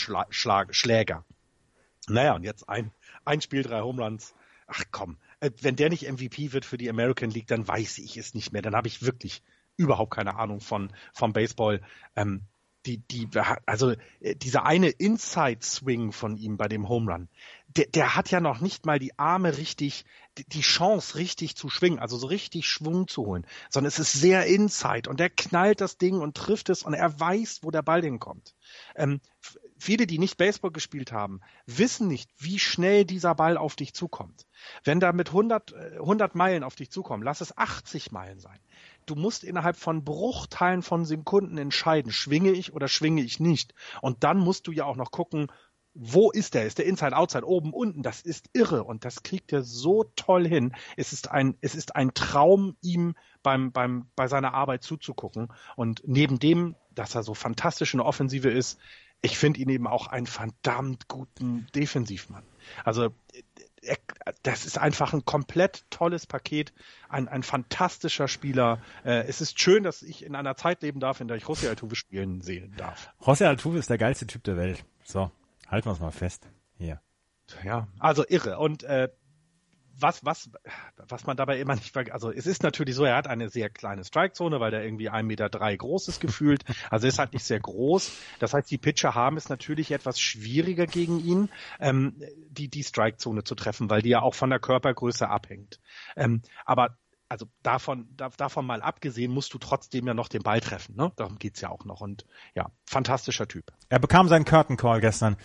Naja, 2.08 2.34
und 2.34 2.44
jetzt 2.44 2.68
ein, 2.68 2.92
ein 3.24 3.40
Spiel, 3.40 3.62
drei 3.62 3.80
Home 3.80 4.02
Runs. 4.02 4.34
Ach 4.68 4.84
komm, 4.90 5.16
äh, 5.40 5.50
wenn 5.60 5.76
der 5.76 5.90
nicht 5.90 6.10
MVP 6.10 6.52
wird 6.52 6.64
für 6.64 6.76
die 6.76 6.90
American 6.90 7.30
League, 7.30 7.48
dann 7.48 7.66
weiß 7.66 7.98
ich 7.98 8.16
es 8.16 8.34
nicht 8.34 8.52
mehr. 8.52 8.62
Dann 8.62 8.76
habe 8.76 8.88
ich 8.88 9.02
wirklich 9.02 9.42
überhaupt 9.76 10.14
keine 10.14 10.36
Ahnung 10.36 10.60
von 10.60 10.92
vom 11.12 11.32
Baseball. 11.32 11.80
Ähm, 12.14 12.42
die, 12.86 12.98
die, 12.98 13.28
also 13.66 13.94
äh, 14.20 14.36
dieser 14.36 14.64
eine 14.64 14.88
Inside 14.88 15.62
Swing 15.62 16.12
von 16.12 16.36
ihm 16.36 16.56
bei 16.56 16.68
dem 16.68 16.88
Home 16.88 17.12
Run, 17.12 17.28
der, 17.68 17.86
der 17.86 18.14
hat 18.14 18.30
ja 18.30 18.40
noch 18.40 18.60
nicht 18.60 18.86
mal 18.86 18.98
die 18.98 19.18
Arme 19.18 19.58
richtig, 19.58 20.04
die, 20.38 20.44
die 20.44 20.60
Chance 20.60 21.16
richtig 21.16 21.56
zu 21.56 21.68
schwingen, 21.68 21.98
also 21.98 22.16
so 22.16 22.28
richtig 22.28 22.66
Schwung 22.68 23.08
zu 23.08 23.26
holen, 23.26 23.46
sondern 23.70 23.88
es 23.88 23.98
ist 23.98 24.12
sehr 24.12 24.46
Inside 24.46 25.10
und 25.10 25.20
der 25.20 25.30
knallt 25.30 25.80
das 25.80 25.98
Ding 25.98 26.20
und 26.20 26.36
trifft 26.36 26.70
es 26.70 26.84
und 26.84 26.94
er 26.94 27.18
weiß, 27.18 27.60
wo 27.62 27.70
der 27.70 27.82
Ball 27.82 28.02
hinkommt. 28.02 28.54
Ähm, 28.94 29.20
viele, 29.78 30.06
die 30.06 30.18
nicht 30.18 30.36
Baseball 30.36 30.70
gespielt 30.70 31.12
haben, 31.12 31.40
wissen 31.66 32.08
nicht, 32.08 32.30
wie 32.38 32.58
schnell 32.58 33.04
dieser 33.04 33.34
Ball 33.34 33.56
auf 33.56 33.74
dich 33.76 33.94
zukommt. 33.94 34.46
Wenn 34.84 35.00
da 35.00 35.12
mit 35.12 35.28
100, 35.28 35.74
100 35.74 36.34
äh, 36.34 36.38
Meilen 36.38 36.62
auf 36.62 36.76
dich 36.76 36.90
zukommen, 36.90 37.22
lass 37.22 37.40
es 37.40 37.56
80 37.56 38.12
Meilen 38.12 38.38
sein 38.38 38.58
du 39.06 39.14
musst 39.14 39.44
innerhalb 39.44 39.76
von 39.76 40.04
Bruchteilen 40.04 40.82
von 40.82 41.04
Sekunden 41.04 41.58
entscheiden, 41.58 42.12
schwinge 42.12 42.50
ich 42.50 42.72
oder 42.72 42.88
schwinge 42.88 43.22
ich 43.22 43.40
nicht. 43.40 43.74
Und 44.02 44.24
dann 44.24 44.38
musst 44.38 44.66
du 44.66 44.72
ja 44.72 44.84
auch 44.84 44.96
noch 44.96 45.10
gucken, 45.10 45.48
wo 45.98 46.30
ist 46.30 46.52
der? 46.52 46.66
Ist 46.66 46.76
der 46.76 46.84
Inside, 46.84 47.16
Outside, 47.16 47.48
oben, 47.48 47.72
unten? 47.72 48.02
Das 48.02 48.20
ist 48.20 48.50
irre 48.52 48.84
und 48.84 49.06
das 49.06 49.22
kriegt 49.22 49.50
er 49.52 49.62
so 49.62 50.04
toll 50.14 50.46
hin. 50.46 50.74
Es 50.96 51.14
ist 51.14 51.30
ein, 51.30 51.56
es 51.62 51.74
ist 51.74 51.96
ein 51.96 52.12
Traum, 52.12 52.76
ihm 52.82 53.14
beim, 53.42 53.72
beim, 53.72 54.10
bei 54.14 54.28
seiner 54.28 54.52
Arbeit 54.52 54.82
zuzugucken. 54.82 55.48
Und 55.74 56.02
neben 56.04 56.38
dem, 56.38 56.76
dass 56.94 57.14
er 57.14 57.22
so 57.22 57.32
fantastisch 57.32 57.94
in 57.94 57.98
der 57.98 58.06
Offensive 58.06 58.50
ist, 58.50 58.78
ich 59.22 59.38
finde 59.38 59.60
ihn 59.60 59.70
eben 59.70 59.86
auch 59.86 60.08
einen 60.08 60.26
verdammt 60.26 61.08
guten 61.08 61.66
Defensivmann. 61.74 62.44
Also 62.84 63.08
das 64.42 64.66
ist 64.66 64.78
einfach 64.78 65.12
ein 65.12 65.24
komplett 65.24 65.84
tolles 65.90 66.26
Paket, 66.26 66.72
ein, 67.08 67.28
ein 67.28 67.42
fantastischer 67.42 68.28
Spieler. 68.28 68.80
Äh, 69.04 69.26
es 69.26 69.40
ist 69.40 69.60
schön, 69.60 69.82
dass 69.82 70.02
ich 70.02 70.24
in 70.24 70.34
einer 70.34 70.56
Zeit 70.56 70.82
leben 70.82 71.00
darf, 71.00 71.20
in 71.20 71.28
der 71.28 71.36
ich 71.36 71.44
José 71.44 71.68
Altuve 71.68 71.96
spielen 71.96 72.40
sehen 72.40 72.74
darf. 72.76 73.10
José 73.20 73.46
Altuve 73.46 73.78
ist 73.78 73.90
der 73.90 73.98
geilste 73.98 74.26
Typ 74.26 74.44
der 74.44 74.56
Welt. 74.56 74.84
So, 75.04 75.30
halten 75.68 75.88
wir 75.88 75.92
es 75.92 76.00
mal 76.00 76.10
fest. 76.10 76.48
Hier. 76.78 77.00
Ja, 77.64 77.88
also 77.98 78.24
irre. 78.26 78.58
Und 78.58 78.82
äh, 78.82 79.08
was, 79.98 80.24
was, 80.24 80.50
was 81.08 81.26
man 81.26 81.36
dabei 81.36 81.58
immer 81.58 81.74
nicht, 81.74 81.96
also 82.12 82.30
es 82.30 82.46
ist 82.46 82.62
natürlich 82.62 82.94
so, 82.94 83.04
er 83.04 83.16
hat 83.16 83.26
eine 83.26 83.48
sehr 83.48 83.70
kleine 83.70 84.04
Strikezone, 84.04 84.60
weil 84.60 84.70
der 84.70 84.84
irgendwie 84.84 85.10
1,3 85.10 85.22
Meter 85.22 85.48
drei 85.48 85.76
groß 85.76 86.08
ist 86.08 86.20
gefühlt. 86.20 86.64
Also 86.90 87.06
ist 87.06 87.18
halt 87.18 87.32
nicht 87.32 87.44
sehr 87.44 87.60
groß. 87.60 88.12
Das 88.38 88.54
heißt, 88.54 88.70
die 88.70 88.78
Pitcher 88.78 89.14
haben 89.14 89.36
es 89.36 89.48
natürlich 89.48 89.90
etwas 89.90 90.20
schwieriger 90.20 90.86
gegen 90.86 91.20
ihn, 91.20 91.48
ähm, 91.80 92.16
die, 92.50 92.68
die 92.68 92.82
Strikezone 92.82 93.44
zu 93.44 93.54
treffen, 93.54 93.90
weil 93.90 94.02
die 94.02 94.10
ja 94.10 94.22
auch 94.22 94.34
von 94.34 94.50
der 94.50 94.58
Körpergröße 94.58 95.28
abhängt. 95.28 95.80
Ähm, 96.16 96.42
aber 96.64 96.96
also 97.28 97.46
davon, 97.62 98.08
da, 98.16 98.28
davon 98.36 98.66
mal 98.66 98.82
abgesehen, 98.82 99.32
musst 99.32 99.52
du 99.52 99.58
trotzdem 99.58 100.06
ja 100.06 100.14
noch 100.14 100.28
den 100.28 100.42
Ball 100.42 100.60
treffen. 100.60 100.96
Ne? 100.96 101.12
Darum 101.16 101.38
geht's 101.38 101.60
ja 101.60 101.70
auch 101.70 101.84
noch. 101.84 102.00
Und 102.00 102.24
ja, 102.54 102.70
fantastischer 102.84 103.48
Typ. 103.48 103.72
Er 103.88 103.98
bekam 103.98 104.28
seinen 104.28 104.44
Curtain 104.44 104.76
Call 104.76 105.00
gestern. 105.00 105.36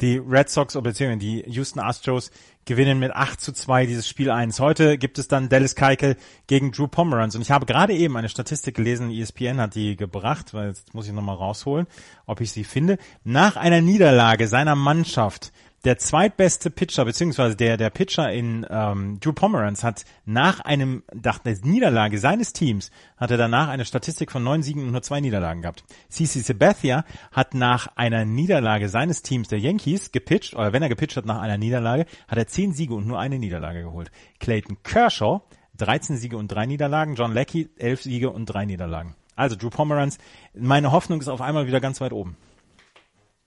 Die 0.00 0.16
Red 0.16 0.48
Sox, 0.48 0.74
beziehungsweise 0.74 1.18
die 1.18 1.44
Houston 1.46 1.78
Astros 1.78 2.30
gewinnen 2.64 2.98
mit 2.98 3.12
8 3.12 3.38
zu 3.38 3.52
2 3.52 3.84
dieses 3.84 4.08
Spiel 4.08 4.30
1. 4.30 4.58
Heute 4.58 4.96
gibt 4.96 5.18
es 5.18 5.28
dann 5.28 5.50
Dallas 5.50 5.76
Keuchel 5.76 6.16
gegen 6.46 6.72
Drew 6.72 6.88
Pomeranz. 6.88 7.34
Und 7.34 7.42
ich 7.42 7.50
habe 7.50 7.66
gerade 7.66 7.94
eben 7.94 8.16
eine 8.16 8.30
Statistik 8.30 8.76
gelesen, 8.76 9.10
ESPN 9.10 9.60
hat 9.60 9.74
die 9.74 9.96
gebracht, 9.96 10.54
weil 10.54 10.68
jetzt 10.68 10.94
muss 10.94 11.06
ich 11.06 11.12
nochmal 11.12 11.36
rausholen, 11.36 11.86
ob 12.24 12.40
ich 12.40 12.50
sie 12.50 12.64
finde. 12.64 12.96
Nach 13.24 13.56
einer 13.56 13.82
Niederlage 13.82 14.48
seiner 14.48 14.74
Mannschaft 14.74 15.52
der 15.84 15.96
zweitbeste 15.98 16.70
Pitcher, 16.70 17.04
beziehungsweise 17.04 17.56
der, 17.56 17.76
der 17.76 17.90
Pitcher 17.90 18.30
in 18.32 18.66
ähm, 18.68 19.18
Drew 19.20 19.32
Pomeranz 19.32 19.82
hat 19.82 20.04
nach 20.26 20.60
einem, 20.60 21.02
nach 21.14 21.38
der 21.38 21.56
Niederlage 21.62 22.18
seines 22.18 22.52
Teams, 22.52 22.90
hat 23.16 23.30
er 23.30 23.38
danach 23.38 23.68
eine 23.68 23.86
Statistik 23.86 24.30
von 24.30 24.44
neun 24.44 24.62
Siegen 24.62 24.84
und 24.84 24.92
nur 24.92 25.02
zwei 25.02 25.20
Niederlagen 25.20 25.62
gehabt. 25.62 25.84
CC 26.10 26.40
Sabathia 26.40 27.04
hat 27.32 27.54
nach 27.54 27.96
einer 27.96 28.26
Niederlage 28.26 28.88
seines 28.90 29.22
Teams 29.22 29.48
der 29.48 29.58
Yankees 29.58 30.12
gepitcht, 30.12 30.54
oder 30.54 30.72
wenn 30.72 30.82
er 30.82 30.90
gepitcht 30.90 31.16
hat 31.16 31.24
nach 31.24 31.40
einer 31.40 31.56
Niederlage, 31.56 32.04
hat 32.28 32.38
er 32.38 32.46
zehn 32.46 32.74
Siege 32.74 32.94
und 32.94 33.06
nur 33.06 33.18
eine 33.18 33.38
Niederlage 33.38 33.82
geholt. 33.82 34.10
Clayton 34.38 34.82
Kershaw, 34.82 35.40
13 35.78 36.18
Siege 36.18 36.36
und 36.36 36.48
drei 36.48 36.66
Niederlagen, 36.66 37.14
John 37.14 37.32
Leckie, 37.32 37.70
elf 37.78 38.02
Siege 38.02 38.30
und 38.30 38.46
drei 38.46 38.66
Niederlagen. 38.66 39.14
Also 39.34 39.56
Drew 39.56 39.70
Pomeranz, 39.70 40.18
meine 40.52 40.92
Hoffnung 40.92 41.20
ist 41.20 41.28
auf 41.28 41.40
einmal 41.40 41.66
wieder 41.66 41.80
ganz 41.80 42.02
weit 42.02 42.12
oben. 42.12 42.36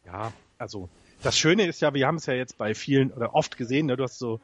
Ja, 0.04 0.34
also 0.58 0.90
das 1.24 1.38
Schöne 1.38 1.66
ist 1.66 1.82
ja, 1.82 1.94
wir 1.94 2.06
haben 2.08 2.18
es 2.18 2.26
ja 2.26 2.34
jetzt 2.34 2.58
bei 2.58 2.76
vielen 2.76 3.12
oder 3.12 3.34
oft 3.34 3.58
gesehen, 3.58 3.88
ne, 3.88 3.98
du 3.98 4.04
hast 4.04 4.20
so 4.20 4.40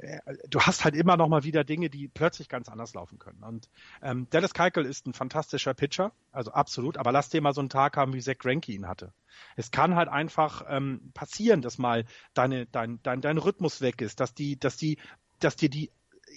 äh, 0.00 0.18
du 0.48 0.60
hast 0.60 0.84
halt 0.84 0.94
immer 0.94 1.16
noch 1.16 1.28
mal 1.28 1.44
wieder 1.44 1.64
Dinge, 1.64 1.90
die 1.90 2.08
plötzlich 2.08 2.48
ganz 2.48 2.68
anders 2.68 2.94
laufen 2.94 3.18
können. 3.18 3.42
Und 3.42 3.68
ähm, 4.02 4.26
Dallas 4.30 4.54
Keuchel 4.54 4.86
ist 4.86 5.06
ein 5.06 5.12
fantastischer 5.12 5.74
Pitcher, 5.74 6.12
also 6.32 6.52
absolut. 6.52 6.96
Aber 6.96 7.12
lass 7.12 7.28
dir 7.28 7.40
mal 7.40 7.52
so 7.52 7.60
einen 7.60 7.68
Tag 7.68 7.96
haben, 7.96 8.14
wie 8.14 8.20
Zach 8.20 8.38
Greinke 8.38 8.72
ihn 8.72 8.88
hatte. 8.88 9.12
Es 9.56 9.70
kann 9.70 9.94
halt 9.94 10.08
einfach 10.08 10.64
ähm, 10.68 11.10
passieren, 11.14 11.62
dass 11.62 11.78
mal 11.78 12.04
deine, 12.34 12.66
dein, 12.66 13.00
dein, 13.02 13.20
dein 13.20 13.38
Rhythmus 13.38 13.80
weg 13.80 14.00
ist, 14.00 14.20
dass 14.20 14.34
die, 14.34 14.58
dass 14.58 14.76
die, 14.76 14.98
dass 15.38 15.56
dir 15.56 15.68
die 15.68 15.90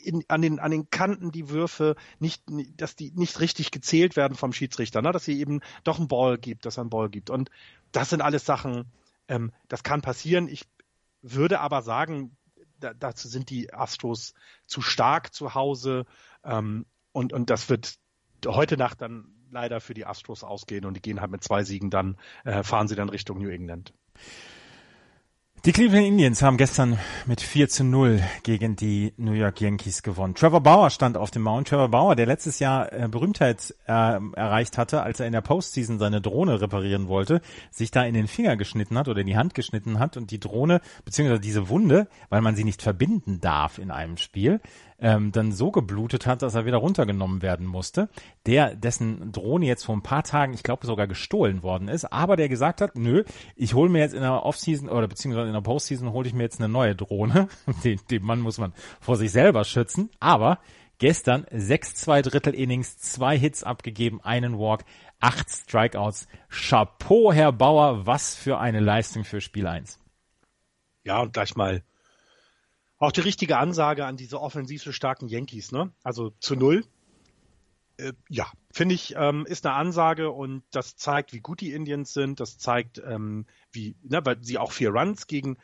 in, 0.03 0.23
an, 0.27 0.41
den, 0.41 0.59
an 0.59 0.71
den 0.71 0.89
Kanten 0.89 1.31
die 1.31 1.49
Würfe 1.49 1.95
nicht, 2.19 2.43
dass 2.77 2.95
die 2.95 3.11
nicht 3.11 3.39
richtig 3.39 3.71
gezählt 3.71 4.15
werden 4.15 4.35
vom 4.35 4.51
Schiedsrichter, 4.51 5.01
ne? 5.01 5.11
dass 5.11 5.25
sie 5.25 5.39
eben 5.39 5.61
doch 5.83 5.99
einen 5.99 6.07
Ball 6.07 6.37
gibt, 6.37 6.65
dass 6.65 6.77
er 6.77 6.81
einen 6.81 6.89
Ball 6.89 7.09
gibt. 7.09 7.29
Und 7.29 7.49
das 7.91 8.09
sind 8.09 8.21
alles 8.21 8.45
Sachen, 8.45 8.85
ähm, 9.27 9.51
das 9.67 9.83
kann 9.83 10.01
passieren. 10.01 10.47
Ich 10.47 10.63
würde 11.21 11.59
aber 11.59 11.81
sagen, 11.81 12.37
da, 12.79 12.93
dazu 12.93 13.27
sind 13.27 13.49
die 13.49 13.73
Astros 13.73 14.33
zu 14.65 14.81
stark 14.81 15.33
zu 15.33 15.55
Hause 15.55 16.05
ähm, 16.43 16.85
und, 17.11 17.33
und 17.33 17.49
das 17.49 17.69
wird 17.69 17.95
heute 18.45 18.77
Nacht 18.77 19.01
dann 19.01 19.33
leider 19.51 19.79
für 19.79 19.93
die 19.93 20.05
Astros 20.05 20.43
ausgehen 20.43 20.85
und 20.85 20.95
die 20.95 21.01
gehen 21.01 21.21
halt 21.21 21.31
mit 21.31 21.43
zwei 21.43 21.63
Siegen 21.63 21.89
dann, 21.89 22.17
äh, 22.43 22.63
fahren 22.63 22.87
sie 22.87 22.95
dann 22.95 23.09
Richtung 23.09 23.37
New 23.39 23.49
England. 23.49 23.93
Die 25.65 25.71
Cleveland 25.71 26.05
Indians 26.05 26.41
haben 26.41 26.57
gestern 26.57 26.99
mit 27.25 27.39
4 27.39 27.69
zu 27.69 27.85
0 27.85 28.21
gegen 28.43 28.75
die 28.75 29.13
New 29.15 29.31
York 29.31 29.61
Yankees 29.61 30.03
gewonnen. 30.03 30.35
Trevor 30.35 30.59
Bauer 30.59 30.89
stand 30.89 31.15
auf 31.15 31.31
dem 31.31 31.43
Mount. 31.43 31.69
Trevor 31.69 31.87
Bauer, 31.87 32.17
der 32.17 32.25
letztes 32.25 32.59
Jahr 32.59 32.91
äh, 32.91 33.07
Berühmtheit 33.07 33.73
äh, 33.87 33.91
erreicht 34.33 34.77
hatte, 34.77 35.03
als 35.03 35.21
er 35.21 35.25
in 35.27 35.31
der 35.31 35.39
Postseason 35.39 35.99
seine 35.99 36.19
Drohne 36.19 36.59
reparieren 36.59 37.07
wollte, 37.07 37.39
sich 37.71 37.91
da 37.91 38.03
in 38.03 38.13
den 38.13 38.27
Finger 38.27 38.57
geschnitten 38.57 38.97
hat 38.97 39.07
oder 39.07 39.21
in 39.21 39.27
die 39.27 39.37
Hand 39.37 39.53
geschnitten 39.53 39.99
hat 39.99 40.17
und 40.17 40.31
die 40.31 40.39
Drohne, 40.41 40.81
beziehungsweise 41.05 41.39
diese 41.39 41.69
Wunde, 41.69 42.09
weil 42.27 42.41
man 42.41 42.57
sie 42.57 42.65
nicht 42.65 42.81
verbinden 42.81 43.39
darf 43.39 43.77
in 43.77 43.89
einem 43.89 44.17
Spiel, 44.17 44.59
ähm, 45.03 45.33
dann 45.33 45.51
so 45.51 45.69
geblutet 45.69 46.25
hat, 46.25 46.41
dass 46.41 46.55
er 46.55 46.65
wieder 46.65 46.77
runtergenommen 46.77 47.41
werden 47.41 47.67
musste. 47.67 48.09
Der, 48.45 48.73
dessen 48.73 49.31
Drohne 49.33 49.65
jetzt 49.65 49.83
vor 49.83 49.95
ein 49.95 50.01
paar 50.01 50.23
Tagen, 50.23 50.53
ich 50.53 50.63
glaube 50.63 50.87
sogar 50.87 51.07
gestohlen 51.07 51.61
worden 51.61 51.89
ist, 51.89 52.05
aber 52.05 52.37
der 52.37 52.47
gesagt 52.49 52.79
hat, 52.81 52.95
nö, 52.95 53.23
ich 53.55 53.73
hole 53.73 53.89
mir 53.89 53.99
jetzt 53.99 54.15
in 54.15 54.21
der 54.21 54.45
Offseason 54.45 54.89
oder 54.89 55.07
beziehungsweise 55.07 55.47
in 55.47 55.53
der 55.53 55.61
Postseason 55.61 56.13
hole 56.13 56.27
ich 56.27 56.33
mir 56.33 56.43
jetzt 56.43 56.59
eine 56.59 56.69
neue 56.69 56.95
Drohne. 56.95 57.49
Den, 57.83 57.99
den 58.09 58.23
Mann 58.23 58.39
muss 58.39 58.57
man 58.57 58.71
vor 59.01 59.17
sich 59.17 59.31
selber 59.31 59.65
schützen, 59.65 60.09
aber 60.19 60.59
gestern 60.99 61.45
sechs 61.51 61.95
zwei 61.95 62.21
Drittel 62.21 62.53
Innings, 62.53 62.97
zwei 62.97 63.37
Hits 63.37 63.63
abgegeben, 63.63 64.21
einen 64.21 64.57
Walk, 64.57 64.85
acht 65.19 65.49
Strikeouts. 65.49 66.27
Chapeau, 66.49 67.33
Herr 67.33 67.51
Bauer, 67.51 68.05
was 68.05 68.35
für 68.35 68.59
eine 68.59 68.79
Leistung 68.79 69.25
für 69.25 69.41
Spiel 69.41 69.67
1. 69.67 69.99
Ja, 71.03 71.21
und 71.21 71.33
gleich 71.33 71.55
mal 71.55 71.83
auch 73.03 73.11
die 73.11 73.21
richtige 73.21 73.57
Ansage 73.57 74.05
an 74.05 74.15
diese 74.15 74.39
offensiv 74.39 74.81
so 74.81 74.93
starken 74.93 75.27
Yankees, 75.27 75.71
ne? 75.71 75.91
Also 76.03 76.31
zu 76.39 76.55
null. 76.55 76.85
Äh, 77.97 78.13
ja, 78.29 78.47
finde 78.71 78.95
ich, 78.95 79.15
ähm, 79.17 79.45
ist 79.45 79.65
eine 79.65 79.75
Ansage 79.75 80.31
und 80.31 80.63
das 80.71 80.95
zeigt, 80.95 81.33
wie 81.33 81.41
gut 81.41 81.59
die 81.59 81.73
Indians 81.73 82.13
sind. 82.13 82.39
Das 82.39 82.57
zeigt, 82.57 82.99
ähm, 83.05 83.45
wie, 83.71 83.95
ne, 84.03 84.21
weil 84.23 84.41
sie 84.41 84.57
auch 84.57 84.71
vier 84.71 84.91
Runs 84.91 85.27
gegen 85.27 85.57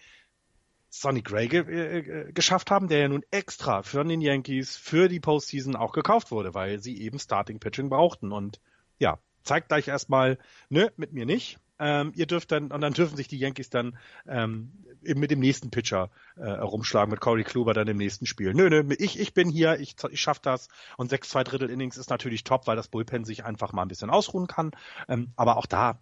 Sonny 0.90 1.22
Gray 1.22 1.48
ge 1.48 1.60
äh, 1.62 2.32
geschafft 2.34 2.72
haben, 2.72 2.90
der 2.90 3.00
ja 3.00 3.08
nun 3.08 3.24
extra 3.32 3.84
für 3.84 4.04
den 4.04 4.20
Yankees 4.20 4.76
für 4.76 5.08
die 5.08 5.22
Postseason 5.22 5.78
auch 5.78 5.94
gekauft 5.94 6.32
wurde, 6.32 6.54
weil 6.54 6.80
sie 6.80 7.02
eben 7.02 7.20
Starting 7.20 7.60
Pitching 7.60 7.90
brauchten. 7.90 8.34
Und 8.34 8.60
ja, 9.00 9.18
zeigt 9.44 9.70
gleich 9.70 9.88
erstmal, 9.88 10.38
ne, 10.68 10.92
mit 10.98 11.14
mir 11.14 11.26
nicht. 11.26 11.58
Ähm, 11.80 12.12
ihr 12.16 12.26
dürft 12.26 12.52
dann, 12.52 12.72
und 12.72 12.82
dann 12.82 12.94
dürfen 12.94 13.16
sich 13.16 13.28
die 13.28 13.38
Yankees 13.38 13.70
dann 13.70 13.98
ähm, 14.28 14.72
eben 15.04 15.20
mit 15.20 15.32
dem 15.32 15.40
nächsten 15.40 15.72
Pitcher 15.72 16.10
äh, 16.36 16.50
rumschlagen, 16.50 17.12
mit 17.12 17.22
Corey 17.22 17.44
Kluber 17.44 17.74
dann 17.74 17.88
im 17.88 17.98
nächsten 17.98 18.26
Spiel. 18.26 18.54
Nö, 18.54 18.70
nö, 18.70 18.96
ich, 18.98 19.20
ich 19.20 19.34
bin 19.34 19.50
hier, 19.50 19.80
ich, 19.80 19.96
ich 20.12 20.22
schaff 20.22 20.40
das. 20.40 20.68
Und 20.98 21.10
sechs, 21.10 21.30
zwei 21.30 21.44
Drittel 21.44 21.70
Innings 21.70 21.98
ist 21.98 22.10
natürlich 22.10 22.44
top, 22.44 22.68
weil 22.68 22.76
das 22.76 22.90
Bullpen 22.90 23.26
sich 23.26 23.46
einfach 23.46 23.74
mal 23.74 23.84
ein 23.84 23.88
bisschen 23.88 24.10
ausruhen 24.10 24.48
kann. 24.48 24.72
Ähm, 25.08 25.32
aber 25.36 25.58
auch 25.58 25.66
da, 25.66 26.00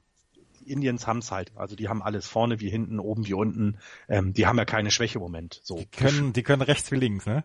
Indians 0.65 1.07
haben's 1.07 1.31
halt. 1.31 1.51
Also 1.55 1.75
die 1.75 1.87
haben 1.87 2.01
alles 2.01 2.27
vorne 2.27 2.59
wie 2.59 2.69
hinten, 2.69 2.99
oben 2.99 3.25
wie 3.27 3.33
unten. 3.33 3.77
Ähm, 4.07 4.33
die 4.33 4.47
haben 4.47 4.57
ja 4.57 4.65
keine 4.65 4.91
Schwäche 4.91 5.19
im 5.19 5.21
Moment. 5.21 5.59
So. 5.63 5.77
Die 5.77 5.85
können, 5.85 6.33
die 6.33 6.43
können 6.43 6.61
rechts 6.61 6.91
wie 6.91 6.97
links, 6.97 7.25
ne? 7.25 7.43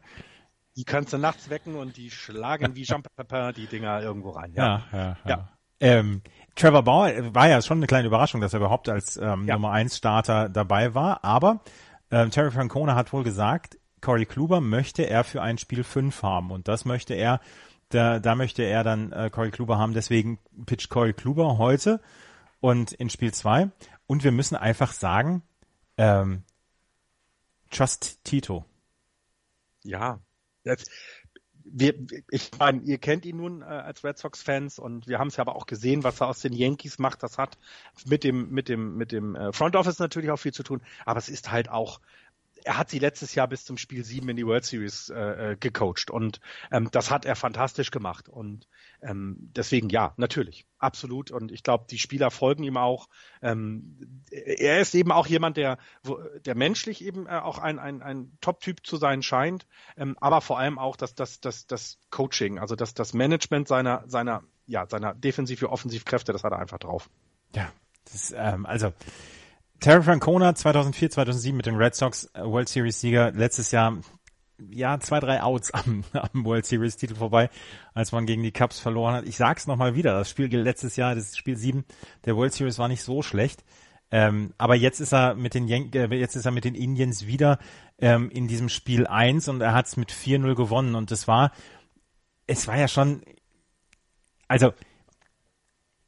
Die 0.76 0.84
kannst 0.84 1.12
du 1.12 1.18
nachts 1.18 1.50
wecken 1.50 1.76
und 1.76 1.96
die 1.98 2.10
schlagen 2.10 2.74
wie 2.74 2.84
Jump 2.84 3.06
die 3.56 3.66
Dinger 3.66 4.02
irgendwo 4.02 4.30
rein. 4.30 4.54
Ja, 4.54 4.86
ja, 4.90 4.98
ja. 4.98 5.16
ja. 5.26 5.58
Ähm, 5.82 6.22
Trevor 6.54 6.84
Bauer 6.84 7.08
äh, 7.08 7.34
war 7.34 7.48
ja 7.48 7.60
schon 7.60 7.78
eine 7.78 7.88
kleine 7.88 8.06
Überraschung, 8.06 8.40
dass 8.40 8.52
er 8.52 8.60
überhaupt 8.60 8.88
als 8.88 9.16
ähm, 9.16 9.46
ja. 9.46 9.54
Nummer 9.54 9.72
1 9.72 9.96
Starter 9.96 10.48
dabei 10.48 10.94
war, 10.94 11.24
aber 11.24 11.60
ähm, 12.12 12.30
Terry 12.30 12.52
Francona 12.52 12.94
hat 12.94 13.12
wohl 13.12 13.24
gesagt, 13.24 13.78
Corey 14.00 14.24
Kluber 14.24 14.60
möchte 14.60 15.02
er 15.02 15.24
für 15.24 15.42
ein 15.42 15.58
Spiel 15.58 15.82
5 15.82 16.22
haben. 16.22 16.52
Und 16.52 16.68
das 16.68 16.84
möchte 16.84 17.14
er, 17.14 17.40
da, 17.88 18.20
da 18.20 18.36
möchte 18.36 18.62
er 18.62 18.84
dann 18.84 19.10
äh, 19.10 19.28
Corey 19.30 19.50
Kluber 19.50 19.76
haben, 19.76 19.92
deswegen 19.92 20.38
pitcht 20.66 20.88
Corey 20.88 21.14
Kluber 21.14 21.58
heute 21.58 22.00
und 22.60 22.92
in 22.92 23.10
Spiel 23.10 23.34
2 23.34 23.70
und 24.06 24.22
wir 24.22 24.32
müssen 24.32 24.54
einfach 24.54 24.92
sagen, 24.92 25.42
ähm, 25.96 26.44
Trust 27.70 28.22
Tito. 28.22 28.64
Ja, 29.82 30.20
das, 30.62 30.84
wir, 31.64 31.94
ich 32.30 32.50
meine, 32.58 32.82
ihr 32.82 32.98
kennt 32.98 33.24
ihn 33.24 33.36
nun 33.36 33.62
äh, 33.62 33.64
als 33.64 34.04
Red 34.04 34.18
Sox-Fans 34.18 34.78
und 34.78 35.06
wir 35.08 35.18
haben 35.18 35.28
es 35.28 35.36
ja 35.36 35.42
aber 35.42 35.56
auch 35.56 35.66
gesehen, 35.66 36.04
was 36.04 36.20
er 36.20 36.28
aus 36.28 36.40
den 36.40 36.52
Yankees 36.52 36.98
macht. 36.98 37.22
Das 37.22 37.38
hat 37.38 37.58
mit 38.06 38.24
dem 38.24 38.50
mit 38.50 38.68
dem 38.68 38.96
mit 38.96 39.12
dem 39.12 39.34
äh, 39.34 39.52
Front 39.52 39.76
Office 39.76 39.98
natürlich 39.98 40.30
auch 40.30 40.38
viel 40.38 40.52
zu 40.52 40.62
tun, 40.62 40.80
aber 41.04 41.18
es 41.18 41.28
ist 41.28 41.50
halt 41.50 41.68
auch 41.68 42.00
er 42.64 42.78
hat 42.78 42.90
sie 42.90 42.98
letztes 42.98 43.34
Jahr 43.34 43.48
bis 43.48 43.64
zum 43.64 43.76
Spiel 43.76 44.04
7 44.04 44.28
in 44.28 44.36
die 44.36 44.46
World 44.46 44.64
Series 44.64 45.10
äh, 45.10 45.52
äh, 45.52 45.56
gecoacht 45.56 46.10
und 46.10 46.40
ähm, 46.70 46.88
das 46.90 47.10
hat 47.10 47.24
er 47.24 47.36
fantastisch 47.36 47.90
gemacht 47.90 48.28
und 48.28 48.68
ähm, 49.02 49.36
deswegen 49.56 49.88
ja, 49.88 50.14
natürlich, 50.16 50.66
absolut 50.78 51.30
und 51.30 51.52
ich 51.52 51.62
glaube, 51.62 51.86
die 51.90 51.98
Spieler 51.98 52.30
folgen 52.30 52.62
ihm 52.64 52.76
auch. 52.76 53.08
Ähm, 53.40 54.24
er 54.30 54.80
ist 54.80 54.94
eben 54.94 55.12
auch 55.12 55.26
jemand, 55.26 55.56
der, 55.56 55.78
der 56.44 56.54
menschlich 56.54 57.04
eben 57.04 57.26
äh, 57.26 57.30
auch 57.30 57.58
ein, 57.58 57.78
ein, 57.78 58.02
ein 58.02 58.36
Top-Typ 58.40 58.86
zu 58.86 58.96
sein 58.96 59.22
scheint, 59.22 59.66
ähm, 59.96 60.16
aber 60.20 60.40
vor 60.40 60.58
allem 60.58 60.78
auch 60.78 60.96
das, 60.96 61.14
das, 61.14 61.40
das, 61.40 61.66
das 61.66 61.98
Coaching, 62.10 62.58
also 62.58 62.76
das, 62.76 62.94
das 62.94 63.14
Management 63.14 63.68
seiner, 63.68 64.04
seiner, 64.06 64.42
ja, 64.66 64.86
seiner 64.88 65.14
Defensiv- 65.14 65.62
wie 65.62 65.66
Offensivkräfte, 65.66 66.32
das 66.32 66.44
hat 66.44 66.52
er 66.52 66.58
einfach 66.58 66.78
drauf. 66.78 67.10
Ja, 67.54 67.72
das, 68.04 68.32
ähm, 68.36 68.66
also 68.66 68.92
Terry 69.82 70.00
Francona 70.00 70.54
2004, 70.54 71.10
2007 71.10 71.56
mit 71.56 71.66
den 71.66 71.74
Red 71.74 71.96
Sox 71.96 72.30
äh, 72.34 72.44
World 72.44 72.68
Series 72.68 73.00
Sieger. 73.00 73.32
Letztes 73.32 73.72
Jahr, 73.72 73.98
ja, 74.70 75.00
zwei, 75.00 75.18
drei 75.18 75.42
Outs 75.42 75.70
am, 75.74 76.04
am 76.12 76.44
World 76.44 76.64
Series 76.64 76.96
Titel 76.96 77.16
vorbei, 77.16 77.50
als 77.92 78.12
man 78.12 78.24
gegen 78.24 78.44
die 78.44 78.52
Cubs 78.52 78.78
verloren 78.78 79.14
hat. 79.14 79.26
Ich 79.26 79.36
sag's 79.36 79.66
nochmal 79.66 79.96
wieder. 79.96 80.12
Das 80.12 80.30
Spiel 80.30 80.56
letztes 80.56 80.94
Jahr, 80.94 81.16
das 81.16 81.36
Spiel 81.36 81.56
7 81.56 81.84
der 82.24 82.36
World 82.36 82.52
Series 82.52 82.78
war 82.78 82.86
nicht 82.86 83.02
so 83.02 83.22
schlecht. 83.22 83.64
Ähm, 84.12 84.54
aber 84.56 84.76
jetzt 84.76 85.00
ist 85.00 85.12
er 85.12 85.34
mit 85.34 85.54
den 85.54 85.66
Yan 85.66 85.90
äh, 85.94 86.14
jetzt 86.14 86.36
ist 86.36 86.46
er 86.46 86.52
mit 86.52 86.64
den 86.64 86.76
Indians 86.76 87.26
wieder 87.26 87.58
ähm, 87.98 88.30
in 88.30 88.46
diesem 88.46 88.68
Spiel 88.68 89.08
1 89.08 89.48
und 89.48 89.62
er 89.62 89.74
hat's 89.74 89.96
mit 89.96 90.12
4-0 90.12 90.54
gewonnen 90.54 90.94
und 90.94 91.10
das 91.10 91.26
war 91.26 91.50
es 92.46 92.68
war 92.68 92.76
ja 92.76 92.88
schon 92.88 93.22
also 94.48 94.74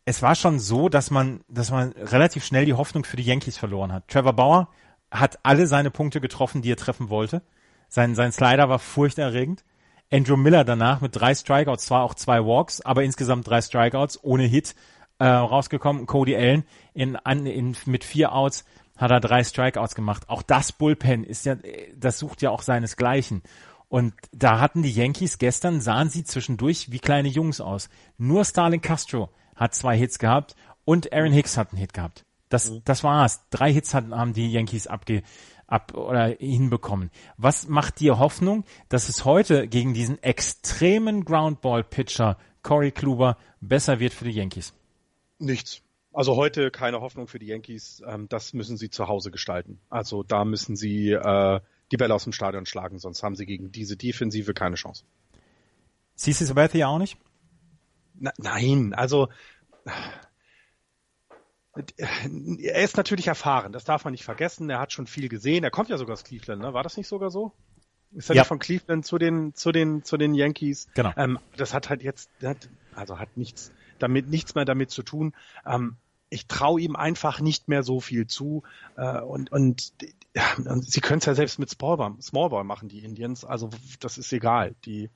es 0.05 0.23
war 0.23 0.35
schon 0.35 0.59
so, 0.59 0.89
dass 0.89 1.11
man, 1.11 1.41
dass 1.49 1.71
man 1.71 1.93
relativ 1.93 2.45
schnell 2.45 2.67
die 2.67 2.75
Hoffnung 2.75 3.05
für 3.05 3.17
die 3.17 3.23
Yankees 3.23 3.57
verloren 3.57 3.93
hat. 3.93 4.09
Trevor 4.09 4.35
Bauer 4.35 4.69
hat 5.11 5.39
alle 5.43 5.67
seine 5.67 5.91
Punkte 5.91 6.21
getroffen, 6.21 6.63
die 6.63 6.73
er 6.73 6.77
treffen 6.77 7.09
wollte. 7.09 7.43
Sein, 7.89 8.15
sein 8.15 8.33
Slider 8.33 8.69
war 8.69 8.79
furchterregend. 8.79 9.65
Andrew 10.13 10.37
Miller 10.37 10.65
danach 10.65 11.01
mit 11.01 11.17
drei 11.17 11.35
Strikeouts, 11.35 11.87
zwar 11.87 12.03
auch 12.03 12.15
zwei 12.15 12.45
Walks, 12.45 12.81
aber 12.83 13.03
insgesamt 13.03 13.49
drei 13.49 13.63
Strikeouts 13.63 14.23
ohne 14.23 14.45
Hit 14.45 14.75
äh, 15.19 15.27
rausgekommen. 15.27 16.07
Cody 16.07 16.37
Allen 16.37 16.65
in, 16.93 17.17
an, 17.17 17.47
in, 17.47 17.77
mit 17.87 18.05
vier 18.05 18.33
Outs 18.33 18.65
hat 18.97 19.11
er 19.11 19.21
drei 19.21 19.43
Strikeouts 19.43 19.95
gemacht. 19.95 20.29
Auch 20.29 20.43
das 20.43 20.73
Bullpen 20.73 21.25
ist 21.25 21.47
ja, 21.47 21.57
das 21.97 22.19
sucht 22.19 22.43
ja 22.43 22.51
auch 22.51 22.63
seinesgleichen. 22.63 23.43
Und 23.89 24.13
da 24.33 24.61
hatten 24.61 24.83
die 24.83 24.93
Yankees 24.93 25.39
gestern, 25.39 25.81
sahen 25.81 26.11
sie 26.11 26.25
zwischendurch 26.25 26.91
wie 26.91 26.99
kleine 26.99 27.29
Jungs 27.29 27.61
aus. 27.61 27.89
Nur 28.19 28.45
Starling 28.45 28.81
Castro 28.81 29.31
hat 29.57 29.75
zwei 29.75 29.97
Hits 29.97 30.19
gehabt 30.19 30.55
und 30.85 31.13
Aaron 31.13 31.33
Hicks 31.33 31.57
hat 31.57 31.71
einen 31.71 31.79
Hit 31.79 31.95
gehabt. 31.95 32.25
Das, 32.49 32.71
mhm. 32.71 32.83
das 32.85 33.03
war's. 33.05 33.49
Drei 33.51 33.73
Hits 33.73 33.95
hatten, 33.95 34.15
haben 34.15 34.33
die 34.33 34.51
Yankees 34.51 34.87
abge, 34.87 35.23
ab 35.67 35.95
oder 35.95 36.27
hinbekommen. 36.39 37.11
Was 37.37 37.69
macht 37.69 38.01
dir 38.01 38.19
Hoffnung, 38.19 38.65
dass 38.89 39.09
es 39.09 39.25
heute 39.25 39.69
gegen 39.69 39.95
diesen 39.95 40.23
extremen 40.23 41.25
Groundball-Pitcher 41.25 42.39
Corey 42.63 42.93
Kluber 42.93 43.37
besser 43.61 44.01
wird 44.01 44.13
für 44.13 44.25
die 44.25 44.33
Yankees? 44.33 44.73
Nichts. 45.39 45.83
Also 46.13 46.37
heute 46.37 46.71
keine 46.71 47.01
Hoffnung 47.01 47.27
für 47.27 47.41
die 47.41 47.47
Yankees. 47.47 48.03
Ähm, 48.07 48.29
das 48.29 48.53
müssen 48.53 48.77
sie 48.77 48.89
zu 48.89 49.09
Hause 49.09 49.31
gestalten. 49.31 49.81
Also 49.91 50.23
da 50.23 50.45
müssen 50.45 50.77
sie 50.77 51.11
äh, 51.11 51.61
die 51.91 51.97
Bälle 51.97 52.15
aus 52.15 52.25
dem 52.25 52.33
Stadion 52.33 52.67
schlagen, 52.67 52.99
sonst 52.99 53.23
haben 53.23 53.35
sie 53.35 53.47
gegen 53.47 53.73
diese 53.73 53.97
Defensive 53.97 54.55
keine 54.55 54.77
Chance. 54.77 55.05
Siehst 56.15 56.41
du 56.41 56.45
Sabathia 56.45 56.87
auch 56.87 56.99
nicht? 56.99 57.19
Na, 58.15 58.33
nein, 58.39 58.95
also 58.95 59.29
er 61.97 62.85
ist 62.85 62.97
natürlich 62.97 63.27
erfahren, 63.27 63.73
das 63.73 63.85
darf 63.85 64.05
man 64.05 64.13
nicht 64.13 64.25
vergessen. 64.25 64.71
Er 64.71 64.79
hat 64.79 64.93
schon 64.93 65.07
viel 65.07 65.29
gesehen. 65.29 65.65
Er 65.65 65.71
kommt 65.71 65.89
ja 65.89 65.99
sogar 65.99 66.13
aus 66.13 66.25
Cleveland, 66.25 66.63
ne? 66.63 66.73
War 66.73 66.83
das 66.83 66.97
nicht 66.97 67.09
sogar 67.09 67.31
so? 67.31 67.53
Ist 68.13 68.31
er 68.31 68.37
ja. 68.37 68.45
von 68.45 68.61
Cleveland 68.61 69.05
zu 69.05 69.19
den 69.19 69.55
zu 69.55 69.73
den 69.73 70.05
zu 70.05 70.17
den 70.17 70.35
Yankees? 70.35 70.89
Genau. 70.95 71.13
Ähm, 71.17 71.39
das 71.57 71.75
hat 71.75 71.91
halt 71.91 72.03
jetzt, 72.03 72.31
also 72.95 73.19
hat 73.19 73.37
nichts 73.37 73.73
damit 73.99 74.29
nichts 74.29 74.55
mehr 74.55 74.65
damit 74.65 74.91
zu 74.91 75.03
tun. 75.03 75.35
Ähm, 75.67 75.97
ich 76.31 76.47
traue 76.47 76.81
ihm 76.81 76.95
einfach 76.97 77.41
nicht 77.41 77.69
mehr 77.69 77.83
so 77.83 78.01
viel 78.01 78.27
zu 78.27 78.63
äh, 78.97 79.21
und 79.21 79.51
und, 79.51 79.93
ja, 80.35 80.45
und 80.65 80.89
sie 80.89 81.01
können 81.01 81.19
es 81.19 81.27
ja 81.27 81.35
selbst 81.35 81.59
mit 81.59 81.71
Smallball, 81.71 82.15
Smallball 82.21 82.63
machen, 82.63 82.89
die 82.89 83.05
Indians. 83.05 83.45
Also 83.45 83.71
das 83.99 84.17
ist 84.17 84.33
egal. 84.33 84.77
Die 84.85 85.11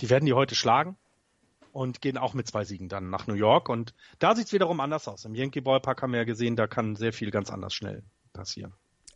die 0.00 0.10
werden 0.10 0.26
die 0.26 0.32
heute 0.32 0.56
schlagen 0.56 0.96
und 1.72 2.00
gehen 2.00 2.18
auch 2.18 2.34
mit 2.34 2.46
zwei 2.46 2.64
Siegen 2.64 2.88
dann 2.88 3.10
nach 3.10 3.26
New 3.26 3.34
York. 3.34 3.68
Und 3.68 3.94
da 4.18 4.34
sieht 4.34 4.46
es 4.46 4.52
wiederum 4.52 4.80
anders 4.80 5.08
aus. 5.08 5.24
Im 5.24 5.34
Yankee 5.34 5.60
Ballpark 5.60 6.02
haben 6.02 6.12
wir 6.12 6.18
ja 6.18 6.24
gesehen, 6.24 6.56
da 6.56 6.66
kann 6.66 6.96
sehr 6.96 7.12
viel 7.12 7.30
ganz 7.30 7.50
anders 7.50 7.74
schnell 7.74 8.02
passieren. 8.32 8.72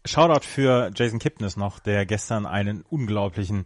Shoutout 0.06 0.44
für 0.46 0.90
Jason 0.94 1.18
Kipnis 1.18 1.56
noch, 1.56 1.78
der 1.78 2.04
gestern 2.04 2.44
einen 2.44 2.82
unglaublichen 2.82 3.64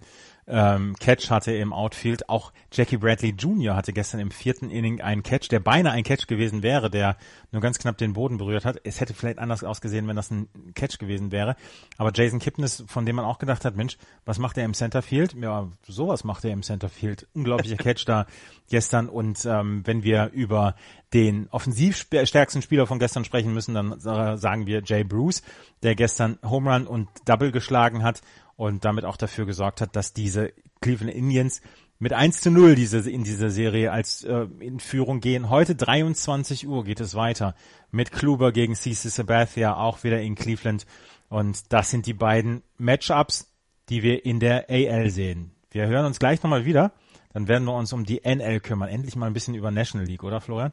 ähm, 0.49 0.95
Catch 0.99 1.31
hatte 1.31 1.53
im 1.53 1.73
Outfield. 1.73 2.29
Auch 2.29 2.53
Jackie 2.73 2.97
Bradley 2.97 3.31
Jr. 3.31 3.77
hatte 3.77 3.93
gestern 3.93 4.21
im 4.21 4.31
vierten 4.31 4.71
Inning 4.71 5.01
einen 5.01 5.23
Catch, 5.23 5.49
der 5.51 5.61
beinahe 5.61 5.93
ein 5.93 6.05
Catch 6.05 6.27
gewesen 6.27 6.63
wäre, 6.63 6.91
der 6.91 7.17
nur 7.53 7.61
ganz 7.61 7.79
knapp 7.79 7.99
den 7.99 8.15
Boden 8.15 8.39
berührt 8.39 8.65
hat. 8.65 8.81
Es 8.85 9.01
hätte 9.01 9.15
vielleicht 9.15 9.39
anders 9.39 9.63
ausgesehen, 9.63 10.09
wenn 10.09 10.17
das 10.17 10.31
ein 10.31 10.49
Catch 10.75 10.99
gewesen 10.99 11.33
wäre. 11.33 11.57
Aber 11.99 12.13
Jason 12.15 12.39
Kipnis, 12.39 12.83
von 12.87 13.05
dem 13.05 13.17
man 13.17 13.25
auch 13.25 13.39
gedacht 13.39 13.65
hat, 13.65 13.77
Mensch, 13.77 13.99
was 14.25 14.39
macht 14.39 14.57
er 14.57 14.65
im 14.65 14.75
Centerfield? 14.75 15.35
Ja, 15.35 15.69
sowas 15.87 16.25
macht 16.25 16.45
er 16.45 16.53
im 16.53 16.63
Centerfield. 16.63 17.27
Unglaublicher 17.35 17.77
Catch 17.83 18.05
da 18.07 18.27
gestern. 18.71 19.09
Und 19.09 19.45
ähm, 19.45 19.83
wenn 19.85 20.03
wir 20.03 20.31
über 20.33 20.75
den 21.15 21.49
offensivstärksten 21.51 22.63
Spieler 22.63 22.87
von 22.87 22.99
gestern 22.99 23.25
sprechen 23.25 23.55
müssen, 23.55 23.75
dann 23.75 23.99
sagen 23.99 24.67
wir 24.67 24.83
Jay 24.85 25.05
Bruce, 25.05 25.43
der 25.83 25.95
gestern 25.95 26.39
Home 26.45 26.71
Run 26.71 26.87
und 26.87 27.09
Double 27.25 27.51
geschlagen 27.51 28.03
hat 28.03 28.21
und 28.59 28.85
damit 28.85 29.05
auch 29.05 29.17
dafür 29.17 29.47
gesorgt 29.47 29.81
hat, 29.81 29.95
dass 29.95 30.13
diese 30.13 30.53
Cleveland 30.81 31.15
Indians 31.15 31.63
mit 32.01 32.13
1 32.13 32.41
zu 32.41 32.51
0 32.51 32.75
diese, 32.75 33.09
in 33.09 33.23
dieser 33.23 33.51
Serie 33.51 33.93
als 33.93 34.25
äh, 34.25 34.47
in 34.59 34.81
Führung 34.81 35.21
gehen. 35.21 35.49
Heute 35.49 35.77
23 35.77 36.67
Uhr 36.67 36.85
geht 36.85 36.99
es 37.01 37.15
weiter 37.15 37.55
mit 37.93 38.11
Kluber 38.11 38.51
gegen 38.51 38.75
CC 38.75 39.11
Sabathia, 39.11 39.77
auch 39.77 40.03
wieder 40.03 40.21
in 40.21 40.35
Cleveland. 40.35 40.87
Und 41.29 41.73
das 41.73 41.91
sind 41.91 42.07
die 42.07 42.15
beiden 42.15 42.63
Matchups, 42.79 43.55
die 43.91 44.03
wir 44.03 44.25
in 44.27 44.41
der 44.41 44.69
AL 44.69 45.11
sehen. 45.11 45.53
Wir 45.71 45.87
hören 45.87 46.07
uns 46.07 46.19
gleich 46.19 46.43
nochmal 46.43 46.65
wieder. 46.65 46.91
Dann 47.33 47.47
werden 47.47 47.65
wir 47.65 47.75
uns 47.75 47.93
um 47.93 48.05
die 48.05 48.23
NL 48.25 48.59
kümmern. 48.59 48.89
Endlich 48.89 49.15
mal 49.15 49.27
ein 49.27 49.35
bisschen 49.35 49.55
über 49.55 49.71
National 49.71 50.07
League, 50.07 50.25
oder 50.25 50.41
Florian? 50.41 50.73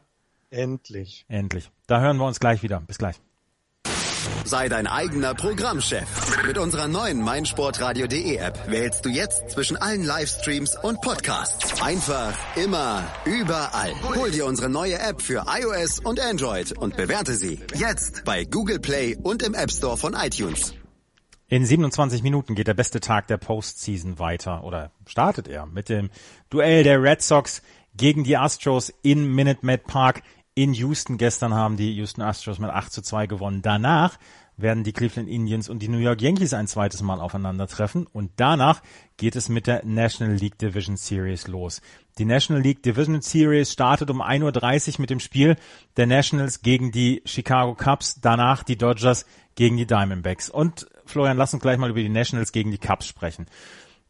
Endlich. 0.50 1.26
Endlich. 1.28 1.70
Da 1.86 2.02
hören 2.02 2.18
wir 2.18 2.26
uns 2.26 2.40
gleich 2.40 2.64
wieder. 2.64 2.80
Bis 2.80 2.98
gleich. 2.98 3.22
Sei 4.46 4.70
dein 4.70 4.86
eigener 4.86 5.34
Programmchef. 5.34 6.46
Mit 6.46 6.60
unserer 6.60 6.88
neuen 6.88 7.20
meinsportradio.de 7.20 8.36
App 8.36 8.70
wählst 8.70 9.04
du 9.04 9.10
jetzt 9.10 9.50
zwischen 9.50 9.76
allen 9.76 10.04
Livestreams 10.04 10.78
und 10.84 11.02
Podcasts. 11.02 11.82
Einfach, 11.82 12.38
immer, 12.56 13.04
überall. 13.26 13.91
Hol 14.16 14.30
dir 14.30 14.46
unsere 14.46 14.70
neue 14.70 15.00
App 15.00 15.20
für 15.24 15.46
iOS 15.48 16.00
und 16.00 16.20
Android 16.20 16.74
und 16.74 16.96
bewerte 16.96 17.34
sie 17.34 17.60
jetzt 17.74 18.24
bei 18.24 18.46
Google 18.46 18.80
Play 18.80 19.18
und 19.24 19.41
im 19.41 19.56
App 19.56 19.72
Store 19.72 19.98
von 19.98 20.14
iTunes. 20.14 20.76
In 21.48 21.66
27 21.66 22.22
Minuten 22.22 22.54
geht 22.54 22.68
der 22.68 22.76
beste 22.76 23.00
Tag 23.00 23.26
der 23.26 23.38
Postseason 23.38 24.20
weiter 24.20 24.64
oder 24.64 24.91
startet 25.08 25.48
er 25.48 25.66
mit 25.66 25.89
dem 25.89 26.12
Duell 26.52 26.84
der 26.84 27.02
Red 27.02 27.24
Sox 27.24 27.64
gegen 27.98 28.24
die 28.24 28.38
Astros 28.38 28.93
in 29.02 29.34
Minute 29.34 29.66
Maid 29.66 29.88
Park 29.88 30.22
in 30.56 30.74
Houston. 30.74 31.18
Gestern 31.18 31.53
haben 31.53 31.78
die 31.78 31.93
Houston 31.93 32.22
Astros 32.22 32.60
mit 32.60 32.72
8 32.72 32.91
zu 32.91 33.01
2 33.01 33.28
gewonnen. 33.28 33.62
Danach 33.62 34.18
werden 34.58 34.84
die 34.84 34.93
Cleveland 34.93 35.28
Indians 35.28 35.68
und 35.68 35.80
die 35.80 35.89
New 35.89 35.97
York 35.97 36.22
Yankees 36.22 36.53
ein 36.53 36.68
zweites 36.68 37.01
Mal 37.01 37.20
aufeinandertreffen 37.20 38.08
und 38.08 38.32
danach 38.38 38.82
geht 39.18 39.36
es 39.36 39.49
mit 39.49 39.68
der 39.68 39.86
National 39.86 40.36
League 40.36 40.58
Division 40.58 40.95
Series 40.95 41.47
los. 41.47 41.82
Die 42.18 42.26
National 42.26 42.64
League 42.64 42.82
Division 42.82 43.22
Series 43.22 43.74
startet 43.74 44.10
um 44.10 44.22
1.30 44.22 44.93
Uhr 44.93 45.01
mit 45.01 45.10
dem 45.10 45.20
Spiel 45.20 45.58
der 45.97 46.08
Nationals 46.08 46.62
gegen 46.62 46.91
die 46.91 47.22
Chicago 47.26 47.76
Cubs, 47.76 48.22
danach 48.22 48.64
die 48.64 48.78
Dodgers 48.78 49.26
gegen 49.56 49.76
die 49.76 49.86
Diamondbacks. 49.86 50.49
Und 50.49 50.88
Florian, 51.06 51.38
lass 51.38 51.53
uns 51.53 51.62
gleich 51.62 51.78
mal 51.78 51.89
über 51.89 51.99
die 51.99 52.10
Nationals 52.10 52.53
gegen 52.53 52.72
die 52.72 52.78
Cubs 52.78 53.08
sprechen. 53.08 53.47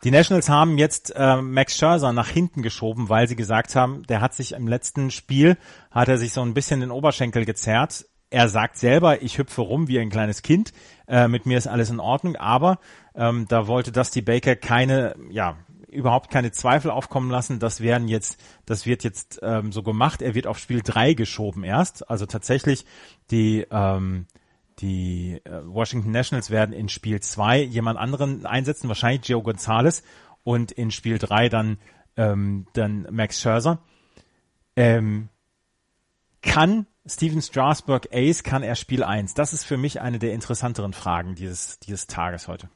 Die 0.05 0.11
Nationals 0.11 0.49
haben 0.49 0.77
jetzt 0.77 1.15
äh, 1.15 1.41
Max 1.41 1.79
Scherzer 1.79 2.13
nach 2.13 2.29
hinten 2.29 2.61
geschoben, 2.61 3.09
weil 3.09 3.27
sie 3.27 3.35
gesagt 3.35 3.75
haben, 3.75 4.03
der 4.03 4.21
hat 4.21 4.35
sich 4.35 4.51
im 4.51 4.67
letzten 4.67 5.09
Spiel, 5.09 5.57
hat 5.89 6.09
er 6.09 6.19
sich 6.19 6.31
so 6.31 6.43
ein 6.43 6.53
bisschen 6.53 6.79
den 6.79 6.91
Oberschenkel 6.91 7.43
gezerrt. 7.43 8.05
Er 8.29 8.47
sagt 8.47 8.77
selber, 8.77 9.23
ich 9.23 9.39
hüpfe 9.39 9.61
rum 9.61 9.87
wie 9.87 9.97
ein 9.97 10.11
kleines 10.11 10.43
Kind, 10.43 10.73
äh, 11.07 11.27
mit 11.27 11.47
mir 11.47 11.57
ist 11.57 11.65
alles 11.65 11.89
in 11.89 11.99
Ordnung, 11.99 12.35
aber 12.35 12.77
ähm, 13.15 13.47
da 13.49 13.65
wollte 13.65 13.91
Dusty 13.91 14.21
Baker 14.21 14.55
keine, 14.55 15.15
ja, 15.31 15.57
überhaupt 15.89 16.29
keine 16.29 16.51
Zweifel 16.51 16.91
aufkommen 16.91 17.31
lassen. 17.31 17.57
Das 17.57 17.81
werden 17.81 18.07
jetzt, 18.07 18.39
das 18.67 18.85
wird 18.85 19.03
jetzt 19.03 19.39
ähm, 19.41 19.71
so 19.71 19.81
gemacht. 19.81 20.21
Er 20.21 20.35
wird 20.35 20.45
auf 20.45 20.59
Spiel 20.59 20.81
drei 20.83 21.15
geschoben 21.15 21.63
erst. 21.63 22.07
Also 22.11 22.27
tatsächlich 22.27 22.85
die 23.31 23.65
ähm, 23.71 24.27
die 24.79 25.41
äh, 25.45 25.61
Washington 25.65 26.11
Nationals 26.11 26.49
werden 26.49 26.73
in 26.73 26.89
Spiel 26.89 27.21
2 27.21 27.61
jemand 27.61 27.97
anderen 27.97 28.45
einsetzen, 28.45 28.87
wahrscheinlich 28.87 29.27
Joe 29.27 29.41
Gonzalez 29.41 30.03
und 30.43 30.71
in 30.71 30.91
Spiel 30.91 31.17
3 31.17 31.49
dann, 31.49 31.77
ähm, 32.17 32.67
dann 32.73 33.07
Max 33.11 33.39
Scherzer. 33.39 33.79
Ähm, 34.75 35.29
kann 36.41 36.87
Steven 37.05 37.41
Strasburg 37.41 38.07
Ace, 38.11 38.43
kann 38.43 38.63
er 38.63 38.75
Spiel 38.75 39.03
1? 39.03 39.33
Das 39.33 39.53
ist 39.53 39.63
für 39.63 39.77
mich 39.77 40.01
eine 40.01 40.19
der 40.19 40.33
interessanteren 40.33 40.93
Fragen 40.93 41.35
dieses, 41.35 41.79
dieses 41.79 42.07
Tages 42.07 42.47
heute. 42.47 42.69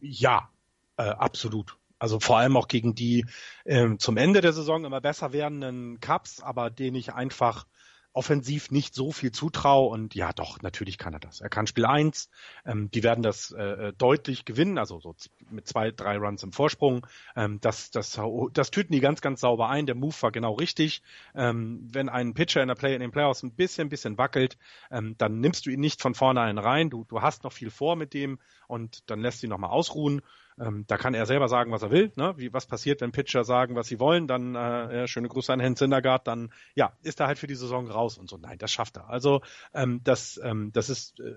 Ja, 0.00 0.50
äh, 0.96 1.02
absolut. 1.02 1.76
Also 1.98 2.20
vor 2.20 2.38
allem 2.38 2.56
auch 2.56 2.68
gegen 2.68 2.94
die 2.94 3.26
äh, 3.64 3.96
zum 3.96 4.16
Ende 4.16 4.40
der 4.40 4.52
Saison 4.52 4.84
immer 4.84 5.00
besser 5.00 5.32
werdenden 5.32 6.00
Cups, 6.00 6.40
aber 6.40 6.70
den 6.70 6.94
ich 6.94 7.14
einfach 7.14 7.66
offensiv 8.14 8.70
nicht 8.70 8.94
so 8.94 9.10
viel 9.12 9.32
zutraue 9.32 9.90
und 9.90 10.14
ja 10.14 10.32
doch, 10.32 10.62
natürlich 10.62 10.98
kann 10.98 11.12
er 11.12 11.18
das. 11.18 11.40
Er 11.40 11.50
kann 11.50 11.66
Spiel 11.66 11.84
1, 11.84 12.30
ähm, 12.64 12.88
die 12.92 13.02
werden 13.02 13.22
das 13.22 13.50
äh, 13.50 13.92
deutlich 13.98 14.44
gewinnen, 14.44 14.78
also 14.78 15.00
so 15.00 15.16
mit 15.50 15.66
zwei, 15.66 15.90
drei 15.90 16.16
Runs 16.16 16.44
im 16.44 16.52
Vorsprung. 16.52 17.06
Ähm, 17.34 17.60
das, 17.60 17.90
das, 17.90 18.18
das 18.52 18.70
tüten 18.70 18.92
die 18.92 19.00
ganz, 19.00 19.20
ganz 19.20 19.40
sauber 19.40 19.68
ein. 19.68 19.86
Der 19.86 19.96
Move 19.96 20.14
war 20.20 20.30
genau 20.30 20.52
richtig. 20.52 21.02
Ähm, 21.34 21.88
wenn 21.92 22.08
ein 22.08 22.34
Pitcher 22.34 22.62
in 22.62 22.68
der 22.68 22.76
Play 22.76 22.94
in 22.94 23.00
den 23.00 23.10
Playoffs 23.10 23.42
ein 23.42 23.52
bisschen, 23.52 23.88
bisschen 23.88 24.16
wackelt, 24.16 24.58
ähm, 24.92 25.16
dann 25.18 25.40
nimmst 25.40 25.66
du 25.66 25.70
ihn 25.70 25.80
nicht 25.80 26.00
von 26.00 26.14
vornherein 26.14 26.58
rein. 26.58 26.90
Du, 26.90 27.04
du 27.08 27.20
hast 27.20 27.42
noch 27.42 27.52
viel 27.52 27.70
vor 27.70 27.96
mit 27.96 28.14
dem 28.14 28.38
und 28.68 29.10
dann 29.10 29.20
lässt 29.20 29.42
ihn 29.42 29.50
nochmal 29.50 29.70
ausruhen. 29.70 30.22
Ähm, 30.60 30.84
da 30.86 30.96
kann 30.96 31.14
er 31.14 31.26
selber 31.26 31.48
sagen, 31.48 31.72
was 31.72 31.82
er 31.82 31.90
will. 31.90 32.12
Ne? 32.16 32.34
Wie, 32.36 32.52
was 32.52 32.66
passiert, 32.66 33.00
wenn 33.00 33.12
Pitcher 33.12 33.44
sagen, 33.44 33.74
was 33.74 33.88
sie 33.88 33.98
wollen? 33.98 34.28
Dann 34.28 34.54
äh, 34.54 34.98
ja, 34.98 35.06
schöne 35.06 35.28
Grüße 35.28 35.52
an 35.52 35.60
Herrn 35.60 35.76
Syndergaard. 35.76 36.26
Dann 36.26 36.52
ja, 36.74 36.92
ist 37.02 37.20
er 37.20 37.26
halt 37.26 37.38
für 37.38 37.46
die 37.46 37.56
Saison 37.56 37.90
raus 37.90 38.18
und 38.18 38.28
so. 38.30 38.36
Nein, 38.36 38.58
das 38.58 38.70
schafft 38.70 38.96
er. 38.96 39.08
Also 39.08 39.42
ähm, 39.72 40.00
das, 40.04 40.40
ähm, 40.42 40.70
das 40.72 40.90
ist, 40.90 41.18
äh, 41.20 41.34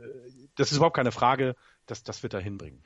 das 0.56 0.72
ist 0.72 0.78
überhaupt 0.78 0.96
keine 0.96 1.12
Frage. 1.12 1.56
Das, 1.88 2.04
das 2.04 2.22
wird 2.22 2.34
er 2.34 2.42
hinbringen. 2.42 2.84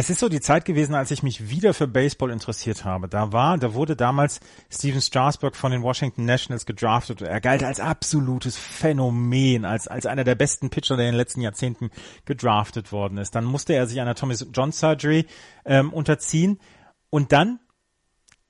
Es 0.00 0.10
ist 0.10 0.20
so 0.20 0.28
die 0.28 0.40
Zeit 0.40 0.64
gewesen, 0.64 0.94
als 0.94 1.10
ich 1.10 1.24
mich 1.24 1.50
wieder 1.50 1.74
für 1.74 1.88
Baseball 1.88 2.30
interessiert 2.30 2.84
habe. 2.84 3.08
Da 3.08 3.32
war, 3.32 3.58
da 3.58 3.74
wurde 3.74 3.96
damals 3.96 4.38
Steven 4.70 5.00
Strasburg 5.00 5.56
von 5.56 5.72
den 5.72 5.82
Washington 5.82 6.24
Nationals 6.24 6.66
gedraftet. 6.66 7.20
Er 7.20 7.40
galt 7.40 7.64
als 7.64 7.80
absolutes 7.80 8.56
Phänomen, 8.56 9.64
als, 9.64 9.88
als 9.88 10.06
einer 10.06 10.22
der 10.22 10.36
besten 10.36 10.70
Pitcher, 10.70 10.96
der 10.96 11.06
in 11.06 11.14
den 11.14 11.18
letzten 11.18 11.40
Jahrzehnten 11.40 11.90
gedraftet 12.26 12.92
worden 12.92 13.18
ist. 13.18 13.34
Dann 13.34 13.44
musste 13.44 13.72
er 13.72 13.88
sich 13.88 14.00
einer 14.00 14.14
Tommy 14.14 14.36
John 14.54 14.70
Surgery 14.70 15.26
ähm, 15.64 15.92
unterziehen 15.92 16.60
Und 17.10 17.32
dann, 17.32 17.58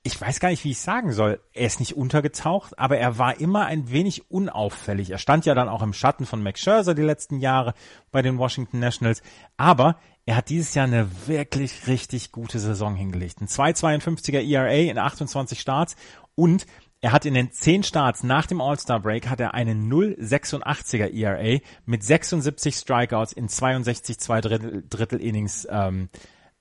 ich 0.03 0.21
weiß 0.21 0.41
gar 0.41 0.51
nicht, 0.51 0.65
wie 0.65 0.73
ich 0.73 0.81
sagen 0.81 1.13
soll, 1.13 1.41
er 1.55 1.67
ist 1.67 1.81
nicht 1.81 1.97
untergetaucht, 1.97 2.79
aber 2.79 2.99
er 2.99 3.17
war 3.17 3.41
immer 3.41 3.65
ein 3.65 3.91
wenig 3.91 4.31
unauffällig. 4.31 5.09
Er 5.09 5.19
stand 5.19 5.47
ja 5.47 5.55
dann 5.55 5.71
auch 5.71 5.81
im 5.81 5.95
Schatten 5.95 6.27
von 6.27 6.43
Max 6.43 6.61
Scherzer 6.61 6.95
die 6.95 7.01
letzten 7.01 7.41
Jahre 7.41 7.73
bei 8.11 8.21
den 8.21 8.37
Washington 8.37 8.81
Nationals, 8.81 9.23
aber 9.57 9.99
er 10.29 10.37
hat 10.37 10.51
dieses 10.51 10.75
Jahr 10.75 10.87
eine 10.87 11.09
wirklich 11.27 11.87
richtig 11.87 12.33
gute 12.33 12.59
Saison 12.59 12.95
hingelegt. 12.95 13.41
Ein 13.41 13.47
2,52er 13.47 14.47
ERA 14.47 14.91
in 14.91 14.99
28 14.99 15.59
Starts 15.59 15.97
und 16.35 16.67
er 17.01 17.13
hat 17.13 17.25
in 17.25 17.33
den 17.33 17.51
10 17.51 17.83
Starts 17.83 18.25
nach 18.25 18.45
dem 18.45 18.61
All-Star 18.61 19.01
Break 19.01 19.31
hat 19.31 19.41
er 19.41 19.55
einen 19.55 19.91
0,86er 19.91 21.15
ERA 21.15 21.61
mit 21.87 22.05
76 22.05 22.75
Strikeouts 22.75 23.33
in 23.33 23.49
62 23.49 24.19
zwei 24.19 24.43
Drittel, 24.43 24.85
Drittel 24.91 25.23
Innings 25.23 25.67
ähm, 25.71 26.11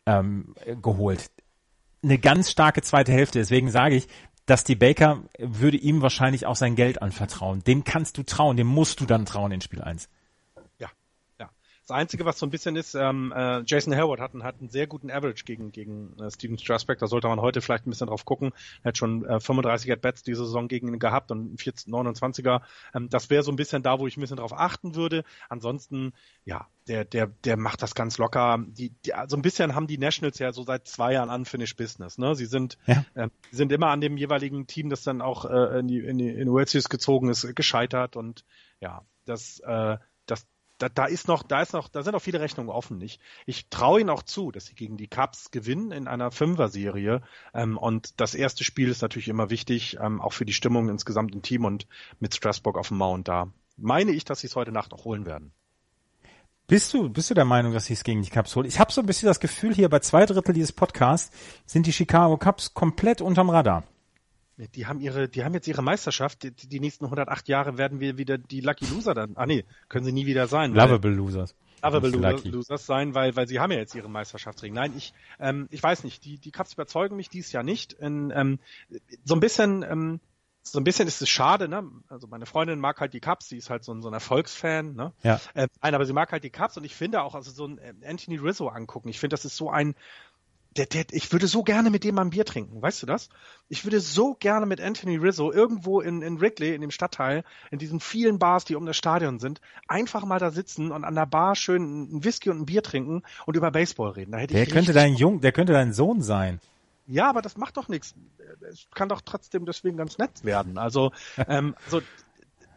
ähm, 0.06 0.56
geholt. 0.82 1.30
Eine 2.02 2.20
ganz 2.20 2.50
starke 2.50 2.82
zweite 2.84 3.12
Hälfte. 3.12 3.40
Deswegen 3.40 3.70
sage 3.70 3.96
ich, 3.96 4.08
dass 4.46 4.64
die 4.64 4.76
Baker 4.76 5.24
würde 5.40 5.76
ihm 5.76 6.02
wahrscheinlich 6.02 6.46
auch 6.46 6.56
sein 6.56 6.78
Geld 6.78 7.02
anvertrauen. 7.02 7.66
Dem 7.66 7.84
kannst 7.84 8.18
du 8.18 8.24
trauen, 8.24 8.56
dem 8.56 8.68
musst 8.68 9.02
du 9.02 9.06
dann 9.06 9.26
trauen 9.26 9.52
in 9.52 9.60
Spiel 9.60 9.82
1. 9.82 10.08
Das 11.88 11.96
Einzige, 11.96 12.26
was 12.26 12.38
so 12.38 12.46
ein 12.46 12.50
bisschen 12.50 12.76
ist, 12.76 12.96
ähm, 12.96 13.34
äh, 13.34 13.62
Jason 13.66 13.96
Hayward 13.96 14.20
hat, 14.20 14.34
einen, 14.34 14.44
hat 14.44 14.60
einen 14.60 14.68
sehr 14.68 14.88
guten 14.88 15.10
Average 15.10 15.46
gegen, 15.46 15.72
gegen 15.72 16.20
äh, 16.20 16.30
Steven 16.30 16.58
Strasberg. 16.58 17.00
Da 17.00 17.08
sollte 17.08 17.30
man 17.30 17.40
heute 17.40 17.62
vielleicht 17.62 17.88
ein 17.88 17.92
bisschen 17.92 18.08
drauf 18.08 18.26
gucken. 18.26 18.52
Er 18.84 18.90
hat 18.90 18.98
schon 18.98 19.24
äh, 19.24 19.40
35 19.40 19.94
At-Bats 19.94 20.22
diese 20.22 20.44
Saison 20.46 20.68
gegen 20.68 20.90
ihn 20.90 21.00
gehabt 21.00 21.32
und 21.32 21.58
14, 21.58 21.94
29er. 21.94 22.60
Ähm, 22.94 23.08
das 23.10 23.30
wäre 23.30 23.42
so 23.42 23.54
ein 23.54 23.56
bisschen 23.56 23.84
da, 23.84 24.00
wo 24.00 24.08
ich 24.08 24.18
ein 24.18 24.20
bisschen 24.20 24.36
drauf 24.36 24.52
achten 24.52 24.96
würde. 24.96 25.24
Ansonsten, 25.48 26.12
ja, 26.44 26.68
der, 26.90 27.06
der, 27.06 27.28
der 27.28 27.56
macht 27.56 27.82
das 27.82 27.96
ganz 27.96 28.18
locker. 28.18 28.66
Die, 28.68 28.90
die, 29.06 29.14
so 29.28 29.38
ein 29.38 29.42
bisschen 29.42 29.74
haben 29.74 29.88
die 29.88 29.98
Nationals 29.98 30.40
ja 30.40 30.52
so 30.52 30.64
seit 30.64 30.90
zwei 30.90 31.14
Jahren 31.14 31.30
Unfinished 31.30 31.78
Business. 31.78 32.18
Ne? 32.18 32.36
Sie 32.36 32.48
sind, 32.48 32.78
ja. 32.86 33.06
äh, 33.14 33.30
sind 33.52 33.72
immer 33.72 33.88
an 33.88 34.02
dem 34.02 34.18
jeweiligen 34.18 34.68
Team, 34.68 34.90
das 34.90 35.04
dann 35.04 35.22
auch 35.22 35.46
äh, 35.46 35.80
in 35.80 35.88
die, 35.88 36.00
in 36.00 36.18
die 36.18 36.28
in 36.28 36.52
World 36.52 36.68
Series 36.68 36.90
gezogen 36.90 37.30
ist, 37.30 37.56
gescheitert 37.56 38.18
und 38.18 38.44
ja, 38.82 39.06
das, 39.24 39.62
äh, 39.62 39.98
da, 40.78 40.90
da 40.90 41.06
ist 41.06 41.28
noch, 41.28 41.44
da 41.44 41.62
ist 41.62 41.74
noch, 41.74 41.90
da 41.90 42.04
sind 42.04 42.14
noch 42.14 42.22
viele 42.22 42.40
Rechnungen 42.40 42.70
offen. 42.70 43.02
Ich, 43.02 43.20
ich 43.46 43.70
traue 43.70 44.02
ihnen 44.02 44.10
auch 44.10 44.24
zu, 44.24 44.52
dass 44.52 44.68
sie 44.68 44.76
gegen 44.76 44.98
die 44.98 45.08
Cubs 45.08 45.52
gewinnen 45.52 45.92
in 45.92 46.08
einer 46.08 46.32
Fünfer-Serie. 46.32 47.22
Ähm, 47.54 47.78
und 47.78 48.20
das 48.20 48.36
erste 48.36 48.64
Spiel 48.64 48.90
ist 48.90 49.02
natürlich 49.02 49.28
immer 49.28 49.50
wichtig, 49.50 49.98
ähm, 50.00 50.22
auch 50.22 50.34
für 50.34 50.46
die 50.46 50.54
Stimmung 50.54 50.90
insgesamt 50.90 51.34
im 51.34 51.42
Team 51.42 51.66
und 51.66 51.88
mit 52.20 52.36
Strasbourg 52.36 52.78
auf 52.78 52.90
dem 52.90 52.98
Mount 52.98 53.28
da. 53.28 53.50
Meine 53.78 54.12
ich, 54.12 54.24
dass 54.24 54.42
sie 54.42 54.48
es 54.48 54.56
heute 54.56 54.72
Nacht 54.72 54.92
noch 54.92 55.06
holen 55.06 55.26
werden. 55.26 55.52
Bist 56.68 56.94
du, 56.94 57.10
bist 57.10 57.30
du 57.30 57.34
der 57.34 57.46
Meinung, 57.46 57.72
dass 57.72 57.86
sie 57.86 57.94
es 57.94 58.04
gegen 58.04 58.22
die 58.22 58.30
Cubs 58.30 58.56
holen? 58.56 58.68
Ich 58.68 58.80
habe 58.80 58.92
so 58.92 59.02
ein 59.02 59.06
bisschen 59.08 59.28
das 59.28 59.40
Gefühl, 59.40 59.74
hier 59.74 59.88
bei 59.88 60.00
zwei 60.00 60.26
Drittel 60.26 60.54
dieses 60.54 60.74
Podcasts 60.74 61.36
sind 61.66 61.86
die 61.86 61.94
Chicago 61.94 62.38
Cubs 62.38 62.74
komplett 62.74 63.22
unterm 63.22 63.50
Radar. 63.50 63.84
Die 64.58 64.88
haben 64.88 65.00
ihre, 65.00 65.30
die 65.30 65.44
haben 65.44 65.54
jetzt 65.54 65.68
ihre 65.68 65.84
Meisterschaft. 65.84 66.42
Die, 66.44 66.52
die, 66.52 66.80
nächsten 66.80 67.06
108 67.06 67.48
Jahre 67.48 67.78
werden 67.78 68.00
wir 68.00 68.18
wieder 68.18 68.40
die 68.40 68.62
Lucky 68.62 68.86
Loser 68.86 69.14
dann. 69.14 69.34
Ah 69.36 69.46
nee, 69.46 69.66
können 69.88 70.04
sie 70.04 70.12
nie 70.12 70.26
wieder 70.26 70.48
sein. 70.48 70.74
Lovable 70.74 71.12
Losers. 71.12 71.54
Lovable 71.84 72.10
Lucky. 72.10 72.50
Losers 72.50 72.86
sein, 72.86 73.14
weil, 73.14 73.36
weil 73.36 73.48
sie 73.48 73.60
haben 73.60 73.72
ja 73.72 73.78
jetzt 73.78 73.94
ihre 73.94 74.10
Meisterschaftsring. 74.10 74.74
Nein, 74.74 74.94
ich, 74.98 75.14
ähm, 75.40 75.68
ich 75.70 75.84
weiß 75.84 76.04
nicht. 76.04 76.26
Die, 76.26 76.40
die 76.40 76.52
Cups 76.52 76.74
überzeugen 76.74 77.16
mich 77.16 77.30
dies 77.30 77.52
Jahr 77.52 77.64
nicht. 77.64 77.94
In, 77.94 78.32
ähm, 78.36 78.60
so 79.24 79.36
ein 79.36 79.40
bisschen, 79.40 79.84
ähm, 79.84 80.20
so 80.72 80.80
ein 80.80 80.84
bisschen 80.84 81.08
ist 81.08 81.22
es 81.22 81.30
schade, 81.30 81.68
ne? 81.68 81.90
Also 82.10 82.28
meine 82.28 82.46
Freundin 82.46 82.80
mag 82.80 83.00
halt 83.00 83.14
die 83.14 83.20
Cups, 83.20 83.50
sie 83.50 83.58
ist 83.58 83.70
halt 83.70 83.84
so 83.84 83.94
ein, 83.94 84.02
so 84.02 84.10
ein 84.10 84.14
Erfolgsfan, 84.14 84.96
ne? 84.96 85.14
Ja. 85.24 85.40
Äh, 85.54 85.68
nein, 85.82 85.96
aber 85.96 86.06
sie 86.06 86.14
mag 86.14 86.32
halt 86.32 86.44
die 86.44 86.50
Cups 86.50 86.78
und 86.78 86.84
ich 86.84 86.96
finde 86.96 87.22
auch, 87.22 87.36
also 87.36 87.52
so 87.52 87.66
ein 87.66 87.78
äh, 87.78 87.94
Anthony 88.06 88.38
Rizzo 88.38 88.68
angucken. 88.68 89.10
Ich 89.10 89.20
finde, 89.20 89.36
das 89.36 89.46
ist 89.46 89.56
so 89.56 89.70
ein, 89.70 89.96
der, 90.78 90.86
der, 90.86 91.06
ich 91.12 91.32
würde 91.32 91.48
so 91.48 91.64
gerne 91.64 91.90
mit 91.90 92.04
dem 92.04 92.16
mal 92.16 92.22
ein 92.22 92.30
Bier 92.30 92.46
trinken, 92.46 92.82
weißt 92.82 93.02
du 93.02 93.06
das? 93.08 93.30
Ich 93.68 93.84
würde 93.84 94.00
so 94.00 94.36
gerne 94.36 94.66
mit 94.66 94.80
Anthony 94.80 95.18
Rizzo 95.18 95.52
irgendwo 95.52 96.02
in, 96.02 96.22
in 96.22 96.40
Wrigley, 96.40 96.74
in 96.76 96.82
dem 96.82 96.92
Stadtteil, 96.92 97.44
in 97.72 97.80
diesen 97.80 98.00
vielen 98.00 98.38
Bars, 98.38 98.66
die 98.66 98.76
um 98.76 98.86
das 98.86 98.96
Stadion 98.96 99.40
sind, 99.40 99.60
einfach 99.88 100.24
mal 100.26 100.40
da 100.40 100.52
sitzen 100.52 100.92
und 100.92 101.04
an 101.04 101.16
der 101.16 101.26
Bar 101.26 101.56
schön 101.56 102.18
ein 102.18 102.24
Whisky 102.24 102.50
und 102.50 102.62
ein 102.62 102.66
Bier 102.66 102.84
trinken 102.84 103.24
und 103.46 103.58
über 103.58 103.72
Baseball 103.72 104.12
reden. 104.12 104.32
Da 104.32 104.38
hätte 104.38 104.54
der 104.54 104.64
ich 104.64 104.70
könnte 104.70 104.94
dein 104.94 105.16
Jung, 105.16 105.42
der 105.42 105.52
könnte 105.52 105.74
dein 105.74 105.94
Sohn 105.94 106.22
sein. 106.22 106.60
Ja, 107.08 107.30
aber 107.30 107.42
das 107.42 107.58
macht 107.58 107.78
doch 107.78 107.88
nichts. 107.88 108.14
Es 108.70 108.88
kann 108.94 109.10
doch 109.10 109.22
trotzdem 109.22 109.66
deswegen 109.66 109.98
ganz 109.98 110.18
nett 110.18 110.44
werden. 110.44 110.78
Also, 110.78 111.12
ähm, 111.48 111.76
also 111.86 112.02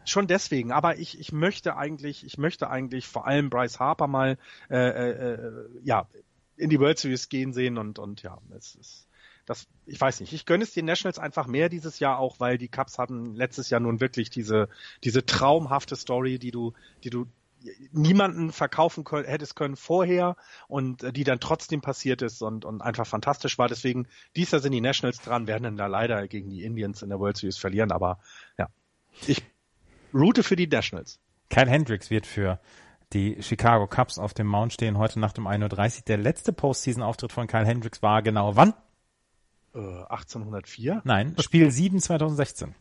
schon 0.05 0.27
deswegen, 0.27 0.71
aber 0.71 0.97
ich, 0.97 1.19
ich 1.19 1.31
möchte 1.31 1.75
eigentlich, 1.77 2.25
ich 2.25 2.37
möchte 2.37 2.69
eigentlich 2.69 3.07
vor 3.07 3.27
allem 3.27 3.49
Bryce 3.49 3.79
Harper 3.79 4.07
mal 4.07 4.37
äh, 4.69 4.77
äh, 4.77 5.33
äh 5.33 5.65
ja 5.83 6.07
in 6.57 6.69
die 6.69 6.79
World 6.79 6.99
Series 6.99 7.29
gehen 7.29 7.53
sehen 7.53 7.77
und, 7.77 7.99
und 7.99 8.23
ja, 8.23 8.37
es 8.57 8.75
ist 8.75 9.07
das, 9.45 9.67
ich 9.85 9.99
weiß 9.99 10.19
nicht, 10.19 10.33
ich 10.33 10.45
gönne 10.45 10.63
es 10.63 10.73
den 10.73 10.85
Nationals 10.85 11.19
einfach 11.19 11.47
mehr 11.47 11.67
dieses 11.67 11.99
Jahr 11.99 12.19
auch, 12.19 12.39
weil 12.39 12.57
die 12.57 12.67
Cubs 12.67 12.97
hatten 12.97 13.35
letztes 13.35 13.69
Jahr 13.69 13.79
nun 13.79 13.99
wirklich 13.99 14.29
diese, 14.29 14.69
diese 15.03 15.25
traumhafte 15.25 15.95
Story, 15.95 16.39
die 16.39 16.51
du, 16.51 16.73
die 17.03 17.09
du 17.09 17.25
niemanden 17.91 18.51
verkaufen 18.51 19.03
können, 19.03 19.27
hättest 19.27 19.55
können 19.55 19.75
vorher 19.75 20.35
und 20.67 21.03
äh, 21.03 21.13
die 21.13 21.23
dann 21.23 21.39
trotzdem 21.39 21.81
passiert 21.81 22.21
ist 22.21 22.41
und, 22.41 22.65
und 22.65 22.81
einfach 22.81 23.05
fantastisch 23.05 23.57
war. 23.57 23.67
Deswegen, 23.67 24.07
dieser 24.35 24.59
sind 24.59 24.71
die 24.71 24.81
Nationals 24.81 25.21
dran, 25.21 25.47
werden 25.47 25.63
dann 25.63 25.77
da 25.77 25.87
leider 25.87 26.27
gegen 26.27 26.49
die 26.49 26.63
Indians 26.63 27.01
in 27.01 27.09
der 27.09 27.19
World 27.19 27.37
Series 27.37 27.57
verlieren, 27.57 27.91
aber 27.91 28.19
ja, 28.57 28.69
ich 29.27 29.43
route 30.13 30.43
für 30.43 30.55
die 30.55 30.67
Nationals. 30.67 31.19
Kyle 31.49 31.69
Hendricks 31.69 32.09
wird 32.09 32.25
für 32.25 32.59
die 33.13 33.41
Chicago 33.41 33.87
Cubs 33.87 34.17
auf 34.17 34.33
dem 34.33 34.47
Mount 34.47 34.73
stehen 34.73 34.97
heute 34.97 35.19
Nacht 35.19 35.37
um 35.37 35.47
1.30 35.47 35.97
Uhr. 35.97 36.03
Der 36.07 36.17
letzte 36.17 36.53
Postseason-Auftritt 36.53 37.31
von 37.31 37.47
Kyle 37.47 37.65
Hendricks 37.65 38.01
war 38.01 38.21
genau 38.21 38.55
wann? 38.55 38.73
Äh, 39.73 39.79
1804? 39.79 41.01
Nein, 41.03 41.35
Spiel 41.39 41.71
7 41.71 41.99
2016. 41.99 42.75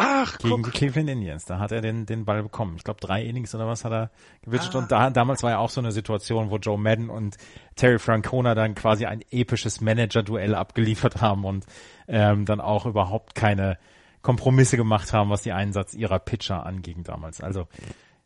Ach, 0.00 0.38
gegen 0.38 0.62
guck. 0.62 0.72
die 0.72 0.78
Cleveland 0.78 1.10
Indians. 1.10 1.44
Da 1.44 1.58
hat 1.58 1.72
er 1.72 1.80
den, 1.80 2.06
den 2.06 2.24
Ball 2.24 2.44
bekommen. 2.44 2.76
Ich 2.76 2.84
glaube, 2.84 3.00
drei 3.00 3.24
Innings 3.24 3.52
oder 3.54 3.66
was 3.66 3.84
hat 3.84 3.92
er 3.92 4.10
gewitcht. 4.42 4.70
Ah. 4.74 4.78
Und 4.78 4.92
da, 4.92 5.10
damals 5.10 5.42
war 5.42 5.50
ja 5.50 5.58
auch 5.58 5.70
so 5.70 5.80
eine 5.80 5.90
Situation, 5.90 6.50
wo 6.50 6.56
Joe 6.58 6.78
Madden 6.78 7.10
und 7.10 7.36
Terry 7.74 7.98
Francona 7.98 8.54
dann 8.54 8.76
quasi 8.76 9.06
ein 9.06 9.22
episches 9.30 9.80
Manager-Duell 9.80 10.54
abgeliefert 10.54 11.20
haben 11.20 11.44
und 11.44 11.66
ähm, 12.06 12.44
dann 12.44 12.60
auch 12.60 12.86
überhaupt 12.86 13.34
keine 13.34 13.76
Kompromisse 14.22 14.76
gemacht 14.76 15.12
haben, 15.12 15.30
was 15.30 15.42
die 15.42 15.52
Einsatz 15.52 15.94
ihrer 15.94 16.20
Pitcher 16.20 16.64
anging 16.64 17.02
damals. 17.02 17.40
Also 17.40 17.66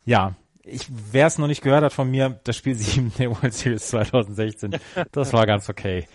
ja, 0.04 0.34
ich, 0.64 0.86
wer 0.88 1.26
es 1.26 1.38
noch 1.38 1.46
nicht 1.46 1.62
gehört 1.62 1.84
hat 1.84 1.92
von 1.92 2.10
mir, 2.10 2.40
das 2.44 2.56
Spiel 2.56 2.74
7 2.76 3.12
der 3.18 3.30
World 3.30 3.54
Series 3.54 3.88
2016, 3.88 4.76
das 5.12 5.32
war 5.32 5.46
ganz 5.46 5.68
okay. 5.68 6.06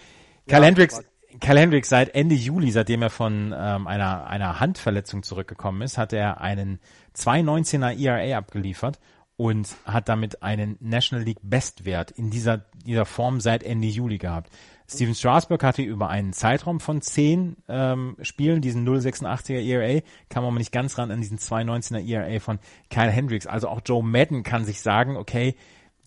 Kyle 0.47 0.59
ja, 0.59 0.65
Hendricks, 0.65 1.03
Kyle 1.39 1.59
Hendricks 1.59 1.89
seit 1.89 2.15
Ende 2.15 2.35
Juli, 2.35 2.71
seitdem 2.71 3.01
er 3.01 3.09
von 3.09 3.53
ähm, 3.57 3.87
einer, 3.87 4.27
einer 4.27 4.59
Handverletzung 4.59 5.23
zurückgekommen 5.23 5.81
ist, 5.81 5.97
hat 5.97 6.13
er 6.13 6.41
einen 6.41 6.79
2,19er 7.15 7.99
ERA 7.99 8.37
abgeliefert 8.37 8.99
und 9.35 9.75
hat 9.85 10.09
damit 10.09 10.41
einen 10.41 10.77
National 10.79 11.23
League 11.23 11.39
Bestwert 11.41 12.11
in 12.11 12.31
dieser, 12.31 12.65
dieser 12.85 13.05
Form 13.05 13.39
seit 13.39 13.63
Ende 13.63 13.87
Juli 13.87 14.17
gehabt. 14.17 14.49
Steven 14.89 15.15
Strasburg 15.15 15.63
hatte 15.63 15.81
über 15.81 16.09
einen 16.09 16.31
Zeitraum 16.31 16.79
von 16.79 17.01
zehn 17.01 17.57
ähm, 17.67 18.15
Spielen 18.21 18.61
diesen 18.61 18.87
0,86er 18.87 19.59
ERA, 19.59 20.01
kam 20.29 20.45
aber 20.45 20.57
nicht 20.57 20.71
ganz 20.71 20.97
ran 20.97 21.11
an 21.11 21.19
diesen 21.19 21.37
2,19er 21.37 22.07
ERA 22.07 22.39
von 22.39 22.59
Kyle 22.89 23.11
Hendricks. 23.11 23.47
Also 23.47 23.67
auch 23.67 23.81
Joe 23.85 24.01
Madden 24.01 24.43
kann 24.43 24.63
sich 24.63 24.81
sagen, 24.81 25.17
okay, 25.17 25.55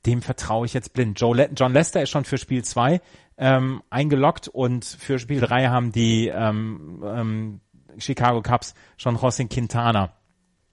dem 0.07 0.23
vertraue 0.23 0.65
ich 0.65 0.73
jetzt 0.73 0.95
blind. 0.95 1.21
Joe 1.21 1.37
Le 1.37 1.51
John 1.55 1.75
Lester 1.75 2.03
ist 2.03 2.09
schon 2.09 2.25
für 2.25 2.39
Spiel 2.39 2.65
2 2.65 3.03
ähm, 3.37 3.83
eingeloggt 3.91 4.49
und 4.49 4.87
für 4.87 5.19
Spiel 5.19 5.41
3 5.41 5.69
haben 5.69 5.93
die 5.93 6.29
ähm, 6.29 7.03
ähm, 7.05 7.61
Chicago 7.99 8.41
Cubs 8.41 8.75
schon 8.97 9.19
José 9.19 9.47
Quintana 9.47 10.15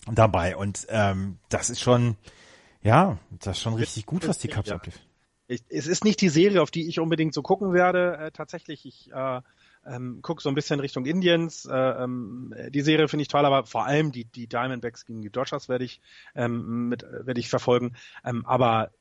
dabei. 0.09 0.55
Und 0.55 0.87
ähm, 0.89 1.39
das 1.49 1.69
ist 1.69 1.81
schon, 1.81 2.15
ja, 2.81 3.17
das 3.31 3.57
ist 3.57 3.63
schon 3.63 3.73
richtig 3.73 4.05
gut, 4.05 4.25
was 4.29 4.37
die 4.37 4.47
Cubs 4.47 4.69
ja. 4.69 4.75
abliefern 4.75 5.06
ich, 5.47 5.63
es 5.69 5.87
ist 5.87 6.03
nicht 6.03 6.21
die 6.21 6.29
Serie, 6.29 6.61
auf 6.61 6.71
die 6.71 6.87
ich 6.87 6.99
unbedingt 6.99 7.33
so 7.33 7.41
gucken 7.41 7.73
werde. 7.73 8.17
Äh, 8.17 8.31
tatsächlich, 8.31 8.85
ich 8.85 9.11
äh, 9.13 9.41
ähm, 9.85 10.21
gucke 10.21 10.41
so 10.41 10.49
ein 10.49 10.55
bisschen 10.55 10.79
Richtung 10.79 11.05
Indiens. 11.05 11.65
Äh, 11.65 11.73
ähm, 11.75 12.53
die 12.69 12.81
Serie 12.81 13.07
finde 13.07 13.21
ich 13.21 13.29
toll, 13.29 13.45
aber 13.45 13.65
vor 13.65 13.85
allem 13.85 14.11
die, 14.11 14.25
die 14.25 14.47
Diamondbacks 14.47 15.05
gegen 15.05 15.21
die 15.21 15.29
Dodgers 15.29 15.69
werde 15.69 15.85
ich 15.85 16.01
ähm, 16.35 16.89
mit 16.89 17.03
werde 17.03 17.39
ich 17.39 17.49
verfolgen. 17.49 17.95
Ähm, 18.25 18.45
aber 18.45 18.91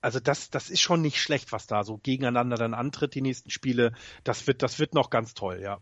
also 0.00 0.20
das, 0.20 0.50
das 0.50 0.70
ist 0.70 0.80
schon 0.80 1.00
nicht 1.00 1.20
schlecht, 1.20 1.50
was 1.50 1.66
da 1.66 1.82
so 1.82 1.96
gegeneinander 1.96 2.56
dann 2.56 2.74
antritt, 2.74 3.14
die 3.14 3.22
nächsten 3.22 3.50
Spiele. 3.50 3.92
Das 4.22 4.46
wird, 4.46 4.62
das 4.62 4.78
wird 4.78 4.94
noch 4.94 5.10
ganz 5.10 5.34
toll, 5.34 5.60
ja. 5.62 5.78